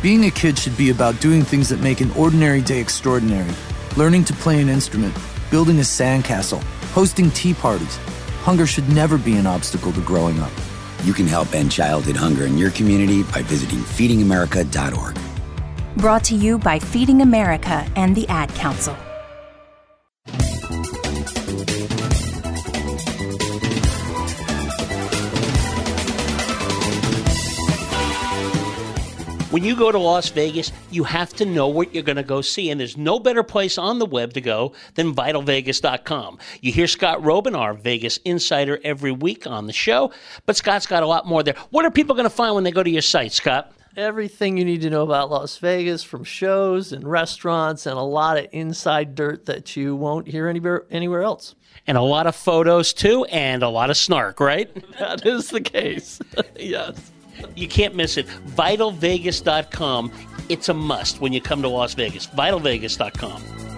Being 0.00 0.24
a 0.24 0.30
kid 0.30 0.58
should 0.58 0.76
be 0.78 0.88
about 0.90 1.20
doing 1.20 1.42
things 1.42 1.68
that 1.68 1.80
make 1.80 2.00
an 2.00 2.10
ordinary 2.12 2.62
day 2.62 2.80
extraordinary. 2.80 3.52
Learning 3.96 4.24
to 4.24 4.32
play 4.34 4.62
an 4.62 4.70
instrument, 4.70 5.14
building 5.50 5.78
a 5.78 5.82
sandcastle, 5.82 6.62
hosting 6.94 7.30
tea 7.32 7.52
parties. 7.52 7.96
Hunger 8.44 8.66
should 8.66 8.88
never 8.88 9.18
be 9.18 9.36
an 9.36 9.46
obstacle 9.46 9.92
to 9.92 10.00
growing 10.00 10.40
up. 10.40 10.52
You 11.02 11.12
can 11.12 11.26
help 11.26 11.54
end 11.54 11.70
childhood 11.70 12.16
hunger 12.16 12.44
in 12.44 12.56
your 12.56 12.70
community 12.70 13.24
by 13.24 13.42
visiting 13.42 13.80
feedingamerica.org. 13.80 15.33
Brought 15.96 16.24
to 16.24 16.34
you 16.34 16.58
by 16.58 16.78
Feeding 16.78 17.22
America 17.22 17.86
and 17.94 18.16
the 18.16 18.26
Ad 18.28 18.52
Council. 18.54 18.96
When 29.50 29.62
you 29.62 29.76
go 29.76 29.92
to 29.92 29.98
Las 29.98 30.30
Vegas, 30.30 30.72
you 30.90 31.04
have 31.04 31.32
to 31.34 31.44
know 31.44 31.68
what 31.68 31.94
you're 31.94 32.02
going 32.02 32.16
to 32.16 32.24
go 32.24 32.40
see, 32.40 32.70
and 32.70 32.80
there's 32.80 32.96
no 32.96 33.20
better 33.20 33.44
place 33.44 33.78
on 33.78 34.00
the 34.00 34.06
web 34.06 34.32
to 34.32 34.40
go 34.40 34.72
than 34.96 35.14
vitalvegas.com. 35.14 36.38
You 36.60 36.72
hear 36.72 36.88
Scott 36.88 37.20
Roeben, 37.20 37.56
our 37.56 37.72
Vegas 37.72 38.16
insider, 38.24 38.80
every 38.82 39.12
week 39.12 39.46
on 39.46 39.68
the 39.68 39.72
show, 39.72 40.10
but 40.44 40.56
Scott's 40.56 40.88
got 40.88 41.04
a 41.04 41.06
lot 41.06 41.28
more 41.28 41.44
there. 41.44 41.54
What 41.70 41.84
are 41.84 41.92
people 41.92 42.16
going 42.16 42.28
to 42.28 42.34
find 42.34 42.56
when 42.56 42.64
they 42.64 42.72
go 42.72 42.82
to 42.82 42.90
your 42.90 43.00
site, 43.00 43.30
Scott? 43.30 43.72
Everything 43.96 44.56
you 44.56 44.64
need 44.64 44.80
to 44.80 44.90
know 44.90 45.02
about 45.02 45.30
Las 45.30 45.56
Vegas 45.58 46.02
from 46.02 46.24
shows 46.24 46.92
and 46.92 47.06
restaurants 47.06 47.86
and 47.86 47.96
a 47.96 48.02
lot 48.02 48.36
of 48.36 48.48
inside 48.50 49.14
dirt 49.14 49.46
that 49.46 49.76
you 49.76 49.94
won't 49.94 50.26
hear 50.26 50.48
anywhere 50.48 50.84
anywhere 50.90 51.22
else. 51.22 51.54
And 51.86 51.96
a 51.96 52.02
lot 52.02 52.26
of 52.26 52.34
photos 52.34 52.92
too, 52.92 53.24
and 53.26 53.62
a 53.62 53.68
lot 53.68 53.90
of 53.90 53.96
snark, 53.96 54.40
right? 54.40 54.68
that 54.98 55.24
is 55.24 55.50
the 55.50 55.60
case. 55.60 56.18
yes. 56.58 57.12
You 57.54 57.68
can't 57.68 57.94
miss 57.94 58.16
it. 58.16 58.26
VitalVegas.com. 58.26 60.10
It's 60.48 60.68
a 60.68 60.74
must 60.74 61.20
when 61.20 61.32
you 61.32 61.40
come 61.40 61.62
to 61.62 61.68
Las 61.68 61.94
Vegas. 61.94 62.26
VitalVegas.com. 62.26 63.73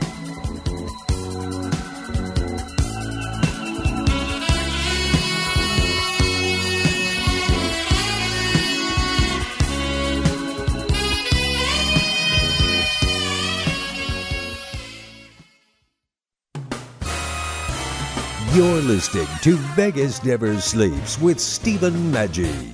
You're 18.57 18.81
listening 18.81 19.27
to 19.43 19.57
Vegas 19.75 20.25
Never 20.25 20.59
Sleeps 20.63 21.21
with 21.21 21.39
Stephen 21.39 21.93
Maggi. 22.11 22.73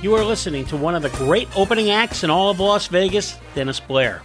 You 0.00 0.14
are 0.14 0.24
listening 0.24 0.64
to 0.66 0.76
one 0.76 0.94
of 0.94 1.02
the 1.02 1.08
great 1.08 1.48
opening 1.56 1.90
acts 1.90 2.22
in 2.22 2.30
all 2.30 2.50
of 2.50 2.60
Las 2.60 2.86
Vegas, 2.86 3.36
Dennis 3.56 3.80
Blair. 3.80 4.22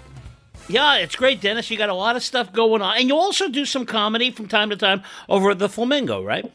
Yeah, 0.69 0.97
it's 0.97 1.15
great, 1.15 1.41
Dennis. 1.41 1.71
You 1.71 1.79
got 1.79 1.89
a 1.89 1.95
lot 1.95 2.15
of 2.15 2.21
stuff 2.21 2.53
going 2.53 2.83
on. 2.83 2.95
And 2.97 3.09
you 3.09 3.15
also 3.15 3.49
do 3.49 3.65
some 3.65 3.87
comedy 3.87 4.29
from 4.29 4.47
time 4.47 4.69
to 4.69 4.75
time 4.75 5.01
over 5.27 5.49
at 5.49 5.57
the 5.57 5.67
Flamingo, 5.67 6.23
right? 6.23 6.45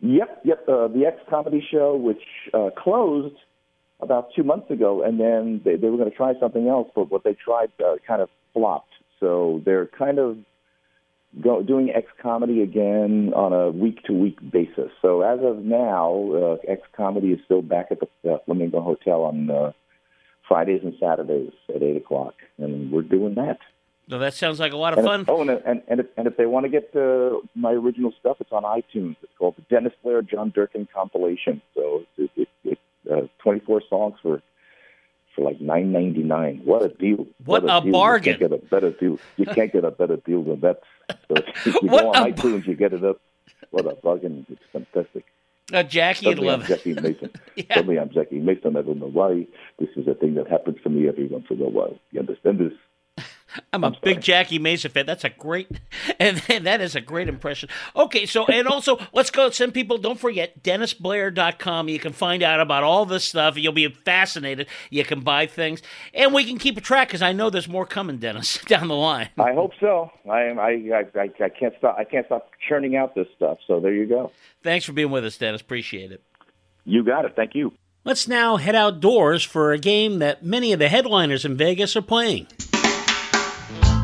Yep, 0.00 0.42
yep. 0.44 0.68
Uh, 0.68 0.88
the 0.88 1.06
X 1.06 1.16
Comedy 1.30 1.66
Show, 1.70 1.96
which 1.96 2.20
uh, 2.52 2.68
closed 2.76 3.34
about 4.00 4.28
two 4.36 4.42
months 4.42 4.70
ago, 4.70 5.02
and 5.02 5.18
then 5.18 5.62
they, 5.64 5.76
they 5.76 5.88
were 5.88 5.96
going 5.96 6.10
to 6.10 6.14
try 6.14 6.34
something 6.38 6.68
else, 6.68 6.90
but 6.94 7.10
what 7.10 7.24
they 7.24 7.32
tried 7.32 7.70
uh, 7.82 7.96
kind 8.06 8.20
of 8.20 8.28
flopped. 8.52 8.92
So 9.20 9.62
they're 9.64 9.86
kind 9.86 10.18
of 10.18 10.36
go, 11.42 11.62
doing 11.62 11.90
X 11.90 12.06
Comedy 12.20 12.62
again 12.62 13.32
on 13.34 13.52
a 13.52 13.70
week 13.70 14.02
to 14.04 14.12
week 14.12 14.38
basis. 14.50 14.90
So 15.02 15.22
as 15.22 15.40
of 15.42 15.58
now, 15.64 16.58
uh, 16.66 16.70
X 16.70 16.82
Comedy 16.96 17.28
is 17.28 17.40
still 17.44 17.62
back 17.62 17.88
at 17.90 17.98
the 18.00 18.32
uh, 18.32 18.38
Flamingo 18.44 18.80
Hotel 18.80 19.22
on 19.22 19.50
uh, 19.50 19.72
Fridays 20.46 20.80
and 20.82 20.94
Saturdays 20.98 21.52
at 21.74 21.82
8 21.82 21.96
o'clock, 21.96 22.34
and 22.56 22.90
we're 22.90 23.02
doing 23.02 23.34
that. 23.34 23.58
No, 24.08 24.18
that 24.18 24.32
sounds 24.32 24.58
like 24.58 24.72
a 24.72 24.76
lot 24.76 24.94
of 24.94 25.00
and 25.00 25.06
fun. 25.06 25.20
If, 25.20 25.28
oh, 25.28 25.42
and, 25.42 25.50
and, 25.50 25.82
and, 25.86 26.00
if, 26.00 26.06
and 26.16 26.26
if 26.26 26.38
they 26.38 26.46
want 26.46 26.64
to 26.64 26.70
get 26.70 26.96
uh, 26.96 27.40
my 27.54 27.72
original 27.72 28.12
stuff, 28.18 28.38
it's 28.40 28.52
on 28.52 28.62
iTunes. 28.62 29.16
It's 29.22 29.32
called 29.38 29.56
the 29.56 29.62
Dennis 29.68 29.92
Blair 30.02 30.22
John 30.22 30.50
Durkin 30.54 30.88
compilation. 30.92 31.60
So 31.74 32.04
it's 32.16 32.32
it, 32.36 32.48
it, 32.64 32.78
uh, 33.12 33.26
24 33.42 33.82
songs 33.90 34.14
for 34.22 34.42
for 35.38 35.44
like 35.44 35.60
nine 35.60 35.92
ninety 35.92 36.22
nine. 36.22 36.60
What 36.64 36.82
a 36.82 36.88
deal! 36.88 37.26
What, 37.44 37.64
a, 37.64 37.78
a 37.78 37.82
deal. 37.82 37.92
bargain! 37.92 38.34
You 38.34 38.38
can't 38.38 38.50
get 38.50 38.60
a 38.60 38.66
better 38.66 38.90
deal. 38.90 39.18
You 39.36 39.46
can't 39.46 39.72
get 39.72 39.84
a 39.84 39.90
better 39.90 40.16
deal 40.16 40.42
than 40.42 40.60
that. 40.60 40.80
So 41.28 41.34
if 41.66 41.66
you 41.66 41.88
What 41.88 42.02
go 42.02 42.12
on 42.12 42.28
a 42.28 42.32
iTunes, 42.32 42.66
you 42.66 42.74
get 42.74 42.92
it 42.92 43.04
up. 43.04 43.20
What 43.70 43.86
a 43.86 43.94
bargain! 43.94 44.46
It's 44.50 44.60
fantastic. 44.72 45.24
Uh, 45.72 45.82
Jackie 45.82 46.24
Suddenly 46.24 46.48
I'm 46.48 46.60
love 46.60 46.70
it. 46.70 46.76
Jackie 46.76 46.94
Mason. 46.94 47.30
Suddenly 47.74 47.98
I'm 47.98 48.10
Jackie 48.10 48.38
Mason. 48.40 48.76
I 48.76 48.82
don't 48.82 48.98
know 48.98 49.10
why. 49.10 49.46
This 49.78 49.90
is 49.96 50.08
a 50.08 50.14
thing 50.14 50.34
that 50.34 50.48
happens 50.48 50.78
to 50.82 50.90
me 50.90 51.08
every 51.08 51.26
once 51.26 51.46
in 51.50 51.60
a 51.60 51.68
while. 51.68 51.98
You 52.10 52.20
understand 52.20 52.58
this? 52.58 52.72
I'm 53.72 53.84
a 53.84 53.92
big 54.02 54.20
Jackie 54.20 54.58
Mason 54.58 54.90
fan. 54.90 55.06
That's 55.06 55.24
a 55.24 55.30
great, 55.30 55.68
and 56.20 56.38
that 56.38 56.80
is 56.80 56.94
a 56.94 57.00
great 57.00 57.28
impression. 57.28 57.68
Okay, 57.96 58.26
so 58.26 58.46
and 58.46 58.66
also 58.66 58.98
let's 59.12 59.30
go. 59.30 59.50
Send 59.50 59.74
people. 59.74 59.98
Don't 59.98 60.18
forget 60.18 60.62
DennisBlair.com. 60.62 61.88
You 61.88 61.98
can 61.98 62.12
find 62.12 62.42
out 62.42 62.60
about 62.60 62.84
all 62.84 63.06
this 63.06 63.24
stuff. 63.24 63.56
You'll 63.56 63.72
be 63.72 63.88
fascinated. 63.88 64.66
You 64.90 65.04
can 65.04 65.20
buy 65.20 65.46
things, 65.46 65.82
and 66.14 66.34
we 66.34 66.44
can 66.44 66.58
keep 66.58 66.76
a 66.76 66.80
track 66.80 67.08
because 67.08 67.22
I 67.22 67.32
know 67.32 67.50
there's 67.50 67.68
more 67.68 67.86
coming, 67.86 68.18
Dennis, 68.18 68.58
down 68.66 68.88
the 68.88 68.96
line. 68.96 69.28
I 69.38 69.52
hope 69.52 69.72
so. 69.80 70.10
I 70.28 70.42
am. 70.44 70.58
I, 70.58 71.04
I 71.16 71.22
I 71.22 71.48
can't 71.48 71.74
stop. 71.78 71.96
I 71.98 72.04
can't 72.04 72.26
stop 72.26 72.50
churning 72.68 72.96
out 72.96 73.14
this 73.14 73.28
stuff. 73.36 73.58
So 73.66 73.80
there 73.80 73.94
you 73.94 74.06
go. 74.06 74.32
Thanks 74.62 74.84
for 74.84 74.92
being 74.92 75.10
with 75.10 75.24
us, 75.24 75.36
Dennis. 75.36 75.60
Appreciate 75.60 76.12
it. 76.12 76.22
You 76.84 77.04
got 77.04 77.24
it. 77.24 77.34
Thank 77.36 77.54
you. 77.54 77.72
Let's 78.04 78.26
now 78.26 78.56
head 78.56 78.74
outdoors 78.74 79.44
for 79.44 79.72
a 79.72 79.78
game 79.78 80.20
that 80.20 80.42
many 80.42 80.72
of 80.72 80.78
the 80.78 80.88
headliners 80.88 81.44
in 81.44 81.56
Vegas 81.56 81.94
are 81.94 82.02
playing. 82.02 82.46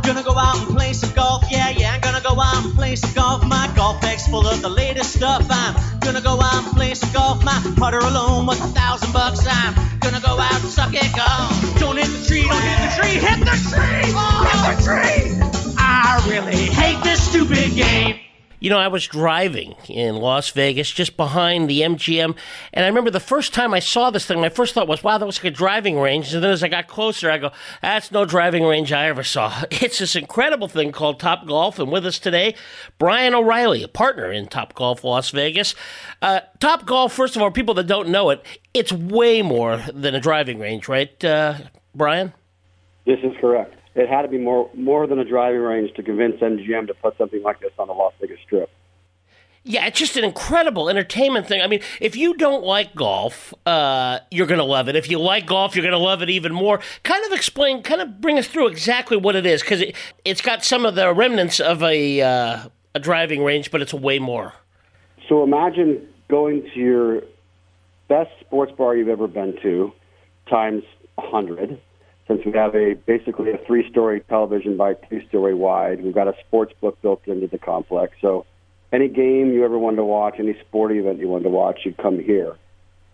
Gonna 0.06 0.22
go 0.22 0.36
out 0.36 0.58
and 0.58 0.76
play 0.76 0.92
some 0.92 1.12
golf, 1.14 1.44
yeah, 1.50 1.70
yeah. 1.70 1.94
I'm 1.94 2.00
gonna 2.00 2.20
go 2.20 2.38
out 2.38 2.62
and 2.62 2.74
play 2.74 2.94
some 2.94 3.14
golf. 3.14 3.42
My 3.46 3.72
golf 3.74 4.02
bag's 4.02 4.28
full 4.28 4.46
of 4.46 4.60
the 4.60 4.68
latest 4.68 5.14
stuff. 5.14 5.46
I'm 5.48 5.74
gonna 6.00 6.20
go 6.20 6.38
out 6.40 6.62
and 6.62 6.76
play 6.76 6.92
some 6.94 7.10
golf. 7.12 7.42
My 7.42 7.58
putter 7.76 7.98
alone 7.98 8.44
was 8.44 8.60
a 8.60 8.68
thousand 8.68 9.12
bucks. 9.14 9.46
I'm 9.48 9.74
gonna 10.00 10.20
go 10.20 10.38
out 10.38 10.60
and 10.60 10.70
suck 10.70 10.92
it 10.92 11.10
golf. 11.16 11.80
Don't 11.80 11.96
hit 11.96 12.06
the 12.06 12.26
tree, 12.28 12.42
don't 12.42 12.62
hit 12.62 12.78
the 12.84 13.00
tree, 13.00 13.16
hit 13.16 13.40
the 13.40 13.56
tree, 13.72 14.12
oh, 14.14 14.44
hit 14.52 14.76
the 14.76 14.84
tree. 14.84 15.74
I 15.78 16.22
really 16.28 16.66
hate 16.66 17.02
this 17.02 17.26
stupid 17.26 17.74
game. 17.74 18.23
You 18.64 18.70
know, 18.70 18.78
I 18.78 18.88
was 18.88 19.06
driving 19.06 19.74
in 19.90 20.16
Las 20.16 20.48
Vegas 20.48 20.90
just 20.90 21.18
behind 21.18 21.68
the 21.68 21.82
MGM, 21.82 22.34
and 22.72 22.82
I 22.82 22.88
remember 22.88 23.10
the 23.10 23.20
first 23.20 23.52
time 23.52 23.74
I 23.74 23.78
saw 23.78 24.08
this 24.08 24.24
thing, 24.24 24.40
my 24.40 24.48
first 24.48 24.72
thought 24.72 24.88
was, 24.88 25.04
wow, 25.04 25.18
that 25.18 25.26
was 25.26 25.36
like 25.36 25.52
a 25.52 25.54
driving 25.54 26.00
range. 26.00 26.32
And 26.32 26.42
then 26.42 26.50
as 26.50 26.62
I 26.62 26.68
got 26.68 26.88
closer, 26.88 27.30
I 27.30 27.36
go, 27.36 27.50
that's 27.82 28.10
no 28.10 28.24
driving 28.24 28.64
range 28.64 28.90
I 28.90 29.08
ever 29.08 29.22
saw. 29.22 29.64
It's 29.70 29.98
this 29.98 30.16
incredible 30.16 30.66
thing 30.66 30.92
called 30.92 31.20
Top 31.20 31.46
Golf, 31.46 31.78
and 31.78 31.92
with 31.92 32.06
us 32.06 32.18
today, 32.18 32.54
Brian 32.98 33.34
O'Reilly, 33.34 33.82
a 33.82 33.88
partner 33.88 34.32
in 34.32 34.46
Top 34.46 34.72
Golf 34.72 35.04
Las 35.04 35.28
Vegas. 35.28 35.74
Uh, 36.22 36.40
Top 36.58 36.86
Golf, 36.86 37.12
first 37.12 37.36
of 37.36 37.42
all, 37.42 37.50
people 37.50 37.74
that 37.74 37.86
don't 37.86 38.08
know 38.08 38.30
it, 38.30 38.42
it's 38.72 38.94
way 38.94 39.42
more 39.42 39.76
than 39.92 40.14
a 40.14 40.20
driving 40.20 40.58
range, 40.58 40.88
right, 40.88 41.22
uh, 41.22 41.58
Brian? 41.94 42.32
This 43.04 43.18
is 43.22 43.34
correct 43.42 43.74
it 43.94 44.08
had 44.08 44.22
to 44.22 44.28
be 44.28 44.38
more 44.38 44.70
more 44.74 45.06
than 45.06 45.18
a 45.18 45.24
driving 45.24 45.60
range 45.60 45.94
to 45.94 46.02
convince 46.02 46.40
MGM 46.40 46.86
to 46.88 46.94
put 46.94 47.16
something 47.16 47.42
like 47.42 47.60
this 47.60 47.72
on 47.78 47.88
the 47.88 47.94
Las 47.94 48.12
Vegas 48.20 48.38
Strip. 48.44 48.70
Yeah, 49.66 49.86
it's 49.86 49.98
just 49.98 50.18
an 50.18 50.24
incredible 50.24 50.90
entertainment 50.90 51.46
thing. 51.46 51.62
I 51.62 51.68
mean, 51.68 51.80
if 51.98 52.16
you 52.16 52.34
don't 52.34 52.64
like 52.64 52.94
golf, 52.94 53.54
uh, 53.64 54.18
you're 54.30 54.46
going 54.46 54.58
to 54.58 54.64
love 54.64 54.90
it. 54.90 54.96
If 54.96 55.10
you 55.10 55.18
like 55.18 55.46
golf, 55.46 55.74
you're 55.74 55.82
going 55.82 55.92
to 55.92 55.98
love 55.98 56.20
it 56.20 56.28
even 56.28 56.52
more. 56.52 56.80
Kind 57.02 57.24
of 57.24 57.32
explain, 57.32 57.82
kind 57.82 58.02
of 58.02 58.20
bring 58.20 58.38
us 58.38 58.46
through 58.46 58.66
exactly 58.68 59.16
what 59.16 59.36
it 59.36 59.46
is, 59.46 59.62
because 59.62 59.80
it, 59.80 59.96
it's 60.22 60.42
got 60.42 60.66
some 60.66 60.84
of 60.84 60.96
the 60.96 61.14
remnants 61.14 61.60
of 61.60 61.82
a 61.82 62.20
uh, 62.20 62.68
a 62.94 63.00
driving 63.00 63.42
range, 63.42 63.70
but 63.70 63.80
it's 63.80 63.94
way 63.94 64.18
more. 64.18 64.52
So 65.28 65.42
imagine 65.42 66.06
going 66.28 66.68
to 66.74 66.78
your 66.78 67.22
best 68.08 68.30
sports 68.40 68.72
bar 68.72 68.94
you've 68.94 69.08
ever 69.08 69.26
been 69.26 69.56
to 69.62 69.92
times 70.46 70.82
100 71.14 71.80
since 72.26 72.44
we 72.44 72.52
have 72.52 72.74
a 72.74 72.94
basically 72.94 73.50
a 73.52 73.58
three-story 73.66 74.20
television 74.28 74.76
by 74.76 74.94
two-story 74.94 75.54
wide. 75.54 76.02
We've 76.02 76.14
got 76.14 76.28
a 76.28 76.34
sports 76.46 76.72
book 76.80 77.00
built 77.02 77.26
into 77.26 77.46
the 77.46 77.58
complex. 77.58 78.16
So 78.20 78.46
any 78.92 79.08
game 79.08 79.52
you 79.52 79.64
ever 79.64 79.78
wanted 79.78 79.96
to 79.96 80.04
watch, 80.04 80.36
any 80.38 80.56
sporting 80.66 80.98
event 80.98 81.18
you 81.18 81.28
wanted 81.28 81.44
to 81.44 81.50
watch, 81.50 81.80
you'd 81.84 81.96
come 81.98 82.18
here. 82.18 82.56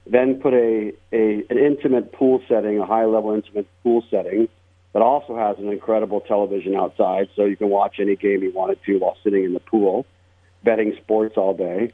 Then 0.07 0.41
put 0.41 0.55
a, 0.55 0.93
a 1.13 1.45
an 1.51 1.59
intimate 1.59 2.13
pool 2.13 2.43
setting, 2.49 2.79
a 2.79 2.87
high-level 2.87 3.35
intimate 3.35 3.67
pool 3.83 4.05
setting 4.11 4.49
that 4.93 5.03
also 5.03 5.37
has 5.37 5.59
an 5.59 5.69
incredible 5.69 6.21
television 6.21 6.75
outside, 6.75 7.29
so 7.37 7.45
you 7.45 7.57
can 7.57 7.69
watch 7.69 7.97
any 8.01 8.17
game 8.17 8.43
you 8.43 8.53
wanted 8.53 8.79
to 8.87 8.99
while 8.99 9.17
sitting 9.23 9.45
in 9.45 9.55
the 9.55 9.61
pool, 9.61 10.05
betting 10.65 10.97
sports 11.03 11.37
all 11.37 11.55
day. 11.55 11.93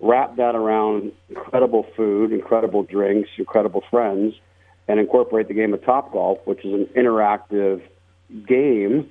Wrap 0.00 0.36
that 0.36 0.54
around 0.54 1.12
incredible 1.30 1.86
food, 1.96 2.32
incredible 2.32 2.82
drinks, 2.82 3.30
incredible 3.38 3.82
friends 3.90 4.34
and 4.88 5.00
incorporate 5.00 5.48
the 5.48 5.54
game 5.54 5.72
of 5.72 5.84
Top 5.84 6.12
Golf, 6.12 6.38
which 6.44 6.64
is 6.64 6.72
an 6.72 6.86
interactive 6.96 7.82
game 8.46 9.10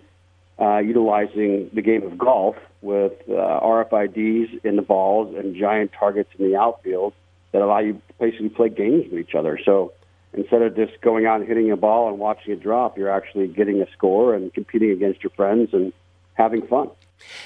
uh, 0.59 0.77
utilizing 0.77 1.69
the 1.73 1.81
game 1.81 2.03
of 2.03 2.17
golf 2.17 2.55
with 2.81 3.13
uh, 3.29 3.33
RFIDs 3.33 4.63
in 4.63 4.75
the 4.75 4.81
balls 4.81 5.35
and 5.35 5.55
giant 5.55 5.91
targets 5.97 6.29
in 6.37 6.49
the 6.49 6.55
outfield 6.55 7.13
that 7.51 7.61
allow 7.61 7.79
you 7.79 7.93
to 7.93 7.99
basically 8.19 8.49
play 8.49 8.69
games 8.69 9.05
with 9.11 9.19
each 9.19 9.35
other. 9.35 9.59
So 9.63 9.93
instead 10.33 10.61
of 10.61 10.75
just 10.75 10.99
going 11.01 11.25
out 11.25 11.39
and 11.39 11.47
hitting 11.47 11.71
a 11.71 11.77
ball 11.77 12.09
and 12.09 12.19
watching 12.19 12.53
it 12.53 12.61
drop, 12.61 12.97
you're 12.97 13.09
actually 13.09 13.47
getting 13.47 13.81
a 13.81 13.91
score 13.91 14.35
and 14.35 14.53
competing 14.53 14.91
against 14.91 15.23
your 15.23 15.31
friends 15.31 15.73
and 15.73 15.93
having 16.33 16.65
fun. 16.67 16.89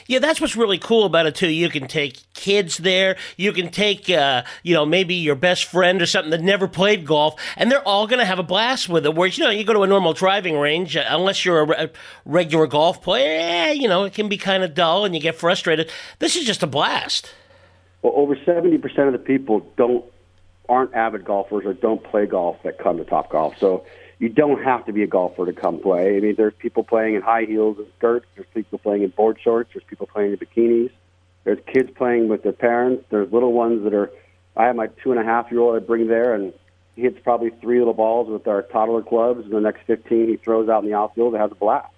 Yeah, 0.08 0.20
that's 0.20 0.40
what's 0.40 0.56
really 0.56 0.78
cool 0.78 1.06
about 1.06 1.26
it 1.26 1.36
too. 1.36 1.50
You 1.50 1.70
can 1.70 1.88
take 1.88 2.22
kids 2.34 2.78
there. 2.78 3.18
You 3.36 3.52
can 3.52 3.70
take, 3.70 4.10
uh, 4.10 4.44
you 4.64 4.74
know, 4.74 4.86
maybe 4.86 5.16
your 5.16 5.36
best 5.36 5.66
friend 5.66 6.02
or 6.02 6.06
something 6.06 6.32
that 6.32 6.42
never 6.42 6.68
played 6.68 7.06
golf, 7.06 7.36
and 7.56 7.72
they're 7.72 7.88
all 7.88 8.08
going 8.08 8.20
to 8.20 8.26
have 8.26 8.40
a 8.40 8.44
blast 8.44 8.90
with 8.90 9.06
it. 9.06 9.14
Whereas, 9.16 9.38
you 9.38 9.44
know, 9.44 9.50
you 9.50 9.64
go 9.64 9.74
to 9.74 9.84
a 9.84 9.88
normal 9.88 10.14
driving 10.14 10.58
range, 10.58 10.96
uh, 10.96 11.04
unless 11.10 11.44
you're 11.44 11.60
a, 11.60 11.66
re- 11.66 11.90
regular 12.26 12.68
golf 12.68 13.02
player, 13.02 13.40
eh, 13.42 13.72
you 13.72 13.88
know, 13.88 14.04
it 14.04 14.14
can 14.14 14.30
be 14.30 14.38
kind 14.38 14.64
of 14.64 14.74
dull 14.74 15.06
and 15.06 15.14
you 15.14 15.22
get 15.22 15.36
frustrated. 15.36 15.92
This 16.20 16.36
is 16.36 16.46
just 16.46 16.64
a 16.64 16.68
blast. 16.68 17.34
Well, 18.02 18.14
over 18.16 18.38
seventy 18.46 18.78
percent 18.78 19.08
of 19.08 19.14
the 19.14 19.20
people 19.20 19.70
don't 19.76 20.06
aren't 20.70 20.94
avid 20.94 21.26
golfers 21.26 21.66
or 21.66 21.74
don't 21.74 22.04
play 22.04 22.26
golf 22.26 22.62
that 22.64 22.78
come 22.78 22.98
to 22.98 23.06
Top 23.06 23.30
Golf. 23.30 23.58
So 23.58 23.86
you 24.20 24.30
don't 24.30 24.64
have 24.64 24.86
to 24.86 24.94
be 24.94 25.04
a 25.04 25.08
golfer 25.08 25.46
to 25.46 25.54
come 25.54 25.80
play. 25.80 26.18
I 26.18 26.20
mean, 26.20 26.36
there's 26.36 26.54
people 26.58 26.84
playing 26.84 27.16
in 27.16 27.22
high 27.22 27.44
heels 27.44 27.78
and 27.78 27.88
skirts. 27.98 28.26
There's 28.36 28.48
people 28.54 28.80
playing 28.80 29.04
in 29.04 29.10
board 29.10 29.38
shorts. 29.44 29.70
There's 29.74 29.84
people 29.84 30.08
playing 30.08 30.32
in 30.32 30.38
bikinis. 30.38 30.92
There's 31.44 31.60
kids 31.72 31.90
playing 31.96 32.28
with 32.28 32.44
their 32.44 32.52
parents. 32.52 33.06
There's 33.10 33.32
little 33.32 33.54
ones 33.54 33.84
that 33.84 33.94
are. 33.94 34.12
I 34.56 34.66
have 34.66 34.76
my 34.76 34.88
two 35.04 35.12
and 35.12 35.20
a 35.20 35.24
half 35.24 35.52
year 35.52 35.60
old 35.60 35.76
I 35.76 35.80
bring 35.80 36.08
there, 36.08 36.34
and 36.34 36.52
he 36.96 37.04
hits 37.04 37.20
probably 37.24 37.52
three 37.62 37.78
little 37.78 37.94
balls 37.94 38.28
with 38.28 38.48
our 38.48 38.64
toddler 38.64 39.04
clubs. 39.04 39.46
And 39.46 39.54
the 39.54 39.62
next 39.62 39.84
15 39.86 40.28
he 40.28 40.36
throws 40.38 40.68
out 40.68 40.84
in 40.84 40.90
the 40.90 40.96
outfield 40.96 41.34
and 41.34 41.42
has 41.42 41.52
a 41.52 41.56
blast. 41.56 41.94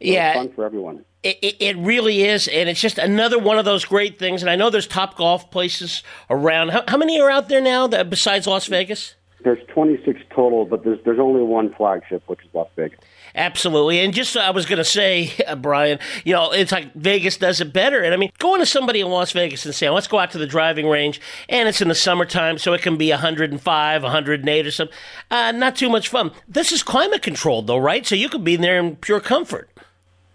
So 0.00 0.08
yeah, 0.08 0.34
fun 0.34 0.52
for 0.52 0.64
everyone. 0.64 1.04
It, 1.22 1.38
it, 1.42 1.56
it, 1.60 1.76
really 1.76 2.22
is, 2.24 2.48
and 2.48 2.68
it's 2.68 2.80
just 2.80 2.98
another 2.98 3.38
one 3.38 3.56
of 3.56 3.64
those 3.64 3.84
great 3.84 4.18
things. 4.18 4.42
And 4.42 4.50
I 4.50 4.56
know 4.56 4.70
there's 4.70 4.88
top 4.88 5.16
golf 5.16 5.52
places 5.52 6.02
around. 6.28 6.70
How, 6.70 6.82
how 6.88 6.96
many 6.96 7.20
are 7.20 7.30
out 7.30 7.48
there 7.48 7.60
now 7.60 7.86
that, 7.86 8.10
besides 8.10 8.48
Las 8.48 8.66
Vegas? 8.66 9.14
There's 9.44 9.64
26 9.68 10.20
total, 10.30 10.64
but 10.64 10.84
there's 10.84 10.98
there's 11.04 11.18
only 11.18 11.42
one 11.42 11.74
flagship, 11.74 12.22
which 12.26 12.40
is 12.40 12.48
Las 12.54 12.68
Vegas. 12.76 12.98
Absolutely, 13.34 14.00
and 14.00 14.12
just 14.12 14.32
so 14.32 14.40
I 14.40 14.50
was 14.50 14.66
going 14.66 14.78
to 14.78 14.84
say, 14.84 15.32
uh, 15.46 15.56
Brian, 15.56 15.98
you 16.24 16.32
know, 16.32 16.52
it's 16.52 16.72
like 16.72 16.92
Vegas 16.94 17.36
does 17.36 17.60
it 17.60 17.72
better. 17.72 18.00
And 18.00 18.14
I 18.14 18.16
mean, 18.16 18.30
going 18.38 18.60
to 18.60 18.66
somebody 18.66 19.00
in 19.00 19.08
Las 19.08 19.32
Vegas 19.32 19.64
and 19.64 19.74
saying, 19.74 19.92
"Let's 19.92 20.06
go 20.06 20.18
out 20.18 20.30
to 20.32 20.38
the 20.38 20.46
driving 20.46 20.88
range," 20.88 21.20
and 21.48 21.68
it's 21.68 21.80
in 21.80 21.88
the 21.88 21.94
summertime, 21.94 22.58
so 22.58 22.72
it 22.72 22.82
can 22.82 22.96
be 22.96 23.10
105, 23.10 24.02
108 24.02 24.66
or 24.66 24.70
something. 24.70 24.96
Uh, 25.30 25.52
not 25.52 25.76
too 25.76 25.88
much 25.88 26.08
fun. 26.08 26.30
This 26.46 26.72
is 26.72 26.82
climate 26.82 27.22
controlled, 27.22 27.66
though, 27.66 27.78
right? 27.78 28.06
So 28.06 28.14
you 28.14 28.28
could 28.28 28.44
be 28.44 28.54
in 28.54 28.60
there 28.60 28.78
in 28.78 28.96
pure 28.96 29.20
comfort. 29.20 29.70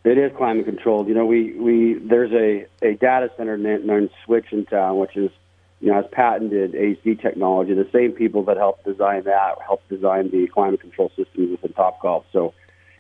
It 0.03 0.17
is 0.17 0.31
climate 0.37 0.65
controlled. 0.65 1.07
You 1.07 1.13
know, 1.13 1.25
we 1.25 1.53
we 1.53 1.95
there's 1.95 2.31
a 2.31 2.65
a 2.85 2.95
data 2.95 3.29
center 3.37 3.57
named 3.57 4.09
Switch 4.25 4.45
in 4.51 4.65
town, 4.65 4.97
which 4.97 5.17
is 5.17 5.31
you 5.79 5.89
know, 5.89 5.95
has 5.95 6.05
patented 6.11 6.75
AC 6.75 7.15
technology. 7.15 7.73
The 7.73 7.87
same 7.93 8.11
people 8.11 8.43
that 8.45 8.57
helped 8.57 8.85
design 8.85 9.23
that 9.25 9.57
helped 9.65 9.87
design 9.89 10.31
the 10.31 10.47
climate 10.47 10.81
control 10.81 11.11
systems 11.15 11.51
within 11.51 11.73
Top 11.73 12.01
Golf. 12.01 12.25
So, 12.33 12.53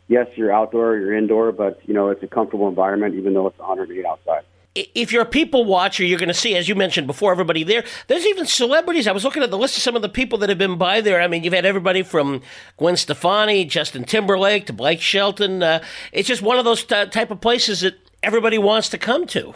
yes, 0.07 0.27
you're 0.35 0.51
outdoor, 0.51 0.97
you're 0.97 1.15
indoor, 1.15 1.51
but 1.51 1.79
you 1.85 1.93
know 1.93 2.09
it's 2.09 2.23
a 2.23 2.27
comfortable 2.27 2.67
environment, 2.67 3.15
even 3.15 3.33
though 3.33 3.47
it's 3.47 3.57
108 3.57 4.05
outside. 4.05 4.43
If 4.75 5.11
you're 5.11 5.23
a 5.23 5.25
people 5.25 5.65
watcher, 5.65 6.05
you're 6.05 6.19
going 6.19 6.27
to 6.27 6.35
see, 6.35 6.55
as 6.55 6.69
you 6.69 6.75
mentioned 6.75 7.07
before, 7.07 7.31
everybody 7.31 7.63
there. 7.63 7.83
There's 8.05 8.27
even 8.27 8.45
celebrities. 8.45 9.07
I 9.07 9.11
was 9.11 9.23
looking 9.23 9.41
at 9.41 9.49
the 9.49 9.57
list 9.57 9.75
of 9.75 9.81
some 9.81 9.95
of 9.95 10.03
the 10.03 10.09
people 10.09 10.37
that 10.37 10.49
have 10.49 10.59
been 10.59 10.77
by 10.77 11.01
there. 11.01 11.19
I 11.19 11.27
mean, 11.27 11.43
you've 11.43 11.53
had 11.53 11.65
everybody 11.65 12.03
from 12.03 12.43
Gwen 12.77 12.95
Stefani, 12.95 13.65
Justin 13.65 14.03
Timberlake, 14.03 14.67
to 14.67 14.73
Blake 14.73 15.01
Shelton. 15.01 15.63
Uh, 15.63 15.83
it's 16.11 16.27
just 16.27 16.43
one 16.43 16.59
of 16.59 16.65
those 16.65 16.83
t- 16.83 17.07
type 17.07 17.31
of 17.31 17.41
places 17.41 17.81
that 17.81 17.95
everybody 18.21 18.59
wants 18.59 18.89
to 18.89 18.99
come 18.99 19.25
to. 19.27 19.55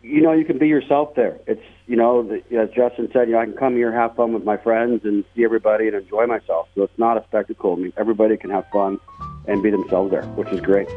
You 0.00 0.22
know, 0.22 0.32
you 0.32 0.46
can 0.46 0.56
be 0.56 0.68
yourself 0.68 1.14
there. 1.14 1.38
It's 1.46 1.60
you 1.86 1.96
know, 1.96 2.22
the, 2.22 2.42
as 2.58 2.70
Justin 2.70 3.10
said, 3.12 3.28
you 3.28 3.34
know, 3.34 3.40
I 3.40 3.44
can 3.44 3.54
come 3.54 3.76
here, 3.76 3.92
have 3.92 4.16
fun 4.16 4.32
with 4.32 4.44
my 4.44 4.56
friends, 4.56 5.04
and 5.04 5.24
see 5.34 5.44
everybody 5.44 5.86
and 5.86 5.96
enjoy 5.96 6.26
myself. 6.26 6.68
So 6.74 6.82
it's 6.82 6.98
not 6.98 7.16
a 7.16 7.24
spectacle. 7.24 7.74
I 7.74 7.76
mean, 7.76 7.92
everybody 7.96 8.36
can 8.36 8.50
have 8.50 8.66
fun 8.72 8.98
and 9.46 9.62
be 9.62 9.70
themselves 9.70 10.10
there, 10.10 10.22
which 10.22 10.48
is 10.48 10.60
great. 10.60 10.88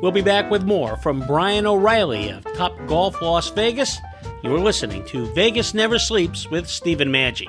We'll 0.00 0.12
be 0.12 0.22
back 0.22 0.50
with 0.50 0.62
more 0.62 0.96
from 0.98 1.26
Brian 1.26 1.66
O'Reilly 1.66 2.30
of 2.30 2.44
Top 2.54 2.74
Golf 2.86 3.20
Las 3.20 3.50
Vegas. 3.50 3.98
You 4.42 4.54
are 4.54 4.60
listening 4.60 5.04
to 5.06 5.26
Vegas 5.34 5.74
Never 5.74 5.98
Sleeps 5.98 6.48
with 6.48 6.68
Stephen 6.68 7.08
Maggi. 7.08 7.48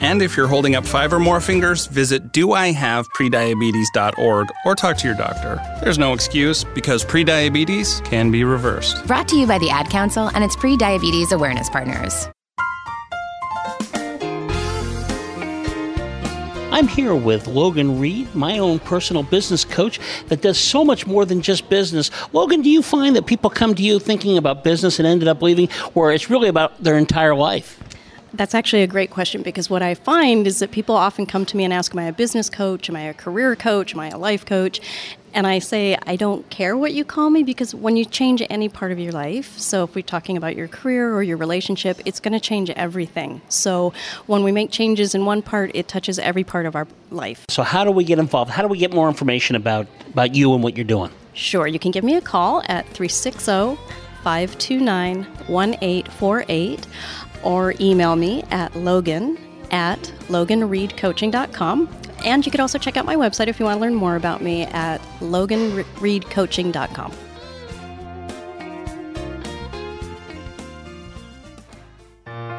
And 0.00 0.22
if 0.22 0.36
you're 0.36 0.46
holding 0.46 0.74
up 0.74 0.86
five 0.86 1.12
or 1.12 1.18
more 1.18 1.40
fingers, 1.40 1.86
visit 1.86 2.32
doihaveprediabetes.org 2.32 4.48
or 4.64 4.74
talk 4.74 4.96
to 4.98 5.06
your 5.06 5.16
doctor. 5.16 5.60
There's 5.82 5.98
no 5.98 6.12
excuse 6.12 6.62
because 6.64 7.02
prediabetes 7.04 8.04
can 8.04 8.30
be 8.30 8.44
reversed. 8.44 9.04
Brought 9.06 9.28
to 9.28 9.36
you 9.36 9.46
by 9.46 9.58
the 9.58 9.70
Ad 9.70 9.88
Council 9.90 10.30
and 10.34 10.44
its 10.44 10.56
pre 10.56 10.76
diabetes 10.76 11.32
awareness 11.32 11.70
partners. 11.70 12.28
I'm 16.76 16.88
here 16.88 17.14
with 17.14 17.46
Logan 17.46 17.98
Reed, 17.98 18.34
my 18.34 18.58
own 18.58 18.80
personal 18.80 19.22
business 19.22 19.64
coach 19.64 19.98
that 20.28 20.42
does 20.42 20.58
so 20.58 20.84
much 20.84 21.06
more 21.06 21.24
than 21.24 21.40
just 21.40 21.70
business. 21.70 22.10
Logan, 22.34 22.60
do 22.60 22.68
you 22.68 22.82
find 22.82 23.16
that 23.16 23.24
people 23.24 23.48
come 23.48 23.74
to 23.74 23.82
you 23.82 23.98
thinking 23.98 24.36
about 24.36 24.62
business 24.62 24.98
and 24.98 25.08
ended 25.08 25.26
up 25.26 25.40
leaving, 25.40 25.70
where 25.94 26.12
it's 26.12 26.28
really 26.28 26.48
about 26.48 26.84
their 26.84 26.98
entire 26.98 27.34
life? 27.34 27.82
That's 28.36 28.54
actually 28.54 28.82
a 28.82 28.86
great 28.86 29.10
question 29.10 29.42
because 29.42 29.70
what 29.70 29.82
I 29.82 29.94
find 29.94 30.46
is 30.46 30.58
that 30.58 30.70
people 30.70 30.94
often 30.94 31.24
come 31.24 31.46
to 31.46 31.56
me 31.56 31.64
and 31.64 31.72
ask, 31.72 31.94
Am 31.94 31.98
I 31.98 32.04
a 32.04 32.12
business 32.12 32.50
coach? 32.50 32.90
Am 32.90 32.96
I 32.96 33.02
a 33.02 33.14
career 33.14 33.56
coach? 33.56 33.94
Am 33.94 34.00
I 34.00 34.08
a 34.10 34.18
life 34.18 34.44
coach? 34.44 34.80
And 35.32 35.46
I 35.46 35.58
say, 35.58 35.96
I 36.06 36.16
don't 36.16 36.48
care 36.50 36.76
what 36.76 36.92
you 36.92 37.04
call 37.04 37.30
me 37.30 37.42
because 37.42 37.74
when 37.74 37.96
you 37.96 38.04
change 38.04 38.42
any 38.48 38.68
part 38.68 38.92
of 38.92 38.98
your 38.98 39.12
life, 39.12 39.58
so 39.58 39.84
if 39.84 39.94
we're 39.94 40.02
talking 40.02 40.36
about 40.36 40.56
your 40.56 40.68
career 40.68 41.14
or 41.14 41.22
your 41.22 41.36
relationship, 41.36 42.00
it's 42.04 42.20
going 42.20 42.32
to 42.32 42.40
change 42.40 42.70
everything. 42.70 43.42
So 43.48 43.92
when 44.26 44.42
we 44.44 44.52
make 44.52 44.70
changes 44.70 45.14
in 45.14 45.24
one 45.24 45.42
part, 45.42 45.70
it 45.74 45.88
touches 45.88 46.18
every 46.18 46.44
part 46.44 46.66
of 46.66 46.74
our 46.74 46.86
life. 47.10 47.44
So, 47.48 47.62
how 47.62 47.84
do 47.84 47.90
we 47.90 48.04
get 48.04 48.18
involved? 48.18 48.50
How 48.50 48.62
do 48.62 48.68
we 48.68 48.78
get 48.78 48.92
more 48.92 49.08
information 49.08 49.56
about, 49.56 49.86
about 50.08 50.34
you 50.34 50.54
and 50.54 50.62
what 50.62 50.76
you're 50.76 50.84
doing? 50.84 51.10
Sure, 51.34 51.66
you 51.66 51.78
can 51.78 51.90
give 51.90 52.04
me 52.04 52.16
a 52.16 52.22
call 52.22 52.62
at 52.66 52.86
360 52.88 53.76
529 54.26 55.22
1848 55.46 56.86
or 57.42 57.74
email 57.80 58.16
me 58.16 58.42
at 58.50 58.74
logan 58.76 59.38
at 59.70 59.98
loganreedcoaching.com. 60.28 61.88
And 62.24 62.44
you 62.44 62.50
could 62.50 62.60
also 62.60 62.78
check 62.78 62.96
out 62.96 63.04
my 63.04 63.16
website 63.16 63.48
if 63.48 63.60
you 63.60 63.66
want 63.66 63.76
to 63.76 63.80
learn 63.80 63.94
more 63.94 64.16
about 64.16 64.42
me 64.42 64.62
at 64.62 65.00
loganreedcoaching.com. 65.20 67.12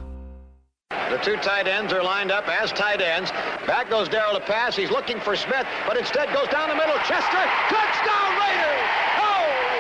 The 1.10 1.24
two 1.24 1.38
tight 1.38 1.68
ends 1.68 1.94
are 1.94 2.04
lined 2.04 2.32
up 2.32 2.50
as 2.50 2.74
tight 2.74 3.00
ends. 3.00 3.32
Back 3.66 3.90
goes 3.90 4.10
Daryle 4.10 4.34
to 4.36 4.44
pass. 4.44 4.76
He's 4.76 4.92
looking 4.92 5.22
for 5.22 5.38
Smith, 5.38 5.66
but 5.88 5.96
instead 5.96 6.28
goes 6.36 6.50
down 6.50 6.68
the 6.68 6.76
middle. 6.76 7.00
Chester, 7.08 7.44
touchdown 7.72 8.30
Raiders! 8.36 8.84
Holy! 9.16 9.80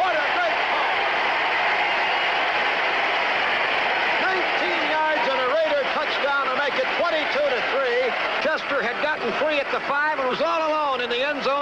What 0.00 0.16
a 0.16 0.24
great 0.32 0.58
call! 0.72 0.88
19 4.32 4.90
yards 4.96 5.24
and 5.28 5.38
a 5.44 5.48
Raider 5.52 5.84
touchdown 5.92 6.48
to 6.48 6.56
make 6.56 6.72
it 6.72 6.88
22 6.96 7.20
to 7.36 7.60
3. 7.76 8.08
Chester 8.40 8.80
had 8.80 8.96
gotten 9.04 9.28
free 9.36 9.60
at 9.60 9.68
the 9.70 9.80
five 9.84 10.18
and 10.18 10.26
was 10.26 10.40
all 10.40 10.72
alone 10.72 11.04
in 11.04 11.10
the 11.10 11.20
end 11.20 11.44
zone. 11.44 11.59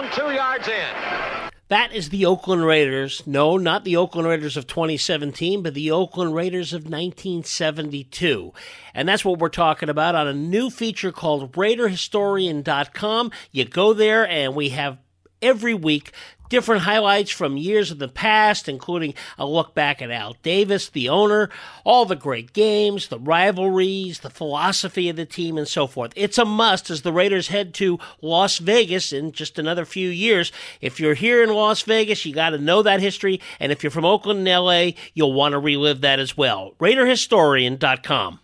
That 1.68 1.92
is 1.92 2.08
the 2.08 2.24
Oakland 2.24 2.64
Raiders. 2.64 3.22
No, 3.26 3.58
not 3.58 3.84
the 3.84 3.96
Oakland 3.96 4.26
Raiders 4.26 4.56
of 4.56 4.66
2017, 4.66 5.62
but 5.62 5.74
the 5.74 5.90
Oakland 5.90 6.34
Raiders 6.34 6.72
of 6.72 6.84
1972. 6.84 8.54
And 8.94 9.06
that's 9.06 9.22
what 9.22 9.38
we're 9.38 9.50
talking 9.50 9.90
about 9.90 10.14
on 10.14 10.26
a 10.26 10.32
new 10.32 10.70
feature 10.70 11.12
called 11.12 11.52
RaiderHistorian.com. 11.52 13.32
You 13.52 13.66
go 13.66 13.92
there, 13.92 14.26
and 14.26 14.54
we 14.54 14.70
have 14.70 14.96
every 15.42 15.74
week 15.74 16.12
different 16.48 16.82
highlights 16.82 17.30
from 17.30 17.56
years 17.56 17.90
of 17.90 17.98
the 17.98 18.08
past, 18.08 18.68
including 18.68 19.14
a 19.38 19.46
look 19.46 19.74
back 19.74 20.00
at 20.02 20.10
Al 20.10 20.36
Davis, 20.42 20.88
the 20.88 21.08
owner, 21.08 21.50
all 21.84 22.04
the 22.04 22.16
great 22.16 22.52
games, 22.52 23.08
the 23.08 23.18
rivalries, 23.18 24.20
the 24.20 24.30
philosophy 24.30 25.08
of 25.08 25.16
the 25.16 25.26
team, 25.26 25.58
and 25.58 25.68
so 25.68 25.86
forth. 25.86 26.12
It's 26.16 26.38
a 26.38 26.44
must 26.44 26.90
as 26.90 27.02
the 27.02 27.12
Raiders 27.12 27.48
head 27.48 27.74
to 27.74 27.98
Las 28.22 28.58
Vegas 28.58 29.12
in 29.12 29.32
just 29.32 29.58
another 29.58 29.84
few 29.84 30.08
years. 30.08 30.52
If 30.80 31.00
you're 31.00 31.14
here 31.14 31.42
in 31.42 31.50
Las 31.50 31.82
Vegas, 31.82 32.24
you 32.24 32.34
got 32.34 32.50
to 32.50 32.58
know 32.58 32.82
that 32.82 33.00
history, 33.00 33.40
and 33.60 33.72
if 33.72 33.82
you're 33.82 33.90
from 33.90 34.04
Oakland 34.04 34.46
and 34.46 34.64
LA, 34.64 34.92
you'll 35.14 35.32
want 35.32 35.52
to 35.52 35.58
relive 35.58 36.00
that 36.02 36.18
as 36.18 36.36
well. 36.36 36.74
RaiderHistorian.com. 36.78 38.40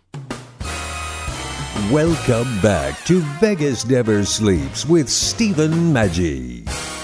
Welcome 1.91 2.59
back 2.61 3.03
to 3.05 3.19
Vegas 3.39 3.85
Never 3.85 4.25
Sleeps 4.25 4.87
with 4.87 5.07
Stephen 5.07 5.93
Maggi. 5.93 6.94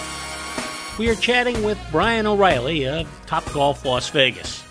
We 1.01 1.09
are 1.09 1.15
chatting 1.15 1.63
with 1.63 1.79
Brian 1.91 2.27
O'Reilly 2.27 2.87
of 2.87 3.09
Top 3.25 3.43
Golf 3.53 3.83
Las 3.85 4.11
Vegas. 4.11 4.63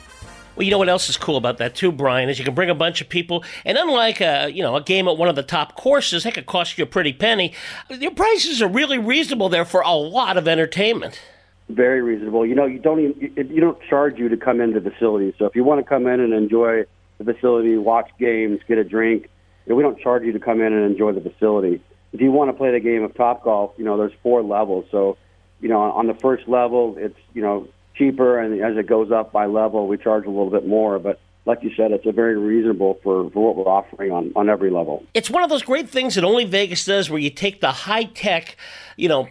Well, 0.54 0.62
you 0.62 0.70
know 0.70 0.78
what 0.78 0.88
else 0.88 1.08
is 1.08 1.16
cool 1.16 1.36
about 1.36 1.58
that 1.58 1.74
too, 1.74 1.90
Brian? 1.90 2.28
Is 2.28 2.38
you 2.38 2.44
can 2.44 2.54
bring 2.54 2.70
a 2.70 2.74
bunch 2.76 3.00
of 3.00 3.08
people, 3.08 3.42
and 3.64 3.76
unlike 3.76 4.20
a 4.20 4.48
you 4.48 4.62
know 4.62 4.76
a 4.76 4.80
game 4.80 5.08
at 5.08 5.16
one 5.16 5.28
of 5.28 5.34
the 5.34 5.42
top 5.42 5.74
courses, 5.74 6.22
that 6.22 6.34
could 6.34 6.46
cost 6.46 6.78
you 6.78 6.84
a 6.84 6.86
pretty 6.86 7.12
penny. 7.12 7.52
Your 7.88 8.12
prices 8.12 8.62
are 8.62 8.68
really 8.68 8.96
reasonable 8.96 9.48
there 9.48 9.64
for 9.64 9.80
a 9.80 9.92
lot 9.92 10.36
of 10.36 10.46
entertainment. 10.46 11.20
Very 11.68 12.00
reasonable. 12.00 12.46
You 12.46 12.54
know, 12.54 12.64
you 12.64 12.78
don't 12.78 13.00
even 13.00 13.50
you 13.50 13.60
don't 13.60 13.82
charge 13.88 14.16
you 14.16 14.28
to 14.28 14.36
come 14.36 14.60
into 14.60 14.78
the 14.78 14.88
facility. 14.92 15.34
So 15.36 15.46
if 15.46 15.56
you 15.56 15.64
want 15.64 15.80
to 15.80 15.84
come 15.84 16.06
in 16.06 16.20
and 16.20 16.32
enjoy 16.32 16.84
the 17.18 17.24
facility, 17.24 17.76
watch 17.76 18.08
games, 18.20 18.60
get 18.68 18.78
a 18.78 18.84
drink, 18.84 19.24
you 19.66 19.70
know, 19.70 19.74
we 19.74 19.82
don't 19.82 19.98
charge 19.98 20.22
you 20.22 20.30
to 20.30 20.38
come 20.38 20.60
in 20.60 20.72
and 20.72 20.92
enjoy 20.92 21.10
the 21.10 21.28
facility. 21.28 21.82
If 22.12 22.20
you 22.20 22.30
want 22.30 22.50
to 22.50 22.52
play 22.52 22.70
the 22.70 22.78
game 22.78 23.02
of 23.02 23.16
Top 23.16 23.42
Golf, 23.42 23.72
you 23.76 23.84
know, 23.84 23.96
there's 23.96 24.12
four 24.22 24.44
levels. 24.44 24.84
So 24.92 25.16
you 25.60 25.68
know, 25.68 25.80
on 25.80 26.06
the 26.06 26.14
first 26.14 26.48
level, 26.48 26.96
it's 26.98 27.18
you 27.34 27.42
know 27.42 27.68
cheaper, 27.94 28.38
and 28.38 28.60
as 28.62 28.76
it 28.76 28.86
goes 28.86 29.10
up 29.10 29.32
by 29.32 29.46
level, 29.46 29.86
we 29.86 29.96
charge 29.96 30.24
a 30.26 30.30
little 30.30 30.50
bit 30.50 30.66
more. 30.66 30.98
But 30.98 31.20
like 31.46 31.62
you 31.62 31.72
said, 31.74 31.92
it's 31.92 32.06
a 32.06 32.12
very 32.12 32.36
reasonable 32.36 32.98
for, 33.02 33.30
for 33.30 33.46
what 33.46 33.56
we're 33.56 33.70
offering 33.70 34.12
on, 34.12 34.32
on 34.36 34.48
every 34.48 34.70
level. 34.70 35.04
It's 35.14 35.30
one 35.30 35.42
of 35.42 35.50
those 35.50 35.62
great 35.62 35.88
things 35.88 36.14
that 36.14 36.24
only 36.24 36.44
Vegas 36.44 36.84
does, 36.84 37.10
where 37.10 37.18
you 37.18 37.30
take 37.30 37.60
the 37.60 37.72
high 37.72 38.04
tech, 38.04 38.56
you 38.96 39.08
know, 39.08 39.28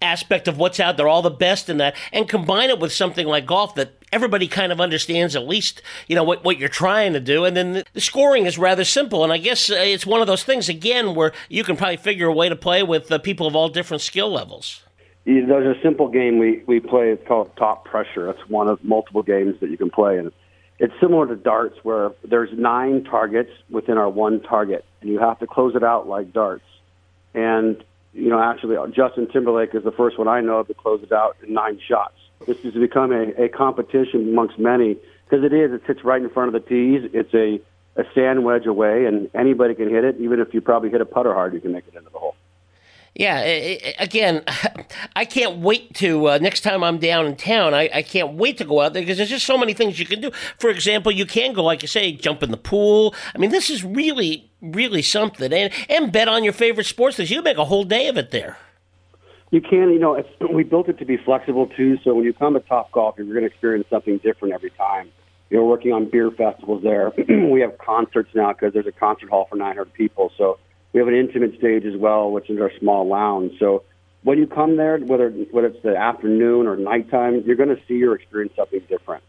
aspect 0.00 0.46
of 0.46 0.58
what's 0.58 0.78
out 0.78 0.96
there, 0.96 1.08
all 1.08 1.22
the 1.22 1.30
best 1.30 1.68
in 1.68 1.78
that, 1.78 1.96
and 2.12 2.28
combine 2.28 2.70
it 2.70 2.78
with 2.78 2.92
something 2.92 3.26
like 3.26 3.46
golf 3.46 3.74
that 3.74 3.92
everybody 4.12 4.48
kind 4.48 4.72
of 4.72 4.80
understands 4.80 5.36
at 5.36 5.46
least, 5.46 5.82
you 6.06 6.14
know, 6.14 6.22
what, 6.22 6.44
what 6.44 6.58
you're 6.58 6.68
trying 6.68 7.12
to 7.12 7.20
do. 7.20 7.44
And 7.44 7.56
then 7.56 7.82
the 7.92 8.00
scoring 8.00 8.46
is 8.46 8.58
rather 8.58 8.84
simple. 8.84 9.24
And 9.24 9.32
I 9.32 9.38
guess 9.38 9.70
uh, 9.70 9.74
it's 9.76 10.06
one 10.06 10.20
of 10.20 10.26
those 10.26 10.44
things, 10.44 10.68
again, 10.68 11.14
where 11.14 11.32
you 11.48 11.64
can 11.64 11.76
probably 11.76 11.96
figure 11.96 12.28
a 12.28 12.32
way 12.32 12.48
to 12.48 12.56
play 12.56 12.82
with 12.82 13.10
uh, 13.10 13.18
people 13.18 13.46
of 13.46 13.56
all 13.56 13.68
different 13.68 14.00
skill 14.00 14.32
levels. 14.32 14.82
There's 15.28 15.76
a 15.76 15.78
simple 15.82 16.08
game 16.08 16.38
we, 16.38 16.62
we 16.66 16.80
play. 16.80 17.10
It's 17.10 17.26
called 17.28 17.54
Top 17.56 17.84
Pressure. 17.84 18.30
It's 18.30 18.48
one 18.48 18.66
of 18.66 18.82
multiple 18.82 19.22
games 19.22 19.60
that 19.60 19.68
you 19.68 19.76
can 19.76 19.90
play. 19.90 20.16
And 20.16 20.32
it's 20.78 20.94
similar 21.00 21.26
to 21.26 21.36
darts 21.36 21.76
where 21.82 22.12
there's 22.24 22.48
nine 22.56 23.04
targets 23.04 23.50
within 23.68 23.98
our 23.98 24.08
one 24.08 24.40
target, 24.40 24.86
and 25.02 25.10
you 25.10 25.18
have 25.18 25.38
to 25.40 25.46
close 25.46 25.74
it 25.74 25.84
out 25.84 26.08
like 26.08 26.32
darts. 26.32 26.64
And 27.34 27.84
you 28.14 28.30
know, 28.30 28.40
actually, 28.40 28.76
Justin 28.92 29.28
Timberlake 29.28 29.74
is 29.74 29.84
the 29.84 29.92
first 29.92 30.18
one 30.18 30.28
I 30.28 30.40
know 30.40 30.60
of 30.60 30.68
to 30.68 30.74
close 30.74 31.02
it 31.02 31.12
out 31.12 31.36
in 31.46 31.52
nine 31.52 31.78
shots. 31.86 32.14
This 32.46 32.62
has 32.62 32.72
become 32.72 33.12
a, 33.12 33.44
a 33.44 33.48
competition 33.50 34.30
amongst 34.30 34.58
many 34.58 34.96
because 35.28 35.44
it 35.44 35.52
is. 35.52 35.72
It 35.72 35.82
sits 35.86 36.04
right 36.04 36.22
in 36.22 36.30
front 36.30 36.54
of 36.54 36.62
the 36.62 36.66
tees. 36.66 37.10
It's 37.12 37.34
a 37.34 37.60
a 38.00 38.04
sand 38.14 38.44
wedge 38.44 38.64
away, 38.64 39.04
and 39.04 39.28
anybody 39.34 39.74
can 39.74 39.90
hit 39.90 40.04
it. 40.04 40.16
Even 40.20 40.40
if 40.40 40.54
you 40.54 40.62
probably 40.62 40.88
hit 40.88 41.02
a 41.02 41.06
putter 41.06 41.34
hard, 41.34 41.52
you 41.52 41.60
can 41.60 41.72
make 41.72 41.86
it 41.86 41.94
into 41.94 42.08
the 42.08 42.18
hole. 42.18 42.34
Yeah, 43.18 43.40
again, 43.98 44.44
I 45.16 45.24
can't 45.24 45.58
wait 45.58 45.92
to 45.94 46.28
uh, 46.28 46.38
next 46.38 46.60
time 46.60 46.84
I'm 46.84 46.98
down 46.98 47.26
in 47.26 47.34
town. 47.34 47.74
I, 47.74 47.90
I 47.92 48.02
can't 48.02 48.34
wait 48.34 48.58
to 48.58 48.64
go 48.64 48.80
out 48.80 48.92
there 48.92 49.02
because 49.02 49.16
there's 49.16 49.28
just 49.28 49.44
so 49.44 49.58
many 49.58 49.74
things 49.74 49.98
you 49.98 50.06
can 50.06 50.20
do. 50.20 50.30
For 50.58 50.70
example, 50.70 51.10
you 51.10 51.26
can 51.26 51.52
go, 51.52 51.64
like 51.64 51.82
you 51.82 51.88
say, 51.88 52.12
jump 52.12 52.44
in 52.44 52.52
the 52.52 52.56
pool. 52.56 53.16
I 53.34 53.38
mean, 53.38 53.50
this 53.50 53.70
is 53.70 53.82
really, 53.82 54.48
really 54.62 55.02
something, 55.02 55.52
and 55.52 55.72
and 55.88 56.12
bet 56.12 56.28
on 56.28 56.44
your 56.44 56.52
favorite 56.52 56.86
sports. 56.86 57.16
Things. 57.16 57.28
You 57.28 57.42
make 57.42 57.58
a 57.58 57.64
whole 57.64 57.82
day 57.82 58.06
of 58.06 58.16
it 58.16 58.30
there. 58.30 58.56
You 59.50 59.62
can, 59.62 59.90
you 59.90 59.98
know, 59.98 60.22
we 60.52 60.62
built 60.62 60.88
it 60.88 60.98
to 60.98 61.04
be 61.04 61.16
flexible 61.16 61.66
too. 61.66 61.98
So 62.04 62.14
when 62.14 62.24
you 62.24 62.32
come 62.32 62.54
to 62.54 62.60
Top 62.60 62.92
Golf, 62.92 63.16
you're 63.18 63.26
going 63.26 63.40
to 63.40 63.46
experience 63.46 63.88
something 63.90 64.18
different 64.18 64.54
every 64.54 64.70
time. 64.70 65.10
You're 65.50 65.64
working 65.64 65.92
on 65.92 66.08
beer 66.08 66.30
festivals 66.30 66.84
there. 66.84 67.12
we 67.50 67.62
have 67.62 67.78
concerts 67.78 68.30
now 68.32 68.52
because 68.52 68.74
there's 68.74 68.86
a 68.86 68.92
concert 68.92 69.30
hall 69.30 69.46
for 69.50 69.56
900 69.56 69.92
people. 69.92 70.30
So 70.38 70.58
we 70.92 71.00
have 71.00 71.08
an 71.08 71.14
intimate 71.14 71.58
stage 71.58 71.84
as 71.84 71.96
well, 71.96 72.30
which 72.30 72.50
is 72.50 72.60
our 72.60 72.72
small 72.78 73.06
lounge. 73.06 73.52
So 73.58 73.84
when 74.22 74.38
you 74.38 74.46
come 74.46 74.76
there, 74.76 74.98
whether 74.98 75.30
whether 75.30 75.68
it's 75.68 75.82
the 75.82 75.96
afternoon 75.96 76.66
or 76.66 76.76
nighttime, 76.76 77.42
you're 77.46 77.56
going 77.56 77.74
to 77.74 77.80
see 77.86 78.02
or 78.04 78.14
experience 78.14 78.54
something 78.56 78.80
different. 78.88 79.22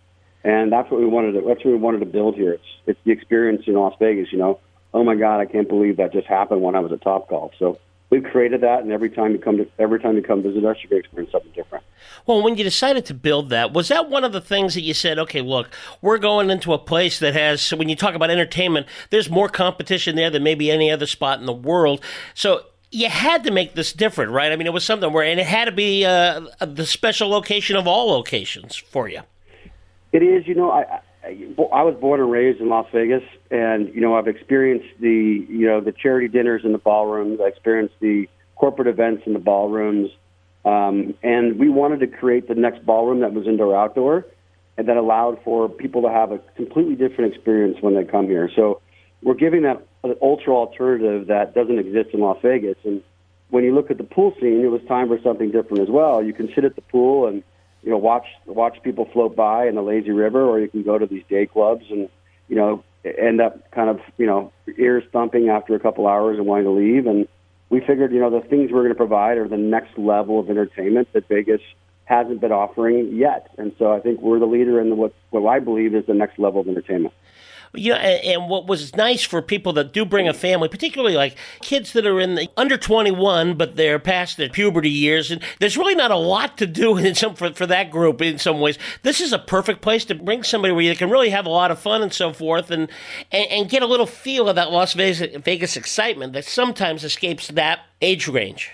And 0.43 0.71
that's 0.71 0.89
what 0.89 0.99
we 1.01 1.05
wanted 1.05 1.33
to. 1.33 1.41
That's 1.41 1.63
what 1.63 1.71
we 1.71 1.75
wanted 1.75 1.99
to 1.99 2.05
build 2.05 2.35
here. 2.35 2.53
It's 2.53 2.63
it's 2.87 2.99
the 3.03 3.11
experience 3.11 3.63
in 3.67 3.73
Las 3.73 3.93
Vegas. 3.99 4.31
You 4.31 4.39
know, 4.39 4.59
oh 4.93 5.03
my 5.03 5.15
God, 5.15 5.39
I 5.39 5.45
can't 5.45 5.67
believe 5.67 5.97
that 5.97 6.13
just 6.13 6.27
happened 6.27 6.61
when 6.61 6.75
I 6.75 6.79
was 6.79 6.91
at 6.91 7.01
Top 7.01 7.29
Golf. 7.29 7.51
So 7.59 7.77
we've 8.09 8.23
created 8.23 8.61
that, 8.61 8.81
and 8.81 8.91
every 8.91 9.09
time 9.09 9.31
you 9.31 9.39
come 9.39 9.57
to 9.57 9.67
every 9.77 9.99
time 9.99 10.15
you 10.15 10.21
come 10.21 10.41
visit 10.41 10.65
us, 10.65 10.77
you're 10.81 10.89
going 10.89 11.01
to 11.01 11.05
experience 11.05 11.31
something 11.31 11.51
different. 11.53 11.83
Well, 12.25 12.41
when 12.41 12.57
you 12.57 12.63
decided 12.63 13.05
to 13.05 13.13
build 13.13 13.49
that, 13.49 13.73
was 13.73 13.87
that 13.87 14.09
one 14.09 14.23
of 14.23 14.33
the 14.33 14.41
things 14.41 14.73
that 14.73 14.81
you 14.81 14.93
said, 14.93 15.19
okay, 15.19 15.41
look, 15.41 15.69
we're 16.01 16.17
going 16.17 16.49
into 16.49 16.73
a 16.73 16.77
place 16.77 17.19
that 17.19 17.33
has, 17.33 17.61
so 17.61 17.77
when 17.77 17.89
you 17.89 17.95
talk 17.95 18.15
about 18.15 18.29
entertainment, 18.29 18.87
there's 19.09 19.29
more 19.29 19.49
competition 19.49 20.15
there 20.15 20.29
than 20.29 20.43
maybe 20.43 20.71
any 20.71 20.91
other 20.91 21.05
spot 21.05 21.39
in 21.39 21.45
the 21.45 21.53
world. 21.53 22.03
So 22.33 22.63
you 22.91 23.09
had 23.09 23.43
to 23.43 23.51
make 23.51 23.75
this 23.75 23.93
different, 23.93 24.31
right? 24.31 24.51
I 24.51 24.55
mean, 24.55 24.67
it 24.67 24.73
was 24.73 24.83
something 24.83 25.11
where, 25.13 25.23
and 25.23 25.39
it 25.39 25.45
had 25.45 25.65
to 25.65 25.71
be 25.71 26.05
uh, 26.05 26.41
the 26.59 26.85
special 26.85 27.29
location 27.29 27.75
of 27.75 27.87
all 27.87 28.09
locations 28.09 28.75
for 28.75 29.07
you. 29.07 29.21
It 30.11 30.23
is, 30.23 30.47
you 30.47 30.55
know, 30.55 30.71
I, 30.71 31.01
I 31.29 31.83
was 31.83 31.95
born 31.99 32.19
and 32.19 32.31
raised 32.31 32.59
in 32.59 32.69
Las 32.69 32.87
Vegas, 32.93 33.23
and 33.51 33.93
you 33.93 34.01
know, 34.01 34.15
I've 34.15 34.27
experienced 34.27 34.87
the 34.99 35.45
you 35.49 35.65
know 35.67 35.81
the 35.81 35.91
charity 35.91 36.27
dinners 36.27 36.61
in 36.63 36.71
the 36.71 36.77
ballrooms. 36.77 37.39
I 37.41 37.47
experienced 37.47 37.95
the 37.99 38.27
corporate 38.55 38.87
events 38.87 39.23
in 39.25 39.33
the 39.33 39.39
ballrooms, 39.39 40.11
um, 40.65 41.13
and 41.23 41.59
we 41.59 41.69
wanted 41.69 41.99
to 42.01 42.07
create 42.07 42.47
the 42.47 42.55
next 42.55 42.85
ballroom 42.85 43.21
that 43.21 43.33
was 43.33 43.47
indoor 43.47 43.75
outdoor, 43.75 44.25
and 44.77 44.87
that 44.87 44.97
allowed 44.97 45.41
for 45.43 45.69
people 45.69 46.01
to 46.03 46.09
have 46.09 46.31
a 46.31 46.39
completely 46.55 46.95
different 46.95 47.33
experience 47.33 47.77
when 47.81 47.95
they 47.95 48.03
come 48.03 48.27
here. 48.27 48.49
So 48.55 48.81
we're 49.21 49.35
giving 49.35 49.63
that 49.63 49.85
an 50.03 50.15
ultra 50.21 50.53
alternative 50.53 51.27
that 51.27 51.53
doesn't 51.53 51.77
exist 51.77 52.09
in 52.13 52.21
Las 52.21 52.37
Vegas. 52.41 52.77
And 52.83 53.01
when 53.49 53.63
you 53.63 53.75
look 53.75 53.91
at 53.91 53.97
the 53.97 54.03
pool 54.03 54.33
scene, 54.39 54.61
it 54.61 54.71
was 54.71 54.81
time 54.87 55.07
for 55.07 55.19
something 55.21 55.51
different 55.51 55.83
as 55.83 55.89
well. 55.89 56.23
You 56.23 56.33
can 56.33 56.49
sit 56.53 56.63
at 56.63 56.75
the 56.75 56.81
pool 56.81 57.27
and 57.27 57.43
you 57.83 57.89
know 57.91 57.97
watch 57.97 58.25
watch 58.45 58.81
people 58.83 59.05
float 59.05 59.35
by 59.35 59.67
in 59.67 59.75
the 59.75 59.81
lazy 59.81 60.11
river, 60.11 60.43
or 60.43 60.59
you 60.59 60.67
can 60.67 60.83
go 60.83 60.97
to 60.97 61.05
these 61.05 61.23
day 61.29 61.45
clubs 61.45 61.85
and 61.89 62.09
you 62.47 62.55
know 62.55 62.83
end 63.03 63.41
up 63.41 63.71
kind 63.71 63.89
of 63.89 63.99
you 64.17 64.25
know 64.25 64.51
ears 64.77 65.03
thumping 65.11 65.49
after 65.49 65.75
a 65.75 65.79
couple 65.79 66.07
hours 66.07 66.37
and 66.37 66.45
wanting 66.45 66.65
to 66.65 66.71
leave. 66.71 67.07
And 67.07 67.27
we 67.69 67.79
figured 67.79 68.11
you 68.11 68.19
know 68.19 68.29
the 68.29 68.45
things 68.47 68.71
we're 68.71 68.83
going 68.83 68.89
to 68.89 68.95
provide 68.95 69.37
are 69.37 69.47
the 69.47 69.57
next 69.57 69.97
level 69.97 70.39
of 70.39 70.49
entertainment 70.49 71.11
that 71.13 71.27
Vegas 71.27 71.61
hasn't 72.05 72.41
been 72.41 72.51
offering 72.51 73.15
yet. 73.15 73.51
And 73.57 73.71
so 73.77 73.93
I 73.93 73.99
think 73.99 74.19
we're 74.19 74.39
the 74.39 74.47
leader 74.47 74.81
in 74.81 74.89
the, 74.89 74.95
what 74.95 75.13
what 75.29 75.47
I 75.47 75.59
believe 75.59 75.93
is 75.93 76.05
the 76.05 76.13
next 76.13 76.39
level 76.39 76.61
of 76.61 76.67
entertainment. 76.67 77.13
Yeah, 77.73 77.95
and, 77.95 78.25
and 78.25 78.49
what 78.49 78.67
was 78.67 78.95
nice 78.95 79.23
for 79.23 79.41
people 79.41 79.73
that 79.73 79.93
do 79.93 80.03
bring 80.05 80.27
a 80.27 80.33
family, 80.33 80.67
particularly 80.69 81.15
like 81.15 81.35
kids 81.61 81.93
that 81.93 82.07
are 82.07 82.19
in 82.19 82.35
the 82.35 82.49
under 82.57 82.77
21, 82.77 83.55
but 83.55 83.75
they're 83.75 83.99
past 83.99 84.37
their 84.37 84.49
puberty 84.49 84.89
years, 84.89 85.29
and 85.29 85.41
there's 85.59 85.77
really 85.77 85.95
not 85.95 86.09
a 86.09 86.17
lot 86.17 86.57
to 86.57 86.65
do 86.65 86.97
in 86.97 87.13
some 87.13 87.35
for, 87.35 87.53
for 87.53 87.67
that 87.67 87.91
group 87.91 88.21
in 88.21 88.39
some 88.39 88.59
ways. 88.59 88.77
This 89.03 89.21
is 89.21 89.33
a 89.33 89.39
perfect 89.39 89.81
place 89.81 90.05
to 90.05 90.15
bring 90.15 90.43
somebody 90.43 90.73
where 90.73 90.83
you 90.83 90.95
can 90.95 91.09
really 91.09 91.29
have 91.29 91.45
a 91.45 91.49
lot 91.49 91.69
of 91.71 91.79
fun 91.79 92.01
and 92.01 92.13
so 92.13 92.33
forth, 92.33 92.71
and 92.71 92.89
and, 93.31 93.47
and 93.51 93.69
get 93.69 93.83
a 93.83 93.87
little 93.87 94.07
feel 94.07 94.49
of 94.49 94.55
that 94.55 94.71
Las 94.71 94.93
Vegas, 94.93 95.35
Vegas 95.43 95.77
excitement 95.77 96.33
that 96.33 96.45
sometimes 96.45 97.03
escapes 97.03 97.49
that 97.49 97.81
age 98.01 98.27
range. 98.27 98.71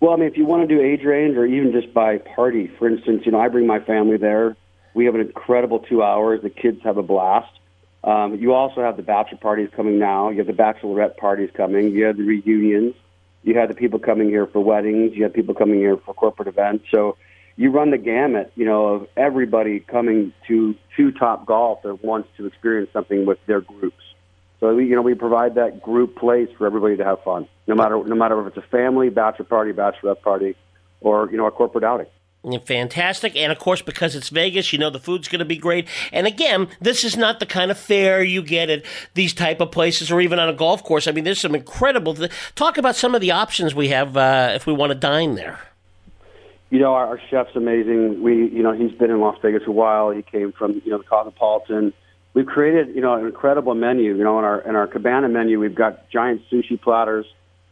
Well, 0.00 0.12
I 0.12 0.16
mean, 0.16 0.28
if 0.28 0.36
you 0.36 0.44
want 0.44 0.68
to 0.68 0.74
do 0.74 0.80
age 0.80 1.02
range 1.04 1.36
or 1.36 1.46
even 1.46 1.72
just 1.72 1.92
by 1.94 2.18
party, 2.18 2.70
for 2.78 2.88
instance, 2.88 3.22
you 3.24 3.32
know, 3.32 3.40
I 3.40 3.48
bring 3.48 3.66
my 3.66 3.80
family 3.80 4.18
there. 4.18 4.56
We 4.94 5.06
have 5.06 5.14
an 5.14 5.20
incredible 5.22 5.80
two 5.80 6.02
hours. 6.02 6.42
The 6.42 6.50
kids 6.50 6.80
have 6.84 6.96
a 6.96 7.02
blast. 7.02 7.50
Um, 8.06 8.36
you 8.36 8.54
also 8.54 8.82
have 8.82 8.96
the 8.96 9.02
bachelor 9.02 9.38
parties 9.38 9.68
coming 9.74 9.98
now. 9.98 10.30
You 10.30 10.38
have 10.38 10.46
the 10.46 10.52
bachelorette 10.52 11.16
parties 11.16 11.50
coming. 11.52 11.90
You 11.90 12.04
have 12.04 12.16
the 12.16 12.22
reunions. 12.22 12.94
You 13.42 13.58
have 13.58 13.68
the 13.68 13.74
people 13.74 13.98
coming 13.98 14.28
here 14.28 14.46
for 14.46 14.60
weddings. 14.60 15.14
You 15.16 15.24
have 15.24 15.34
people 15.34 15.54
coming 15.54 15.80
here 15.80 15.96
for 15.96 16.14
corporate 16.14 16.46
events. 16.46 16.84
So 16.92 17.16
you 17.56 17.70
run 17.70 17.90
the 17.90 17.98
gamut, 17.98 18.52
you 18.54 18.64
know, 18.64 18.86
of 18.86 19.08
everybody 19.16 19.80
coming 19.80 20.32
to 20.46 20.76
to 20.96 21.10
Top 21.12 21.46
Golf 21.46 21.82
that 21.82 22.04
wants 22.04 22.28
to 22.36 22.46
experience 22.46 22.90
something 22.92 23.26
with 23.26 23.44
their 23.46 23.60
groups. 23.60 24.02
So 24.60 24.74
we, 24.74 24.86
you 24.86 24.94
know, 24.94 25.02
we 25.02 25.14
provide 25.14 25.56
that 25.56 25.82
group 25.82 26.16
place 26.16 26.48
for 26.56 26.66
everybody 26.66 26.96
to 26.96 27.04
have 27.04 27.22
fun, 27.24 27.48
no 27.66 27.74
matter 27.74 28.02
no 28.04 28.14
matter 28.14 28.40
if 28.40 28.56
it's 28.56 28.64
a 28.64 28.68
family 28.70 29.10
bachelor 29.10 29.46
party, 29.46 29.72
bachelorette 29.72 30.22
party, 30.22 30.56
or 31.00 31.28
you 31.30 31.36
know, 31.36 31.46
a 31.46 31.50
corporate 31.50 31.84
outing. 31.84 32.06
Fantastic. 32.64 33.34
And 33.34 33.50
of 33.50 33.58
course, 33.58 33.82
because 33.82 34.14
it's 34.14 34.28
Vegas, 34.28 34.72
you 34.72 34.78
know 34.78 34.88
the 34.88 35.00
food's 35.00 35.26
going 35.26 35.40
to 35.40 35.44
be 35.44 35.56
great. 35.56 35.88
And 36.12 36.26
again, 36.26 36.68
this 36.80 37.02
is 37.02 37.16
not 37.16 37.40
the 37.40 37.46
kind 37.46 37.72
of 37.72 37.78
fare 37.78 38.22
you 38.22 38.40
get 38.40 38.70
at 38.70 38.84
these 39.14 39.34
type 39.34 39.60
of 39.60 39.72
places 39.72 40.12
or 40.12 40.20
even 40.20 40.38
on 40.38 40.48
a 40.48 40.52
golf 40.52 40.84
course. 40.84 41.08
I 41.08 41.12
mean, 41.12 41.24
there's 41.24 41.40
some 41.40 41.56
incredible. 41.56 42.14
Th- 42.14 42.30
Talk 42.54 42.78
about 42.78 42.94
some 42.94 43.16
of 43.16 43.20
the 43.20 43.32
options 43.32 43.74
we 43.74 43.88
have 43.88 44.16
uh, 44.16 44.52
if 44.54 44.66
we 44.66 44.72
want 44.72 44.90
to 44.90 44.94
dine 44.94 45.34
there. 45.34 45.58
You 46.70 46.78
know, 46.78 46.94
our, 46.94 47.06
our 47.06 47.20
chef's 47.30 47.56
amazing. 47.56 48.22
We, 48.22 48.48
you 48.48 48.62
know, 48.62 48.72
he's 48.72 48.92
been 48.92 49.10
in 49.10 49.20
Las 49.20 49.38
Vegas 49.42 49.62
a 49.66 49.72
while. 49.72 50.10
He 50.10 50.22
came 50.22 50.52
from, 50.52 50.80
you 50.84 50.90
know, 50.90 50.98
the 50.98 51.04
Cosmopolitan. 51.04 51.92
We've 52.34 52.46
created, 52.46 52.94
you 52.94 53.00
know, 53.00 53.14
an 53.14 53.26
incredible 53.26 53.74
menu. 53.74 54.16
You 54.16 54.22
know, 54.22 54.38
in 54.38 54.44
our 54.44 54.60
in 54.60 54.76
our 54.76 54.86
cabana 54.86 55.28
menu, 55.28 55.58
we've 55.58 55.74
got 55.74 56.08
giant 56.10 56.42
sushi 56.50 56.80
platters 56.80 57.26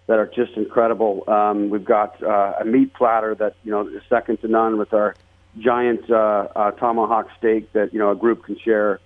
that 0.06 0.18
are 0.18 0.26
just 0.26 0.52
incredible. 0.56 1.24
Um, 1.28 1.70
we've 1.70 1.84
got 1.84 2.22
uh, 2.22 2.54
a 2.60 2.64
meat 2.64 2.92
platter 2.94 3.34
that 3.36 3.56
you 3.64 3.70
know 3.70 3.88
is 3.88 4.02
second 4.08 4.40
to 4.42 4.48
none 4.48 4.78
with 4.78 4.92
our 4.92 5.14
giant 5.58 6.10
uh, 6.10 6.48
uh, 6.54 6.70
tomahawk 6.72 7.28
steak 7.38 7.72
that 7.72 7.92
you 7.92 7.98
know 7.98 8.10
a 8.10 8.16
group 8.16 8.44
can 8.44 8.58
share. 8.58 9.00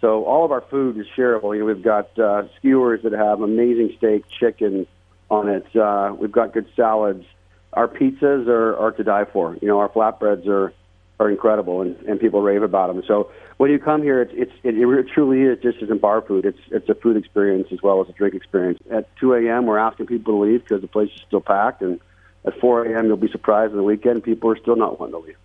So 0.00 0.24
all 0.24 0.44
of 0.44 0.52
our 0.52 0.60
food 0.60 0.98
is 0.98 1.06
shareable. 1.16 1.54
You 1.54 1.60
know, 1.60 1.66
we've 1.66 1.82
got 1.82 2.18
uh, 2.18 2.44
skewers 2.58 3.02
that 3.04 3.12
have 3.12 3.40
amazing 3.40 3.94
steak, 3.96 4.24
chicken 4.28 4.86
on 5.30 5.48
it. 5.48 5.74
Uh, 5.74 6.14
we've 6.18 6.32
got 6.32 6.52
good 6.52 6.68
salads. 6.76 7.24
Our 7.72 7.88
pizzas 7.88 8.46
are, 8.46 8.76
are 8.76 8.92
to 8.92 9.02
die 9.02 9.24
for. 9.24 9.56
You 9.62 9.68
know, 9.68 9.78
our 9.78 9.88
flatbreads 9.88 10.46
are 10.46 10.72
are 11.20 11.30
incredible, 11.30 11.80
and, 11.80 11.96
and 12.08 12.18
people 12.18 12.42
rave 12.42 12.62
about 12.62 12.88
them. 12.88 13.02
So 13.06 13.30
when 13.56 13.70
you 13.70 13.78
come 13.78 14.02
here, 14.02 14.20
it's, 14.22 14.32
it's 14.34 14.52
it, 14.62 14.74
it 14.74 15.06
truly 15.14 15.42
is 15.42 15.62
just 15.62 15.78
isn't 15.82 16.00
bar 16.00 16.22
food. 16.22 16.44
It's 16.44 16.58
it's 16.70 16.88
a 16.88 16.94
food 16.94 17.16
experience 17.16 17.68
as 17.72 17.82
well 17.82 18.00
as 18.00 18.08
a 18.08 18.12
drink 18.12 18.34
experience. 18.34 18.80
At 18.90 19.08
2 19.18 19.34
a.m., 19.34 19.66
we're 19.66 19.78
asking 19.78 20.06
people 20.06 20.34
to 20.34 20.50
leave 20.50 20.64
because 20.64 20.80
the 20.80 20.88
place 20.88 21.10
is 21.14 21.22
still 21.26 21.40
packed, 21.40 21.82
and 21.82 22.00
at 22.44 22.58
4 22.60 22.86
a.m., 22.86 23.06
you'll 23.06 23.16
be 23.16 23.30
surprised 23.30 23.70
on 23.70 23.76
the 23.76 23.84
weekend 23.84 24.22
people 24.22 24.50
are 24.50 24.58
still 24.58 24.76
not 24.76 24.98
wanting 24.98 25.20
to 25.20 25.26
leave. 25.26 25.36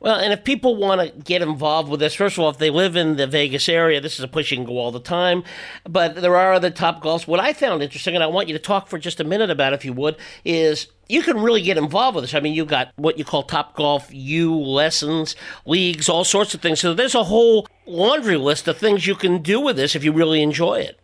Well, 0.00 0.20
and 0.20 0.32
if 0.32 0.44
people 0.44 0.76
want 0.76 1.00
to 1.00 1.22
get 1.22 1.42
involved 1.42 1.88
with 1.88 1.98
this, 1.98 2.14
first 2.14 2.38
of 2.38 2.44
all, 2.44 2.50
if 2.50 2.58
they 2.58 2.70
live 2.70 2.94
in 2.94 3.16
the 3.16 3.26
Vegas 3.26 3.68
area, 3.68 4.00
this 4.00 4.14
is 4.14 4.24
a 4.24 4.28
place 4.28 4.50
you 4.50 4.56
can 4.56 4.64
go 4.64 4.78
all 4.78 4.92
the 4.92 5.00
time. 5.00 5.42
But 5.82 6.14
there 6.16 6.36
are 6.36 6.52
other 6.52 6.70
top 6.70 7.02
golfs. 7.02 7.26
What 7.26 7.40
I 7.40 7.52
found 7.52 7.82
interesting, 7.82 8.14
and 8.14 8.22
I 8.22 8.28
want 8.28 8.46
you 8.46 8.54
to 8.54 8.62
talk 8.62 8.86
for 8.86 8.98
just 8.98 9.18
a 9.18 9.24
minute 9.24 9.50
about, 9.50 9.72
if 9.72 9.84
you 9.84 9.92
would, 9.94 10.16
is 10.44 10.86
you 11.08 11.22
can 11.22 11.40
really 11.40 11.62
get 11.62 11.76
involved 11.76 12.14
with 12.14 12.22
this. 12.22 12.34
I 12.34 12.38
mean, 12.38 12.54
you've 12.54 12.68
got 12.68 12.92
what 12.94 13.18
you 13.18 13.24
call 13.24 13.42
Top 13.42 13.74
Golf 13.74 14.08
U 14.12 14.56
lessons, 14.56 15.34
leagues, 15.66 16.08
all 16.08 16.22
sorts 16.22 16.54
of 16.54 16.60
things. 16.60 16.78
So 16.78 16.94
there's 16.94 17.16
a 17.16 17.24
whole 17.24 17.66
laundry 17.84 18.36
list 18.36 18.68
of 18.68 18.78
things 18.78 19.06
you 19.06 19.16
can 19.16 19.42
do 19.42 19.60
with 19.60 19.76
this 19.76 19.96
if 19.96 20.04
you 20.04 20.12
really 20.12 20.42
enjoy 20.42 20.76
it. 20.76 21.00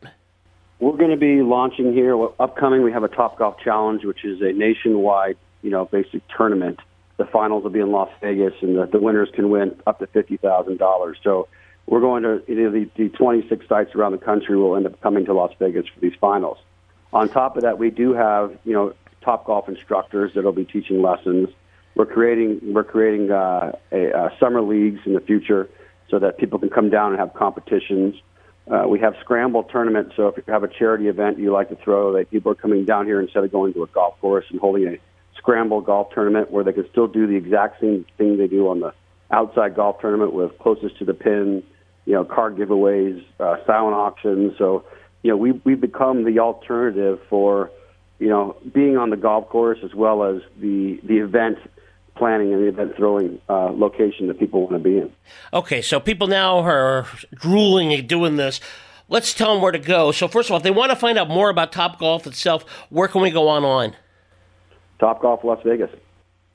We're 0.78 0.96
going 0.96 1.10
to 1.10 1.16
be 1.16 1.42
launching 1.42 1.92
here. 1.92 2.16
Upcoming, 2.38 2.82
we 2.82 2.92
have 2.92 3.02
a 3.02 3.08
Top 3.08 3.38
Golf 3.38 3.58
Challenge, 3.58 4.04
which 4.04 4.24
is 4.24 4.40
a 4.40 4.52
nationwide, 4.52 5.36
you 5.62 5.70
know, 5.70 5.86
basic 5.86 6.22
tournament. 6.28 6.78
The 7.16 7.24
finals 7.26 7.62
will 7.62 7.70
be 7.70 7.80
in 7.80 7.92
Las 7.92 8.10
Vegas, 8.20 8.54
and 8.60 8.76
the, 8.76 8.86
the 8.86 8.98
winners 8.98 9.28
can 9.32 9.50
win 9.50 9.80
up 9.86 10.00
to 10.00 10.06
fifty 10.08 10.36
thousand 10.36 10.78
dollars. 10.78 11.18
So 11.22 11.48
we're 11.86 12.00
going 12.00 12.22
to 12.22 12.42
you 12.48 12.54
know, 12.54 12.70
the, 12.70 12.90
the 12.96 13.08
26 13.10 13.68
sites 13.68 13.94
around 13.94 14.12
the 14.12 14.18
country 14.18 14.56
will 14.56 14.76
end 14.76 14.86
up 14.86 15.00
coming 15.00 15.26
to 15.26 15.34
Las 15.34 15.52
Vegas 15.58 15.86
for 15.92 16.00
these 16.00 16.14
finals. 16.20 16.58
On 17.12 17.28
top 17.28 17.56
of 17.56 17.62
that, 17.62 17.78
we 17.78 17.90
do 17.90 18.14
have 18.14 18.58
you 18.64 18.72
know 18.72 18.94
top 19.22 19.46
golf 19.46 19.68
instructors 19.68 20.32
that'll 20.34 20.52
be 20.52 20.64
teaching 20.64 21.02
lessons. 21.02 21.48
We're 21.94 22.06
creating 22.06 22.60
we're 22.74 22.84
creating 22.84 23.30
uh, 23.30 23.72
a, 23.92 24.12
uh, 24.12 24.28
summer 24.40 24.60
leagues 24.60 25.00
in 25.06 25.14
the 25.14 25.20
future 25.20 25.68
so 26.10 26.18
that 26.18 26.38
people 26.38 26.58
can 26.58 26.70
come 26.70 26.90
down 26.90 27.12
and 27.12 27.20
have 27.20 27.34
competitions. 27.34 28.16
Uh, 28.66 28.84
we 28.88 28.98
have 28.98 29.14
scramble 29.20 29.62
tournaments, 29.62 30.14
so 30.16 30.28
if 30.28 30.36
you 30.38 30.42
have 30.52 30.64
a 30.64 30.68
charity 30.68 31.08
event 31.08 31.38
you 31.38 31.52
like 31.52 31.68
to 31.68 31.76
throw, 31.76 32.14
that 32.14 32.30
people 32.30 32.50
are 32.50 32.54
coming 32.54 32.84
down 32.84 33.04
here 33.04 33.20
instead 33.20 33.44
of 33.44 33.52
going 33.52 33.74
to 33.74 33.82
a 33.82 33.86
golf 33.88 34.18
course 34.20 34.46
and 34.50 34.58
holding 34.58 34.86
a 34.88 34.96
scramble 35.44 35.82
golf 35.82 36.08
tournament 36.14 36.50
where 36.50 36.64
they 36.64 36.72
can 36.72 36.88
still 36.90 37.06
do 37.06 37.26
the 37.26 37.36
exact 37.36 37.78
same 37.78 38.06
thing 38.16 38.38
they 38.38 38.46
do 38.46 38.66
on 38.68 38.80
the 38.80 38.94
outside 39.30 39.76
golf 39.76 40.00
tournament 40.00 40.32
with 40.32 40.58
closest 40.58 40.98
to 40.98 41.04
the 41.04 41.12
pin, 41.12 41.62
you 42.06 42.14
know, 42.14 42.24
card 42.24 42.56
giveaways, 42.56 43.22
uh, 43.38 43.56
silent 43.66 43.94
auctions. 43.94 44.54
So, 44.56 44.84
you 45.22 45.30
know, 45.30 45.36
we 45.36 45.52
we've 45.52 45.80
become 45.80 46.24
the 46.24 46.38
alternative 46.38 47.20
for, 47.28 47.70
you 48.18 48.28
know, 48.28 48.56
being 48.72 48.96
on 48.96 49.10
the 49.10 49.18
golf 49.18 49.50
course 49.50 49.78
as 49.84 49.94
well 49.94 50.24
as 50.24 50.40
the 50.58 50.98
the 51.04 51.18
event 51.18 51.58
planning 52.16 52.54
and 52.54 52.62
the 52.62 52.68
event 52.68 52.96
throwing 52.96 53.38
uh, 53.50 53.70
location 53.70 54.28
that 54.28 54.38
people 54.38 54.62
want 54.62 54.72
to 54.72 54.78
be 54.78 54.96
in. 54.96 55.12
Okay, 55.52 55.82
so 55.82 56.00
people 56.00 56.26
now 56.26 56.60
are 56.60 57.06
drooling 57.34 57.92
at 57.92 58.06
doing 58.06 58.36
this. 58.36 58.60
Let's 59.10 59.34
tell 59.34 59.52
them 59.52 59.60
where 59.60 59.72
to 59.72 59.78
go. 59.78 60.10
So, 60.12 60.26
first 60.26 60.48
of 60.48 60.52
all, 60.52 60.56
if 60.56 60.62
they 60.62 60.70
want 60.70 60.90
to 60.90 60.96
find 60.96 61.18
out 61.18 61.28
more 61.28 61.50
about 61.50 61.70
Top 61.70 61.98
Golf 61.98 62.26
itself, 62.26 62.64
where 62.88 63.08
can 63.08 63.20
we 63.20 63.30
go 63.30 63.50
online? 63.50 63.94
Top 64.98 65.22
Golf 65.22 65.44
Las 65.44 65.60
Vegas. 65.64 65.90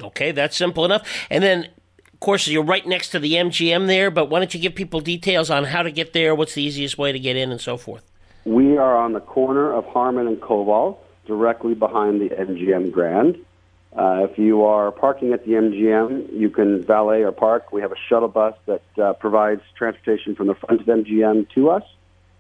Okay, 0.01 0.31
that's 0.31 0.55
simple 0.55 0.85
enough. 0.85 1.07
And 1.29 1.43
then, 1.43 1.69
of 2.13 2.19
course, 2.19 2.47
you're 2.47 2.63
right 2.63 2.85
next 2.87 3.09
to 3.09 3.19
the 3.19 3.33
MGM 3.33 3.87
there, 3.87 4.09
but 4.09 4.29
why 4.29 4.39
don't 4.39 4.53
you 4.53 4.59
give 4.59 4.75
people 4.75 5.01
details 5.01 5.49
on 5.49 5.65
how 5.65 5.83
to 5.83 5.91
get 5.91 6.13
there, 6.13 6.33
what's 6.33 6.53
the 6.53 6.63
easiest 6.63 6.97
way 6.97 7.11
to 7.11 7.19
get 7.19 7.35
in, 7.35 7.51
and 7.51 7.59
so 7.59 7.77
forth? 7.77 8.09
We 8.45 8.77
are 8.77 8.97
on 8.97 9.13
the 9.13 9.19
corner 9.19 9.73
of 9.73 9.85
Harmon 9.85 10.27
and 10.27 10.37
Koval, 10.37 10.97
directly 11.25 11.75
behind 11.75 12.21
the 12.21 12.29
MGM 12.29 12.91
Grand. 12.91 13.37
Uh, 13.95 14.27
if 14.29 14.37
you 14.37 14.63
are 14.63 14.91
parking 14.91 15.33
at 15.33 15.45
the 15.45 15.53
MGM, 15.53 16.31
you 16.31 16.49
can 16.49 16.83
valet 16.83 17.23
or 17.23 17.31
park. 17.31 17.71
We 17.73 17.81
have 17.81 17.91
a 17.91 17.97
shuttle 18.07 18.27
bus 18.27 18.55
that 18.67 18.83
uh, 19.01 19.13
provides 19.13 19.61
transportation 19.75 20.35
from 20.35 20.47
the 20.47 20.55
front 20.55 20.81
of 20.81 20.87
MGM 20.87 21.49
to 21.55 21.69
us, 21.71 21.83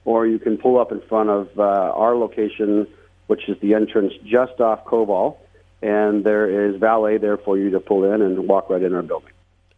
or 0.05 0.27
you 0.27 0.39
can 0.39 0.57
pull 0.57 0.79
up 0.79 0.91
in 0.91 1.01
front 1.01 1.29
of 1.29 1.49
uh, 1.57 1.63
our 1.63 2.15
location, 2.15 2.87
which 3.27 3.49
is 3.49 3.59
the 3.61 3.73
entrance 3.73 4.13
just 4.23 4.61
off 4.61 4.85
Koval, 4.85 5.37
and 5.81 6.23
there 6.23 6.69
is 6.69 6.75
valet 6.79 7.17
there 7.17 7.37
for 7.37 7.57
you 7.57 7.69
to 7.71 7.79
pull 7.79 8.11
in 8.11 8.21
and 8.21 8.47
walk 8.47 8.69
right 8.69 8.81
in 8.81 8.93
our 8.93 9.01
building. 9.01 9.31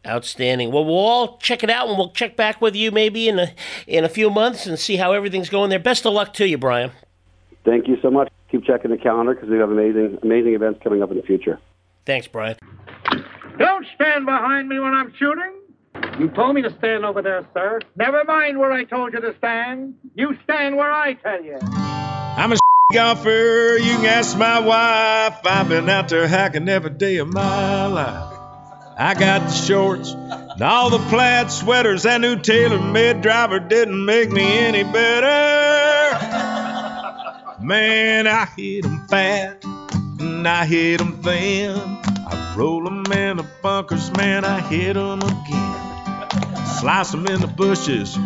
Outstanding. 0.05 0.71
Well, 0.71 0.83
we'll 0.83 0.95
all 0.95 1.37
check 1.37 1.63
it 1.63 1.69
out, 1.69 1.87
and 1.87 1.97
we'll 1.97 2.11
check 2.11 2.35
back 2.35 2.59
with 2.59 2.75
you 2.75 2.91
maybe 2.91 3.29
in 3.29 3.37
a 3.37 3.53
in 3.85 4.03
a 4.03 4.09
few 4.09 4.31
months 4.31 4.65
and 4.65 4.79
see 4.79 4.95
how 4.95 5.13
everything's 5.13 5.49
going 5.49 5.69
there. 5.69 5.79
Best 5.79 6.05
of 6.05 6.13
luck 6.13 6.33
to 6.35 6.47
you, 6.47 6.57
Brian. 6.57 6.91
Thank 7.63 7.87
you 7.87 7.97
so 8.01 8.09
much. 8.09 8.31
Keep 8.49 8.65
checking 8.65 8.89
the 8.89 8.97
calendar 8.97 9.35
because 9.35 9.49
we 9.49 9.57
have 9.57 9.69
amazing, 9.69 10.17
amazing 10.23 10.55
events 10.55 10.79
coming 10.83 11.03
up 11.03 11.11
in 11.11 11.17
the 11.17 11.23
future. 11.23 11.59
Thanks, 12.05 12.27
Brian. 12.27 12.57
Don't 13.59 13.85
stand 13.93 14.25
behind 14.25 14.67
me 14.67 14.79
when 14.79 14.93
I'm 14.93 15.13
shooting. 15.17 15.53
You 16.19 16.29
told 16.29 16.55
me 16.55 16.61
to 16.63 16.75
stand 16.79 17.05
over 17.05 17.21
there, 17.21 17.45
sir. 17.53 17.79
Never 17.95 18.23
mind 18.23 18.57
where 18.57 18.71
I 18.71 18.83
told 18.85 19.13
you 19.13 19.21
to 19.21 19.35
stand. 19.37 19.95
You 20.15 20.35
stand 20.43 20.77
where 20.77 20.91
I 20.91 21.13
tell 21.13 21.43
you. 21.43 21.59
I'm 21.61 22.51
a 22.53 22.55
golfer. 22.91 23.77
You 23.77 23.95
can 23.97 24.05
ask 24.05 24.37
my 24.37 24.59
wife. 24.59 25.45
I've 25.45 25.69
been 25.69 25.89
out 25.89 26.09
there 26.09 26.27
hacking 26.27 26.67
every 26.69 26.91
day 26.91 27.17
of 27.17 27.27
my 27.27 27.85
life. 27.85 28.37
I 28.97 29.13
got 29.13 29.47
the 29.47 29.51
shorts 29.53 30.11
and 30.11 30.61
all 30.61 30.89
the 30.89 30.99
plaid 31.09 31.49
sweaters. 31.49 32.03
That 32.03 32.21
new 32.21 32.37
tailor-made 32.37 33.21
driver 33.21 33.59
didn't 33.59 34.05
make 34.05 34.29
me 34.29 34.59
any 34.59 34.83
better. 34.83 36.17
Man, 37.61 38.27
I 38.27 38.45
hit 38.57 38.85
'em 38.85 39.07
fat 39.07 39.63
and 40.19 40.47
I 40.47 40.65
hit 40.65 40.99
'em 40.99 41.21
thin. 41.23 41.79
I 42.27 42.53
roll 42.55 42.85
'em 42.87 43.05
in 43.11 43.37
the 43.37 43.45
bunkers, 43.63 44.11
man, 44.17 44.43
I 44.43 44.59
hit 44.59 44.97
'em 44.97 45.21
again. 45.21 45.75
Slice 46.79 47.13
'em 47.13 47.25
in 47.27 47.39
the 47.39 47.47
bushes, 47.47 48.17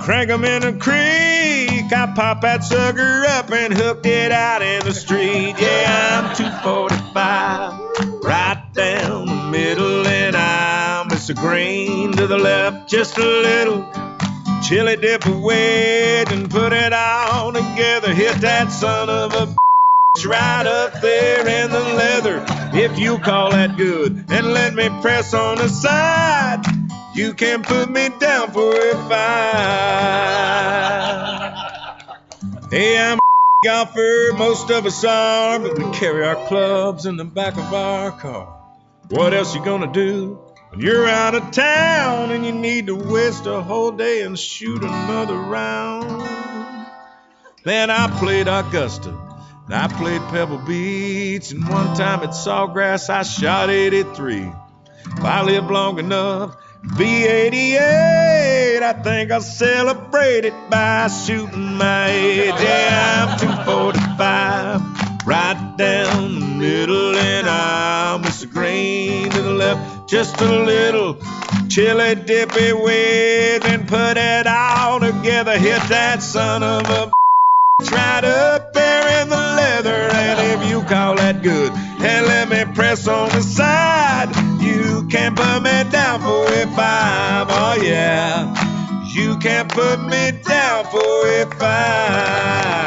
crank 0.00 0.30
'em 0.30 0.44
in 0.44 0.62
the 0.62 0.72
creek. 0.72 1.57
I 1.92 2.12
pop 2.14 2.42
that 2.42 2.64
sucker 2.64 3.24
up 3.28 3.50
and 3.50 3.72
hook 3.72 4.04
it 4.04 4.32
out 4.32 4.62
in 4.62 4.84
the 4.84 4.92
street. 4.92 5.54
Yeah, 5.58 6.22
I'm 6.22 6.36
245, 6.36 8.22
right 8.22 8.64
down 8.74 9.26
the 9.26 9.48
middle, 9.50 10.06
and 10.06 10.36
I'm 10.36 11.08
Mr. 11.08 11.34
Green 11.34 12.12
to 12.12 12.26
the 12.26 12.38
left, 12.38 12.88
just 12.88 13.16
a 13.18 13.24
little. 13.24 13.86
Chili 14.62 14.96
dip 14.96 15.24
away 15.26 16.24
and 16.26 16.50
put 16.50 16.72
it 16.72 16.92
all 16.92 17.52
together. 17.52 18.12
Hit 18.12 18.36
that 18.42 18.70
son 18.70 19.08
of 19.08 19.34
a 19.34 19.56
right 20.26 20.66
up 20.66 21.00
there 21.00 21.46
in 21.46 21.70
the 21.70 21.78
leather. 21.78 22.44
If 22.72 22.98
you 22.98 23.18
call 23.18 23.50
that 23.52 23.76
good, 23.76 24.24
and 24.30 24.52
let 24.52 24.74
me 24.74 24.88
press 25.00 25.32
on 25.32 25.58
the 25.58 25.68
side, 25.68 26.64
you 27.14 27.34
can 27.34 27.62
put 27.62 27.88
me 27.90 28.08
down 28.18 28.50
for 28.50 28.74
a 28.74 28.94
five. 29.08 30.68
Hey, 32.70 32.98
I'm 32.98 33.16
a 33.16 33.66
golfer, 33.66 34.34
most 34.36 34.70
of 34.70 34.84
us 34.84 35.02
are, 35.02 35.58
but 35.58 35.78
we 35.78 35.90
carry 35.92 36.26
our 36.26 36.36
clubs 36.48 37.06
in 37.06 37.16
the 37.16 37.24
back 37.24 37.56
of 37.56 37.72
our 37.72 38.10
car. 38.10 38.62
What 39.08 39.32
else 39.32 39.54
you 39.54 39.64
gonna 39.64 39.90
do 39.90 40.38
when 40.68 40.80
you're 40.80 41.08
out 41.08 41.34
of 41.34 41.50
town 41.50 42.30
and 42.30 42.44
you 42.44 42.52
need 42.52 42.88
to 42.88 42.94
waste 42.94 43.46
a 43.46 43.62
whole 43.62 43.92
day 43.92 44.20
and 44.20 44.38
shoot 44.38 44.82
another 44.82 45.34
round? 45.34 46.28
Then 47.64 47.88
I 47.88 48.06
played 48.18 48.48
Augusta. 48.48 49.16
And 49.64 49.74
I 49.74 49.88
played 49.88 50.20
Pebble 50.28 50.58
Beach, 50.58 51.50
and 51.52 51.66
one 51.66 51.96
time 51.96 52.22
at 52.22 52.30
Sawgrass 52.34 53.08
I 53.08 53.22
shot 53.22 53.70
83. 53.70 54.52
If 55.06 55.24
I 55.24 55.40
live 55.42 55.70
long 55.70 55.98
enough, 55.98 56.54
be 56.96 57.26
88, 57.26 58.80
I 58.82 58.92
think 59.02 59.30
I'll 59.32 59.40
celebrate 59.40 60.44
it 60.44 60.54
by 60.70 61.08
shooting 61.08 61.74
my 61.74 62.08
age. 62.08 62.54
Yeah, 62.60 63.26
I'm 63.28 63.38
245, 63.38 65.26
right 65.26 65.74
down 65.76 66.38
the 66.38 66.46
middle, 66.46 67.16
and 67.16 67.48
I'm 67.48 68.22
Mr. 68.22 68.50
Green 68.50 69.30
to 69.30 69.42
the 69.42 69.50
left, 69.50 70.08
just 70.08 70.40
a 70.40 70.44
little 70.44 71.16
chili 71.68 72.14
dippy 72.14 72.72
wedge, 72.72 73.64
and 73.64 73.86
put 73.88 74.16
it 74.16 74.46
all 74.46 75.00
together. 75.00 75.58
Hit 75.58 75.82
that 75.88 76.22
son 76.22 76.62
of 76.62 76.88
a 76.88 77.10
right 77.92 78.24
up 78.24 78.72
there 78.72 79.22
in 79.22 79.28
the 79.28 79.36
leather, 79.36 80.08
and 80.12 80.62
if 80.62 80.70
you 80.70 80.82
call 80.82 81.16
that 81.16 81.42
good, 81.42 81.72
and 81.72 82.26
let 82.26 82.48
me 82.48 82.64
press 82.74 83.06
on 83.06 83.28
the 83.30 83.42
side, 83.42 84.47
you 84.68 85.06
can 85.08 85.34
put 85.34 85.62
me 85.62 85.84
down 85.90 86.20
for 86.20 86.44
a 86.52 86.66
five. 86.76 87.46
Oh 87.50 87.80
yeah, 87.82 88.54
you 89.14 89.36
can 89.38 89.68
put 89.68 90.00
me 90.04 90.32
down 90.42 90.84
for 90.86 91.28
a 91.28 91.46
five. 91.58 92.78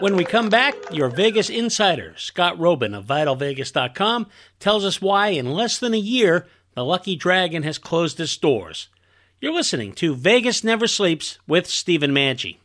When 0.00 0.16
we 0.16 0.24
come 0.24 0.48
back, 0.48 0.74
your 0.90 1.10
Vegas 1.10 1.50
insider, 1.50 2.14
Scott 2.16 2.56
Roeben 2.56 2.96
of 2.96 3.04
VitalVegas.com, 3.04 4.28
tells 4.58 4.82
us 4.82 5.02
why 5.02 5.28
in 5.28 5.52
less 5.52 5.78
than 5.78 5.92
a 5.92 5.98
year, 5.98 6.46
the 6.74 6.84
Lucky 6.84 7.16
Dragon 7.16 7.64
has 7.64 7.76
closed 7.76 8.18
its 8.18 8.34
doors. 8.38 8.88
You're 9.42 9.52
listening 9.52 9.92
to 9.94 10.14
Vegas 10.14 10.64
Never 10.64 10.86
Sleeps 10.86 11.38
with 11.46 11.66
Stephen 11.66 12.12
Maggi. 12.12 12.56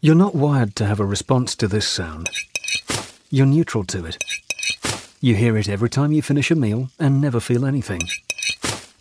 You're 0.00 0.14
not 0.14 0.34
wired 0.34 0.74
to 0.76 0.86
have 0.86 1.00
a 1.00 1.04
response 1.04 1.54
to 1.56 1.68
this 1.68 1.86
sound. 1.86 2.30
You're 3.30 3.46
neutral 3.46 3.84
to 3.84 4.06
it. 4.06 4.16
You 5.20 5.34
hear 5.34 5.56
it 5.56 5.68
every 5.68 5.90
time 5.90 6.12
you 6.12 6.22
finish 6.22 6.48
a 6.52 6.54
meal 6.54 6.90
and 7.00 7.20
never 7.20 7.40
feel 7.40 7.66
anything. 7.66 8.02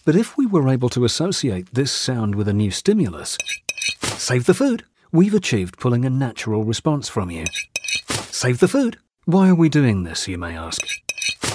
But 0.04 0.16
if 0.16 0.36
we 0.36 0.48
were 0.48 0.68
able 0.68 0.90
to 0.90 1.06
associate 1.06 1.72
this 1.72 1.92
sound 1.92 2.34
with 2.34 2.48
a 2.48 2.54
new 2.54 2.72
stimulus, 2.72 3.38
save 4.16 4.48
the 4.48 4.56
food, 4.56 4.84
we've 5.12 5.36
achieved 5.36 5.78
pulling 5.78 6.06
a 6.06 6.10
natural 6.10 6.64
response 6.64 7.08
from 7.08 7.30
you. 7.30 7.46
Save 8.32 8.60
the 8.60 8.68
food. 8.68 8.98
Why 9.26 9.50
are 9.50 9.56
we 9.56 9.70
doing 9.70 10.04
this, 10.04 10.28
you 10.28 10.40
may 10.40 10.58
ask? 10.58 10.82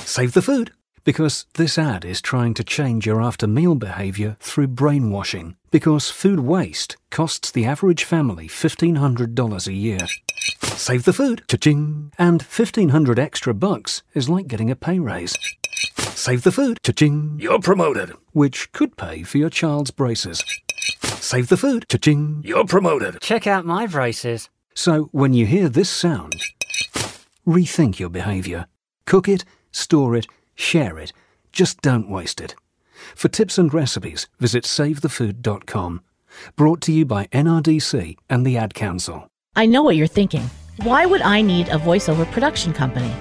Save 0.04 0.32
the 0.32 0.42
food. 0.42 0.70
Because 1.02 1.46
this 1.54 1.76
ad 1.76 2.04
is 2.04 2.20
trying 2.22 2.54
to 2.54 2.62
change 2.62 3.04
your 3.04 3.20
after 3.20 3.48
meal 3.48 3.74
behavior 3.74 4.36
through 4.38 4.68
brainwashing. 4.68 5.56
Because 5.72 6.08
food 6.08 6.38
waste 6.38 6.96
costs 7.10 7.50
the 7.50 7.64
average 7.64 8.04
family 8.04 8.46
$1,500 8.46 9.66
a 9.66 9.72
year. 9.72 9.98
Save 10.62 11.04
the 11.04 11.12
food, 11.12 11.42
cha-ching! 11.48 12.12
And 12.18 12.42
1500 12.42 13.18
extra 13.18 13.54
bucks 13.54 14.02
is 14.14 14.28
like 14.28 14.48
getting 14.48 14.70
a 14.70 14.76
pay 14.76 14.98
raise. 14.98 15.36
Save 15.98 16.42
the 16.42 16.52
food, 16.52 16.80
cha-ching! 16.82 17.38
You're 17.40 17.60
promoted. 17.60 18.12
Which 18.32 18.72
could 18.72 18.96
pay 18.96 19.22
for 19.22 19.38
your 19.38 19.50
child's 19.50 19.90
braces. 19.90 20.42
Save 21.02 21.48
the 21.48 21.56
food, 21.56 21.86
cha-ching! 21.88 22.42
You're 22.44 22.64
promoted. 22.64 23.20
Check 23.20 23.46
out 23.46 23.64
my 23.64 23.86
braces. 23.86 24.48
So 24.74 25.08
when 25.12 25.34
you 25.34 25.46
hear 25.46 25.68
this 25.68 25.90
sound, 25.90 26.40
rethink 27.46 27.98
your 27.98 28.08
behavior. 28.08 28.66
Cook 29.06 29.28
it, 29.28 29.44
store 29.70 30.16
it, 30.16 30.26
share 30.54 30.98
it. 30.98 31.12
Just 31.52 31.82
don't 31.82 32.08
waste 32.08 32.40
it. 32.40 32.54
For 33.14 33.28
tips 33.28 33.58
and 33.58 33.72
recipes, 33.72 34.28
visit 34.38 34.64
savethefood.com. 34.64 36.02
Brought 36.56 36.80
to 36.82 36.92
you 36.92 37.04
by 37.04 37.26
NRDC 37.26 38.16
and 38.30 38.46
the 38.46 38.56
Ad 38.56 38.74
Council. 38.74 39.28
I 39.54 39.66
know 39.66 39.82
what 39.82 39.96
you're 39.96 40.06
thinking. 40.06 40.48
Why 40.82 41.04
would 41.04 41.20
I 41.20 41.42
need 41.42 41.68
a 41.68 41.72
voiceover 41.72 42.24
production 42.32 42.72
company? 42.72 43.12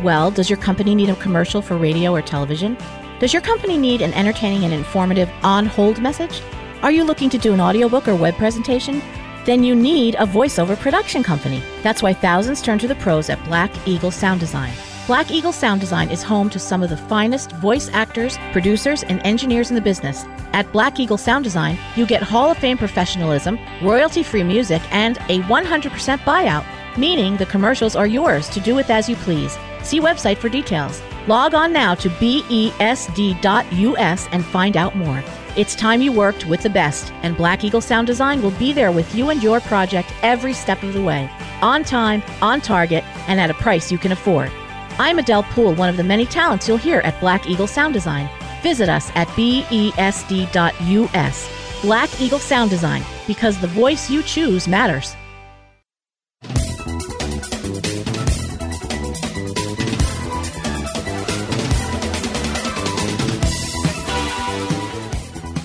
Well, 0.00 0.30
does 0.30 0.48
your 0.48 0.58
company 0.60 0.94
need 0.94 1.10
a 1.10 1.16
commercial 1.16 1.60
for 1.60 1.76
radio 1.76 2.14
or 2.14 2.22
television? 2.22 2.76
Does 3.18 3.32
your 3.32 3.42
company 3.42 3.76
need 3.76 4.00
an 4.00 4.12
entertaining 4.14 4.62
and 4.62 4.72
informative 4.72 5.28
on 5.42 5.66
hold 5.66 6.00
message? 6.00 6.40
Are 6.82 6.92
you 6.92 7.02
looking 7.02 7.28
to 7.30 7.38
do 7.38 7.52
an 7.52 7.60
audiobook 7.60 8.06
or 8.06 8.14
web 8.14 8.36
presentation? 8.36 9.02
Then 9.44 9.64
you 9.64 9.74
need 9.74 10.14
a 10.14 10.24
voiceover 10.24 10.78
production 10.78 11.24
company. 11.24 11.60
That's 11.82 12.00
why 12.00 12.12
thousands 12.12 12.62
turn 12.62 12.78
to 12.78 12.86
the 12.86 12.94
pros 12.94 13.28
at 13.28 13.44
Black 13.46 13.72
Eagle 13.84 14.12
Sound 14.12 14.38
Design. 14.38 14.72
Black 15.08 15.32
Eagle 15.32 15.50
Sound 15.50 15.80
Design 15.80 16.10
is 16.10 16.22
home 16.22 16.48
to 16.50 16.60
some 16.60 16.80
of 16.80 16.88
the 16.88 16.96
finest 16.96 17.50
voice 17.52 17.90
actors, 17.92 18.38
producers, 18.52 19.02
and 19.02 19.20
engineers 19.26 19.68
in 19.68 19.74
the 19.74 19.80
business. 19.80 20.24
At 20.52 20.70
Black 20.70 21.00
Eagle 21.00 21.18
Sound 21.18 21.42
Design, 21.42 21.76
you 21.96 22.06
get 22.06 22.22
Hall 22.22 22.52
of 22.52 22.58
Fame 22.58 22.78
professionalism, 22.78 23.58
royalty 23.82 24.22
free 24.22 24.44
music, 24.44 24.80
and 24.94 25.16
a 25.28 25.40
100% 25.40 26.18
buyout, 26.18 26.64
meaning 26.96 27.36
the 27.36 27.46
commercials 27.46 27.96
are 27.96 28.06
yours 28.06 28.48
to 28.50 28.60
do 28.60 28.76
with 28.76 28.90
as 28.90 29.08
you 29.08 29.16
please. 29.16 29.58
See 29.82 29.98
website 29.98 30.36
for 30.36 30.48
details. 30.48 31.02
Log 31.26 31.52
on 31.52 31.72
now 31.72 31.96
to 31.96 32.08
besd.us 32.08 32.78
and 34.30 34.44
find 34.44 34.76
out 34.76 34.96
more. 34.96 35.24
It's 35.56 35.74
time 35.74 36.00
you 36.00 36.12
worked 36.12 36.46
with 36.46 36.62
the 36.62 36.70
best, 36.70 37.12
and 37.22 37.36
Black 37.36 37.64
Eagle 37.64 37.80
Sound 37.80 38.06
Design 38.06 38.40
will 38.40 38.52
be 38.52 38.72
there 38.72 38.92
with 38.92 39.12
you 39.16 39.30
and 39.30 39.42
your 39.42 39.58
project 39.62 40.14
every 40.22 40.52
step 40.52 40.80
of 40.84 40.92
the 40.92 41.02
way. 41.02 41.28
On 41.60 41.82
time, 41.82 42.22
on 42.40 42.60
target, 42.60 43.02
and 43.26 43.40
at 43.40 43.50
a 43.50 43.54
price 43.54 43.90
you 43.90 43.98
can 43.98 44.12
afford. 44.12 44.52
I'm 44.98 45.18
Adele 45.18 45.42
Poole, 45.44 45.74
one 45.74 45.88
of 45.88 45.96
the 45.96 46.04
many 46.04 46.26
talents 46.26 46.68
you'll 46.68 46.76
hear 46.76 47.00
at 47.00 47.18
Black 47.18 47.48
Eagle 47.48 47.66
Sound 47.66 47.94
Design. 47.94 48.28
Visit 48.62 48.88
us 48.88 49.10
at 49.14 49.26
besd.us. 49.28 49.92
Black 51.82 52.20
Eagle 52.20 52.38
Sound 52.38 52.70
Design, 52.70 53.02
because 53.26 53.60
the 53.60 53.66
voice 53.66 54.10
you 54.10 54.22
choose 54.22 54.68
matters. 54.68 55.16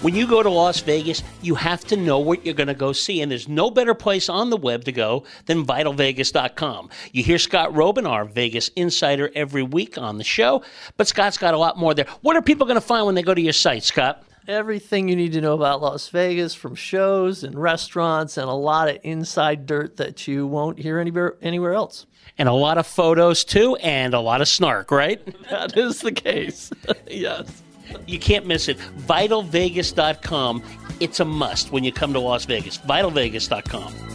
When 0.07 0.15
you 0.15 0.25
go 0.25 0.41
to 0.41 0.49
Las 0.49 0.79
Vegas, 0.79 1.21
you 1.41 1.55
have 1.55 1.83
to 1.87 1.97
know 1.97 2.19
what 2.19 2.45
you're 2.45 2.55
going 2.55 2.67
to 2.67 2.73
go 2.73 2.93
see, 2.93 3.21
and 3.21 3.29
there's 3.29 3.49
no 3.49 3.69
better 3.69 3.93
place 3.93 4.29
on 4.29 4.49
the 4.49 4.55
web 4.55 4.85
to 4.85 4.93
go 4.93 5.25
than 5.47 5.65
vitalvegas.com. 5.65 6.89
You 7.11 7.23
hear 7.23 7.37
Scott 7.37 7.73
Roeben, 7.73 8.07
our 8.07 8.23
Vegas 8.23 8.69
insider, 8.77 9.29
every 9.35 9.63
week 9.63 9.97
on 9.97 10.17
the 10.17 10.23
show, 10.23 10.63
but 10.95 11.09
Scott's 11.09 11.37
got 11.37 11.53
a 11.53 11.57
lot 11.57 11.77
more 11.77 11.93
there. 11.93 12.05
What 12.21 12.37
are 12.37 12.41
people 12.41 12.65
going 12.65 12.79
to 12.79 12.87
find 12.87 13.05
when 13.05 13.15
they 13.15 13.21
go 13.21 13.33
to 13.33 13.41
your 13.41 13.51
site, 13.51 13.83
Scott? 13.83 14.23
Everything 14.47 15.09
you 15.09 15.17
need 15.17 15.33
to 15.33 15.41
know 15.41 15.55
about 15.55 15.81
Las 15.81 16.07
Vegas 16.07 16.55
from 16.55 16.73
shows 16.73 17.43
and 17.43 17.59
restaurants 17.59 18.37
and 18.37 18.47
a 18.47 18.53
lot 18.53 18.87
of 18.87 18.99
inside 19.03 19.65
dirt 19.65 19.97
that 19.97 20.25
you 20.25 20.47
won't 20.47 20.79
hear 20.79 20.99
anywhere, 20.99 21.35
anywhere 21.41 21.73
else. 21.73 22.05
And 22.37 22.47
a 22.47 22.53
lot 22.53 22.77
of 22.77 22.87
photos 22.87 23.43
too, 23.43 23.75
and 23.75 24.13
a 24.13 24.21
lot 24.21 24.39
of 24.39 24.47
snark, 24.47 24.89
right? 24.89 25.21
that 25.49 25.75
is 25.75 25.99
the 25.99 26.13
case. 26.13 26.71
yes. 27.07 27.61
You 28.05 28.19
can't 28.19 28.45
miss 28.45 28.67
it. 28.67 28.77
VitalVegas.com. 28.77 30.63
It's 30.99 31.19
a 31.19 31.25
must 31.25 31.71
when 31.71 31.83
you 31.83 31.91
come 31.91 32.13
to 32.13 32.19
Las 32.19 32.45
Vegas. 32.45 32.77
VitalVegas.com. 32.77 34.07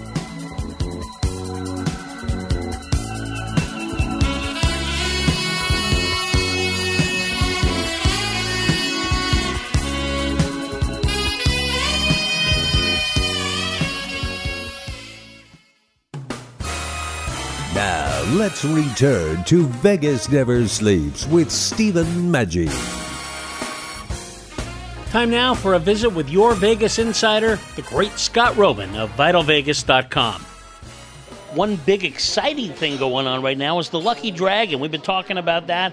Now, 17.74 18.22
let's 18.34 18.64
return 18.64 19.44
to 19.44 19.66
Vegas 19.66 20.28
Never 20.28 20.68
Sleeps 20.68 21.26
with 21.26 21.50
Stephen 21.50 22.30
Maggi. 22.30 23.01
Time 25.12 25.28
now 25.28 25.52
for 25.52 25.74
a 25.74 25.78
visit 25.78 26.08
with 26.08 26.30
your 26.30 26.54
Vegas 26.54 26.98
insider, 26.98 27.56
the 27.76 27.82
great 27.82 28.12
Scott 28.12 28.54
Roeben 28.54 28.96
of 28.96 29.10
VitalVegas.com. 29.10 30.40
One 31.52 31.76
big 31.76 32.02
exciting 32.02 32.72
thing 32.72 32.96
going 32.96 33.26
on 33.26 33.42
right 33.42 33.58
now 33.58 33.78
is 33.78 33.90
the 33.90 34.00
Lucky 34.00 34.30
Dragon. 34.30 34.80
We've 34.80 34.90
been 34.90 35.02
talking 35.02 35.36
about 35.36 35.66
that 35.66 35.92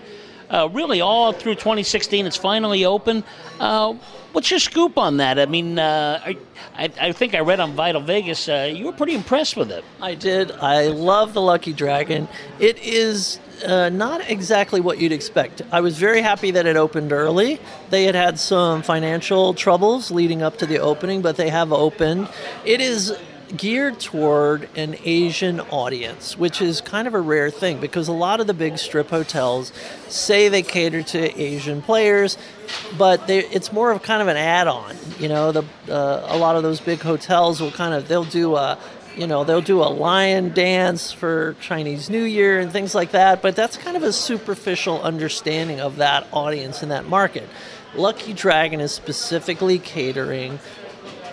uh, 0.50 0.70
really 0.72 1.02
all 1.02 1.34
through 1.34 1.56
2016. 1.56 2.28
It's 2.28 2.38
finally 2.38 2.86
open. 2.86 3.26
Uh, 3.60 3.96
what's 4.32 4.50
your 4.52 4.60
scoop 4.62 4.98
on 4.98 5.18
that? 5.18 5.38
I 5.38 5.48
mean, 5.48 5.78
uh, 5.78 6.22
I, 6.24 6.38
I, 6.78 7.12
think 7.12 7.36
I 7.36 7.40
read 7.42 7.60
on 7.60 7.74
Vital 7.74 8.00
Vegas 8.00 8.48
uh, 8.48 8.72
you 8.74 8.86
were 8.86 8.94
pretty 8.94 9.16
impressed 9.16 9.58
with 9.58 9.70
it. 9.70 9.84
I 10.02 10.16
did. 10.16 10.50
I 10.54 10.88
love 10.88 11.34
the 11.34 11.42
Lucky 11.42 11.74
Dragon. 11.74 12.30
It 12.58 12.80
is 12.80 13.42
uh, 13.64 13.90
not 13.90 14.30
exactly 14.30 14.82
what 14.82 15.00
you'd 15.00 15.12
expect. 15.12 15.62
I 15.72 15.82
was 15.82 15.98
very 15.98 16.22
happy 16.22 16.52
that 16.52 16.66
it 16.66 16.76
opened 16.76 17.12
early. 17.12 17.60
They 17.90 18.06
had 18.06 18.16
had 18.16 18.40
some 18.40 18.82
financial 18.82 19.54
troubles 19.54 20.12
leading 20.12 20.42
up 20.42 20.58
to 20.60 20.66
the 20.66 20.80
opening, 20.80 21.22
but 21.22 21.38
they 21.38 21.50
have 21.50 21.72
opened. 21.72 22.30
It 22.66 22.82
is 22.82 23.18
geared 23.56 24.00
toward 24.00 24.70
an 24.76 24.96
Asian 25.04 25.60
audience, 25.60 26.38
which 26.38 26.62
is 26.62 26.82
kind 26.82 27.08
of 27.08 27.14
a 27.14 27.20
rare 27.20 27.50
thing 27.50 27.80
because 27.80 28.08
a 28.08 28.14
lot 28.14 28.40
of 28.40 28.48
the 28.48 28.54
big 28.54 28.78
strip 28.78 29.10
hotels 29.10 29.74
say 30.08 30.50
they 30.50 30.62
cater 30.62 31.02
to 31.02 31.42
Asian 31.42 31.82
players, 31.82 32.38
but 32.98 33.28
they, 33.28 33.40
it's 33.40 33.72
more 33.74 33.92
of 33.92 34.04
kind 34.04 34.22
of 34.22 34.28
an 34.28 34.38
add-on. 34.38 34.96
You 35.20 35.30
know, 35.30 35.52
the 35.52 35.64
uh, 35.90 36.28
a 36.30 36.38
lot 36.38 36.56
of 36.56 36.64
those 36.64 36.80
big 36.80 37.00
hotels 37.00 37.60
will 37.60 37.72
kind 37.72 37.94
of 37.94 38.08
they'll 38.08 38.24
do 38.24 38.56
a 38.56 38.78
you 39.20 39.28
know 39.28 39.44
they'll 39.44 39.60
do 39.60 39.82
a 39.82 39.92
lion 39.92 40.54
dance 40.54 41.12
for 41.12 41.56
Chinese 41.60 42.10
New 42.10 42.24
Year 42.24 42.60
and 42.60 42.72
things 42.72 42.96
like 42.96 43.12
that, 43.12 43.42
but 43.42 43.54
that's 43.54 43.76
kind 43.76 43.98
of 43.98 44.04
a 44.04 44.14
superficial 44.14 45.02
understanding 45.02 45.82
of 45.82 45.98
that 45.98 46.26
audience 46.32 46.82
in 46.82 46.90
that 46.90 47.06
market. 47.06 47.48
Lucky 47.96 48.32
Dragon 48.32 48.80
is 48.80 48.94
specifically 48.94 49.78
catering 49.78 50.60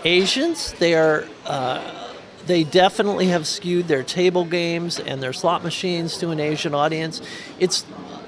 Asians. 0.04 0.72
They 0.72 0.94
are 0.94 1.26
uh, 1.44 2.12
they 2.46 2.64
definitely 2.64 3.28
have 3.28 3.46
skewed 3.46 3.86
their 3.86 4.02
table 4.02 4.44
games 4.44 4.98
and 4.98 5.22
their 5.22 5.32
slot 5.32 5.62
machines 5.62 6.18
to 6.18 6.30
an 6.30 6.40
Asian 6.40 6.74
audience. 6.74 7.22
It's 7.60 7.84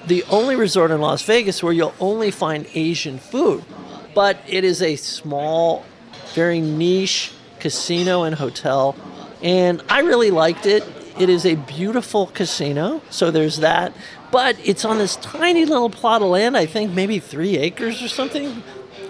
the 0.07 0.23
only 0.31 0.55
resort 0.55 0.93
in 0.93 1.01
Las 1.01 1.23
Vegas 1.23 1.65
where 1.65 1.73
you'll 1.73 1.95
only 1.99 2.31
find 2.31 2.67
Asian 2.75 3.19
food, 3.19 3.65
but 4.15 4.39
it 4.47 4.63
is 4.63 4.83
a 4.83 4.95
small, 4.95 5.85
very 6.35 6.61
niche 6.61 7.33
casino 7.59 8.23
and 8.23 8.37
hotel, 8.37 8.95
and 9.43 9.83
I 9.89 10.01
really 10.01 10.31
liked 10.31 10.67
it. 10.67 10.85
It 11.19 11.29
is 11.29 11.45
a 11.45 11.57
beautiful 11.57 12.27
casino, 12.27 13.03
so 13.11 13.31
there's 13.31 13.59
that. 13.59 13.93
But 14.31 14.57
it's 14.63 14.85
on 14.85 14.99
this 14.99 15.17
tiny 15.17 15.65
little 15.65 15.91
plot 15.91 16.23
of 16.23 16.29
land, 16.29 16.57
I 16.57 16.67
think 16.67 16.93
maybe 16.93 17.19
three 17.19 17.57
acres 17.57 18.03
or 18.03 18.09
something 18.09 18.63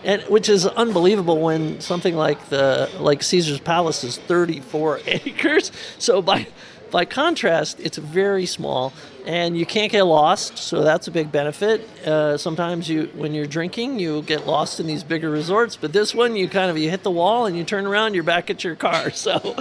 and 0.04 0.22
which 0.22 0.48
is 0.48 0.64
unbelievable 0.64 1.40
when 1.40 1.80
something 1.80 2.14
like 2.14 2.48
the 2.50 2.88
like 3.00 3.22
Caesar's 3.22 3.60
Palace 3.60 4.04
is 4.04 4.16
34 4.16 5.00
acres. 5.06 5.72
So 5.98 6.22
by 6.22 6.46
by 6.90 7.04
contrast, 7.04 7.80
it's 7.80 7.98
very 7.98 8.46
small, 8.46 8.92
and 9.26 9.58
you 9.58 9.66
can't 9.66 9.92
get 9.92 10.04
lost. 10.04 10.56
So 10.56 10.82
that's 10.82 11.06
a 11.06 11.10
big 11.10 11.30
benefit. 11.30 11.82
Uh, 12.06 12.38
sometimes 12.38 12.88
you, 12.88 13.10
when 13.14 13.34
you're 13.34 13.46
drinking, 13.46 13.98
you 13.98 14.22
get 14.22 14.46
lost 14.46 14.80
in 14.80 14.86
these 14.86 15.04
bigger 15.04 15.28
resorts, 15.28 15.76
but 15.76 15.92
this 15.92 16.14
one, 16.14 16.34
you 16.34 16.48
kind 16.48 16.70
of 16.70 16.78
you 16.78 16.88
hit 16.88 17.02
the 17.02 17.10
wall 17.10 17.44
and 17.44 17.56
you 17.56 17.64
turn 17.64 17.86
around, 17.86 18.14
you're 18.14 18.22
back 18.22 18.48
at 18.48 18.64
your 18.64 18.76
car. 18.76 19.10
So 19.18 19.56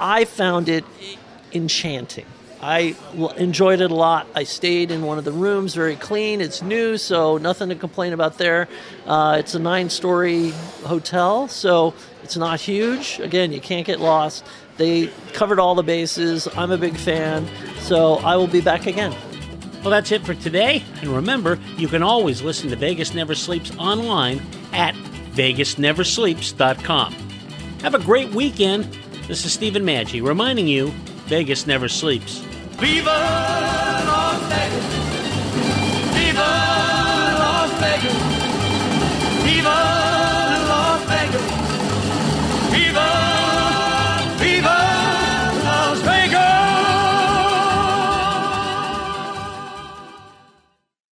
I 0.00 0.24
found 0.24 0.68
it 0.68 0.84
enchanting. 1.52 2.26
I 2.62 2.94
enjoyed 3.38 3.80
it 3.80 3.90
a 3.90 3.94
lot. 3.94 4.26
I 4.34 4.44
stayed 4.44 4.90
in 4.90 5.02
one 5.02 5.16
of 5.16 5.24
the 5.24 5.32
rooms, 5.32 5.74
very 5.74 5.96
clean. 5.96 6.42
It's 6.42 6.60
new, 6.60 6.98
so 6.98 7.38
nothing 7.38 7.70
to 7.70 7.74
complain 7.74 8.12
about 8.12 8.36
there. 8.36 8.68
Uh, 9.06 9.36
it's 9.38 9.54
a 9.54 9.58
nine 9.58 9.88
story 9.88 10.50
hotel, 10.84 11.48
so 11.48 11.94
it's 12.22 12.36
not 12.36 12.60
huge. 12.60 13.18
Again, 13.20 13.50
you 13.50 13.60
can't 13.60 13.86
get 13.86 13.98
lost. 13.98 14.44
They 14.76 15.06
covered 15.32 15.58
all 15.58 15.74
the 15.74 15.82
bases. 15.82 16.48
I'm 16.54 16.70
a 16.70 16.76
big 16.76 16.96
fan, 16.96 17.48
so 17.78 18.16
I 18.16 18.36
will 18.36 18.46
be 18.46 18.60
back 18.60 18.86
again. 18.86 19.14
Well, 19.80 19.90
that's 19.90 20.12
it 20.12 20.22
for 20.26 20.34
today. 20.34 20.82
And 21.00 21.08
remember, 21.08 21.58
you 21.78 21.88
can 21.88 22.02
always 22.02 22.42
listen 22.42 22.68
to 22.68 22.76
Vegas 22.76 23.14
Never 23.14 23.34
Sleeps 23.34 23.74
online 23.78 24.42
at 24.72 24.94
vegasneversleeps.com. 25.32 27.12
Have 27.80 27.94
a 27.94 27.98
great 27.98 28.30
weekend. 28.34 28.98
This 29.30 29.44
is 29.44 29.52
Stephen 29.52 29.84
Maggi 29.84 30.20
reminding 30.20 30.66
you 30.66 30.88
Vegas 31.28 31.64
never 31.64 31.88
sleeps. 31.88 32.40
Viva 32.80 33.06
Las 33.06 34.42
Vegas! 34.50 34.84
Viva 36.16 36.50
Las 37.38 37.70
Vegas! 37.80 38.16
Viva 39.44 39.76
Las 40.66 41.06
Vegas! 41.06 41.44
Viva! 42.72 43.29